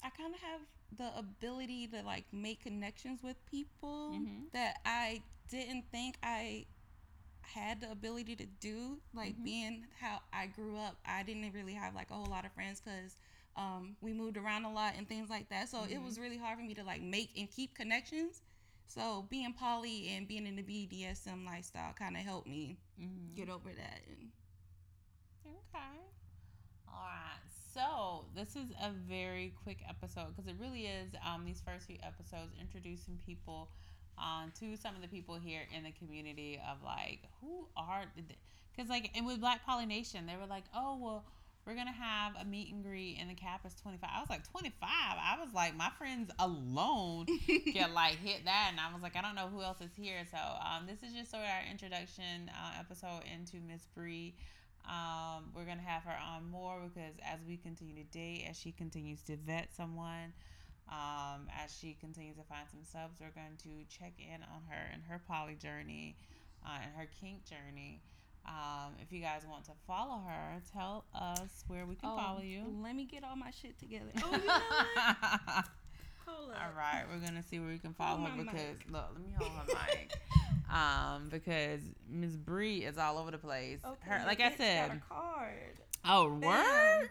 I 0.02 0.10
kind 0.10 0.34
of 0.34 0.40
have 0.40 0.60
the 0.96 1.18
ability 1.18 1.88
to 1.88 2.02
like 2.02 2.24
make 2.32 2.62
connections 2.62 3.22
with 3.22 3.36
people 3.46 4.12
mm-hmm. 4.14 4.44
that 4.52 4.76
I 4.84 5.22
didn't 5.50 5.84
think 5.90 6.16
I 6.22 6.66
had 7.40 7.80
the 7.80 7.90
ability 7.90 8.36
to 8.36 8.46
do. 8.60 8.98
Like 9.14 9.34
mm-hmm. 9.34 9.44
being 9.44 9.84
how 10.00 10.20
I 10.32 10.46
grew 10.46 10.76
up, 10.76 10.96
I 11.06 11.22
didn't 11.22 11.52
really 11.52 11.74
have 11.74 11.94
like 11.94 12.10
a 12.10 12.14
whole 12.14 12.26
lot 12.26 12.44
of 12.44 12.52
friends 12.52 12.80
because 12.84 13.16
um, 13.56 13.96
we 14.00 14.12
moved 14.12 14.36
around 14.36 14.64
a 14.64 14.72
lot 14.72 14.94
and 14.96 15.08
things 15.08 15.30
like 15.30 15.48
that. 15.50 15.68
So 15.68 15.78
mm-hmm. 15.78 15.92
it 15.92 16.02
was 16.02 16.18
really 16.18 16.38
hard 16.38 16.58
for 16.58 16.64
me 16.64 16.74
to 16.74 16.84
like 16.84 17.02
make 17.02 17.30
and 17.36 17.50
keep 17.50 17.74
connections. 17.74 18.42
So 18.86 19.26
being 19.28 19.52
poly 19.52 20.14
and 20.16 20.28
being 20.28 20.46
in 20.46 20.56
the 20.56 20.62
BDSM 20.62 21.44
lifestyle 21.44 21.92
kind 21.98 22.16
of 22.16 22.22
helped 22.22 22.46
me 22.46 22.76
mm-hmm. 23.00 23.34
get 23.34 23.48
over 23.48 23.68
that. 23.68 24.00
And 24.08 24.30
okay, 25.46 26.00
all 26.88 26.94
right. 26.94 27.44
So 27.74 28.26
this 28.36 28.50
is 28.50 28.70
a 28.80 28.90
very 29.08 29.52
quick 29.64 29.78
episode 29.88 30.36
because 30.36 30.48
it 30.48 30.56
really 30.60 30.86
is. 30.86 31.12
Um, 31.26 31.44
these 31.44 31.60
first 31.66 31.86
few 31.86 31.96
episodes 32.04 32.52
introducing 32.60 33.18
people 33.26 33.68
um, 34.18 34.52
to 34.60 34.76
some 34.76 34.94
of 34.94 35.02
the 35.02 35.08
people 35.08 35.36
here 35.36 35.62
in 35.76 35.82
the 35.84 35.90
community 35.92 36.60
of 36.70 36.82
like 36.84 37.22
who 37.40 37.66
are 37.76 38.04
because 38.74 38.88
like 38.88 39.10
and 39.14 39.26
with 39.26 39.40
Black 39.40 39.64
Poly 39.66 39.86
Nation 39.86 40.26
they 40.26 40.36
were 40.36 40.46
like 40.46 40.64
oh 40.74 40.98
well 41.00 41.24
we're 41.66 41.74
gonna 41.74 41.92
have 41.92 42.34
a 42.40 42.44
meet 42.44 42.72
and 42.72 42.82
greet 42.82 43.16
and 43.20 43.30
the 43.30 43.34
cap 43.34 43.60
is 43.64 43.74
25 43.74 44.08
i 44.14 44.20
was 44.20 44.28
like 44.28 44.48
25 44.50 44.74
i 44.82 45.36
was 45.40 45.52
like 45.54 45.76
my 45.76 45.90
friends 45.98 46.30
alone 46.38 47.26
get 47.72 47.92
like 47.92 48.16
hit 48.16 48.44
that. 48.44 48.68
And 48.70 48.80
i 48.80 48.92
was 48.92 49.02
like 49.02 49.16
i 49.16 49.22
don't 49.22 49.34
know 49.34 49.48
who 49.48 49.62
else 49.62 49.80
is 49.80 49.94
here. 49.96 50.24
So 50.30 50.38
um, 50.38 50.86
this 50.86 51.02
is 51.02 51.14
just 51.14 51.30
sort 51.30 51.42
of 51.42 51.48
our 51.48 51.70
introduction 51.70 52.50
uh, 52.50 52.80
episode 52.80 53.22
into 53.32 53.56
miss 53.66 53.86
Bree. 53.94 54.34
Um, 54.86 55.50
we're 55.54 55.64
gonna 55.64 55.80
have 55.86 56.02
her 56.02 56.16
on 56.34 56.50
more 56.50 56.76
because 56.82 57.14
as 57.24 57.40
we 57.46 57.56
continue 57.56 57.94
to 57.94 58.04
date 58.10 58.46
as 58.48 58.58
she 58.58 58.72
continues 58.72 59.22
to 59.22 59.36
vet 59.36 59.74
someone 59.74 60.34
um, 60.90 61.48
as 61.64 61.74
she 61.74 61.96
continues 61.98 62.36
to 62.36 62.42
find 62.42 62.68
some 62.70 62.84
subs 62.84 63.18
we're 63.20 63.32
going 63.34 63.56
to 63.56 63.88
check 63.88 64.12
in 64.18 64.42
on 64.42 64.62
her 64.68 64.90
and 64.92 65.02
her 65.08 65.20
poly 65.26 65.54
journey 65.54 66.16
uh, 66.66 66.76
and 66.84 66.92
her 66.96 67.08
kink 67.20 67.44
journey 67.44 68.02
um, 68.46 68.94
if 69.00 69.12
you 69.12 69.20
guys 69.20 69.42
want 69.48 69.64
to 69.64 69.72
follow 69.86 70.22
her, 70.26 70.60
tell 70.72 71.04
us 71.14 71.64
where 71.66 71.86
we 71.86 71.94
can 71.94 72.10
oh, 72.12 72.16
follow 72.16 72.40
you. 72.40 72.64
Let 72.82 72.94
me 72.94 73.04
get 73.04 73.24
all 73.24 73.36
my 73.36 73.50
shit 73.50 73.78
together. 73.78 74.10
Oh, 74.22 74.30
you 74.32 74.46
know 74.46 75.62
Hold 76.26 76.52
up. 76.52 76.56
All 76.58 76.72
right, 76.76 77.04
we're 77.10 77.24
gonna 77.24 77.42
see 77.42 77.58
where 77.58 77.68
we 77.68 77.78
can 77.78 77.92
follow 77.92 78.20
hold 78.20 78.30
her 78.30 78.44
because 78.44 78.54
mic. 78.54 78.86
look, 78.90 79.08
let 79.12 79.22
me 79.22 79.34
hold 79.38 79.50
her 79.50 79.66
mic. 79.66 80.12
um, 80.72 81.28
because 81.28 81.80
Miss 82.08 82.36
Bree 82.36 82.78
is 82.78 82.96
all 82.96 83.18
over 83.18 83.30
the 83.30 83.38
place. 83.38 83.80
Okay, 83.84 83.96
her, 84.08 84.24
like 84.26 84.40
I 84.40 84.54
said, 84.56 85.02
card. 85.06 85.80
Oh, 86.06 86.34
word! 86.34 87.10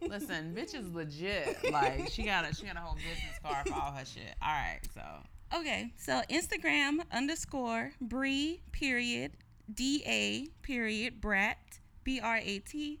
Listen, 0.00 0.54
bitch 0.54 0.74
is 0.74 0.92
legit. 0.92 1.72
Like 1.72 2.08
she 2.10 2.22
got 2.22 2.48
a 2.48 2.54
she 2.54 2.66
got 2.66 2.76
a 2.76 2.80
whole 2.80 2.96
business 2.96 3.38
card 3.42 3.68
for 3.68 3.74
all 3.74 3.92
her 3.92 4.04
shit. 4.04 4.34
All 4.40 4.48
right, 4.48 4.80
so 4.94 5.58
okay, 5.58 5.92
so 5.96 6.22
Instagram 6.30 7.00
underscore 7.12 7.92
Bree 8.00 8.60
period 8.70 9.32
D 9.72 10.02
A 10.06 10.46
period 10.62 11.20
Brat 11.20 11.78
B 12.04 12.20
R 12.20 12.36
A 12.36 12.58
T. 12.60 13.00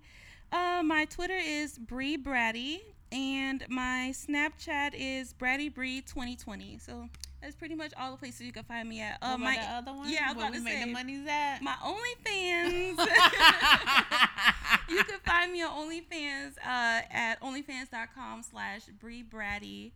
Uh, 0.52 0.82
my 0.84 1.06
Twitter 1.06 1.38
is 1.38 1.78
Bree 1.78 2.18
Bratty, 2.18 2.80
and 3.10 3.64
my 3.68 4.12
Snapchat 4.12 4.90
is 4.94 5.32
Bratty 5.32 5.72
Bree 5.72 6.02
2020. 6.02 6.78
So 6.78 7.08
that's 7.40 7.56
pretty 7.56 7.74
much 7.74 7.92
all 7.98 8.12
the 8.12 8.16
places 8.18 8.42
you 8.42 8.52
can 8.52 8.64
find 8.64 8.88
me 8.88 9.00
at. 9.00 9.18
Uh, 9.22 9.38
my 9.38 9.58
other 9.70 9.92
one, 9.92 10.10
yeah, 10.10 10.26
I 10.28 10.32
was 10.32 10.42
about 10.42 10.54
to 10.54 10.60
say 10.60 10.84
the 10.84 10.92
money's 10.92 11.26
at 11.26 11.60
my 11.62 11.74
OnlyFans. 11.82 12.98
you 14.90 15.04
can 15.04 15.20
find 15.24 15.52
me 15.52 15.62
on 15.62 15.88
OnlyFans 15.88 16.58
uh, 16.58 17.02
at 17.10 17.40
OnlyFans.com/slash 17.42 18.82
Bree 19.00 19.24
Bratty, 19.24 19.92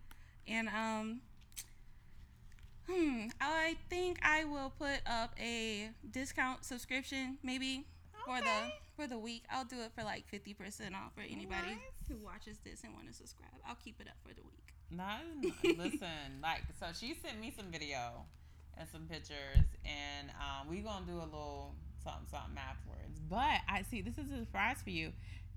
and 0.48 0.68
um 0.68 1.20
Hmm. 2.88 3.28
I 3.40 3.76
think 3.90 4.18
I 4.22 4.44
will 4.44 4.72
put 4.78 5.00
up 5.06 5.34
a 5.40 5.90
discount 6.10 6.64
subscription 6.64 7.38
maybe 7.42 7.84
okay. 8.14 8.24
for 8.24 8.44
the 8.44 8.72
for 8.96 9.06
the 9.06 9.18
week. 9.18 9.44
I'll 9.50 9.64
do 9.64 9.80
it 9.80 9.92
for 9.94 10.04
like 10.04 10.26
fifty 10.28 10.54
percent 10.54 10.94
off 10.94 11.12
for 11.14 11.22
anybody 11.22 11.68
nice. 11.68 12.08
who 12.08 12.16
watches 12.24 12.58
this 12.64 12.84
and 12.84 12.94
want 12.94 13.08
to 13.08 13.14
subscribe. 13.14 13.50
I'll 13.66 13.78
keep 13.82 14.00
it 14.00 14.08
up 14.08 14.16
for 14.22 14.34
the 14.34 14.42
week. 14.42 14.66
No, 14.90 15.82
listen, 15.82 16.40
like 16.42 16.62
so 16.78 16.86
she 16.98 17.14
sent 17.14 17.40
me 17.40 17.52
some 17.56 17.66
video 17.72 18.24
and 18.78 18.88
some 18.88 19.02
pictures, 19.02 19.66
and 19.84 20.30
um, 20.30 20.68
we 20.68 20.80
gonna 20.80 21.06
do 21.06 21.16
a 21.16 21.24
little 21.24 21.74
something 22.02 22.26
something 22.30 22.56
afterwards. 22.56 23.20
But 23.28 23.60
I 23.68 23.82
see 23.82 24.00
this 24.00 24.18
is 24.18 24.30
a 24.30 24.38
surprise 24.40 24.78
for 24.82 24.90
you, 24.90 25.12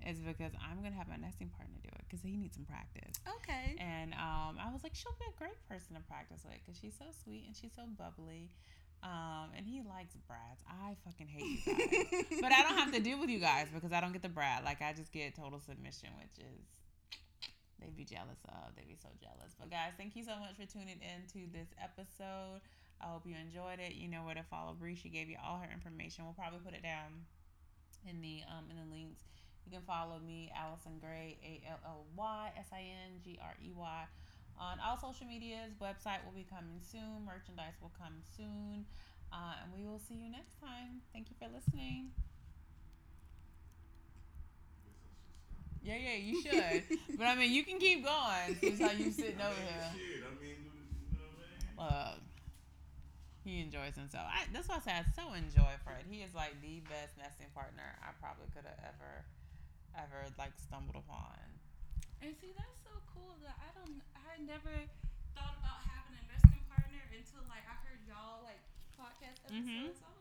is 0.06 0.20
because 0.20 0.52
I'm 0.58 0.82
gonna 0.82 0.96
have 0.96 1.08
my 1.08 1.16
nesting 1.16 1.48
partner 1.48 1.76
do 1.82 1.90
it 1.92 2.04
because 2.08 2.22
he 2.22 2.36
needs 2.36 2.56
some 2.56 2.64
practice. 2.64 3.20
Okay. 3.40 3.76
And 3.78 4.14
um, 4.14 4.56
I 4.58 4.72
was 4.72 4.82
like, 4.82 4.94
she'll 4.94 5.16
be 5.18 5.28
a 5.28 5.38
great 5.38 5.58
person 5.68 5.96
to 5.96 6.02
practice 6.08 6.42
with 6.44 6.58
because 6.64 6.78
she's 6.80 6.96
so 6.98 7.06
sweet 7.24 7.44
and 7.46 7.54
she's 7.56 7.72
so 7.74 7.84
bubbly. 7.98 8.50
Um, 9.02 9.56
and 9.56 9.64
he 9.64 9.80
likes 9.80 10.12
brats. 10.28 10.60
I 10.68 10.92
fucking 11.08 11.28
hate 11.28 11.40
you 11.40 11.60
guys, 11.64 12.40
but 12.44 12.52
I 12.52 12.60
don't 12.60 12.76
have 12.76 12.92
to 12.92 13.00
deal 13.00 13.18
with 13.18 13.30
you 13.30 13.40
guys 13.40 13.68
because 13.72 13.92
I 13.92 14.00
don't 14.00 14.12
get 14.12 14.20
the 14.20 14.28
brat. 14.28 14.62
Like 14.64 14.82
I 14.82 14.92
just 14.92 15.10
get 15.10 15.34
total 15.34 15.58
submission, 15.58 16.10
which 16.20 16.36
is 16.36 16.60
they'd 17.80 17.96
be 17.96 18.04
jealous 18.04 18.44
of. 18.44 18.76
They'd 18.76 18.88
be 18.88 19.00
so 19.00 19.08
jealous. 19.16 19.56
But 19.58 19.70
guys, 19.70 19.96
thank 19.96 20.16
you 20.16 20.24
so 20.24 20.36
much 20.36 20.60
for 20.60 20.68
tuning 20.68 21.00
in 21.00 21.24
to 21.32 21.48
this 21.48 21.72
episode. 21.80 22.60
I 23.00 23.08
hope 23.08 23.24
you 23.24 23.34
enjoyed 23.40 23.80
it. 23.80 23.96
You 23.96 24.08
know 24.08 24.20
where 24.24 24.34
to 24.34 24.44
follow 24.44 24.76
Bree. 24.76 24.94
She 24.94 25.08
gave 25.08 25.30
you 25.30 25.36
all 25.40 25.58
her 25.58 25.68
information. 25.72 26.24
We'll 26.24 26.36
probably 26.36 26.60
put 26.60 26.74
it 26.74 26.82
down 26.82 27.24
in 28.04 28.20
the 28.20 28.40
um 28.48 28.68
in 28.68 28.76
the 28.76 28.88
links 28.88 29.24
you 29.66 29.72
can 29.72 29.82
follow 29.86 30.18
me, 30.18 30.50
Allysin 30.56 31.00
Grey, 31.00 31.38
A 31.42 31.62
L 31.68 31.78
L 31.84 32.04
Y 32.16 32.52
S 32.58 32.66
I 32.72 32.80
N 32.80 33.20
G 33.24 33.38
R 33.42 33.54
E 33.62 33.72
Y, 33.74 34.02
on 34.58 34.78
all 34.84 34.96
social 34.96 35.26
medias. 35.26 35.74
Website 35.80 36.24
will 36.24 36.34
be 36.34 36.46
coming 36.48 36.80
soon. 36.80 37.24
Merchandise 37.26 37.74
will 37.80 37.92
come 37.98 38.14
soon. 38.36 38.84
Uh, 39.32 39.62
and 39.62 39.72
we 39.72 39.86
will 39.86 40.00
see 40.00 40.14
you 40.14 40.30
next 40.30 40.60
time. 40.60 41.02
Thank 41.12 41.30
you 41.30 41.36
for 41.38 41.46
listening. 41.54 42.10
Yeah, 45.82 45.96
yeah, 45.96 46.16
you 46.16 46.42
should. 46.42 46.84
but 47.18 47.26
I 47.26 47.34
mean, 47.36 47.52
you 47.52 47.64
can 47.64 47.78
keep 47.78 48.04
going. 48.04 48.58
Since 48.60 48.80
how 48.80 48.90
you 48.90 49.10
sitting 49.10 49.40
over 49.40 49.54
here. 49.54 49.90
Shit, 49.94 50.24
I 50.26 50.42
mean, 50.42 50.56
you 50.60 51.16
know 51.16 51.24
what 51.32 51.88
I 51.88 51.88
mean? 51.88 52.18
Uh, 52.18 52.20
he 53.44 53.60
enjoys 53.60 53.96
himself. 53.96 54.28
I, 54.28 54.44
that's 54.52 54.68
why 54.68 54.76
I 54.76 54.80
say 54.80 54.92
I 54.92 55.04
so 55.16 55.32
enjoy 55.32 55.72
Fred. 55.82 56.04
He 56.10 56.20
is 56.20 56.34
like 56.34 56.60
the 56.60 56.84
best 56.84 57.16
nesting 57.16 57.48
partner 57.54 57.96
I 58.04 58.12
probably 58.20 58.52
could 58.52 58.68
have 58.68 58.78
ever 58.84 59.24
ever 59.96 60.28
like 60.38 60.54
stumbled 60.58 60.96
upon. 60.96 61.38
And 62.20 62.36
see, 62.36 62.52
that's 62.52 62.78
so 62.84 62.92
cool 63.16 63.40
that 63.42 63.56
I 63.58 63.72
don't, 63.74 63.98
I 64.12 64.36
never 64.44 64.72
thought 65.32 65.56
about 65.56 65.80
having 65.88 66.20
an 66.20 66.22
investing 66.28 66.60
partner 66.68 67.00
until 67.10 67.42
like 67.48 67.64
I 67.64 67.76
heard 67.86 68.00
y'all 68.04 68.44
like 68.44 68.60
podcast 68.92 69.40
mm-hmm. 69.48 69.88
episodes. 69.88 70.04
Mm-hmm. 70.04 70.19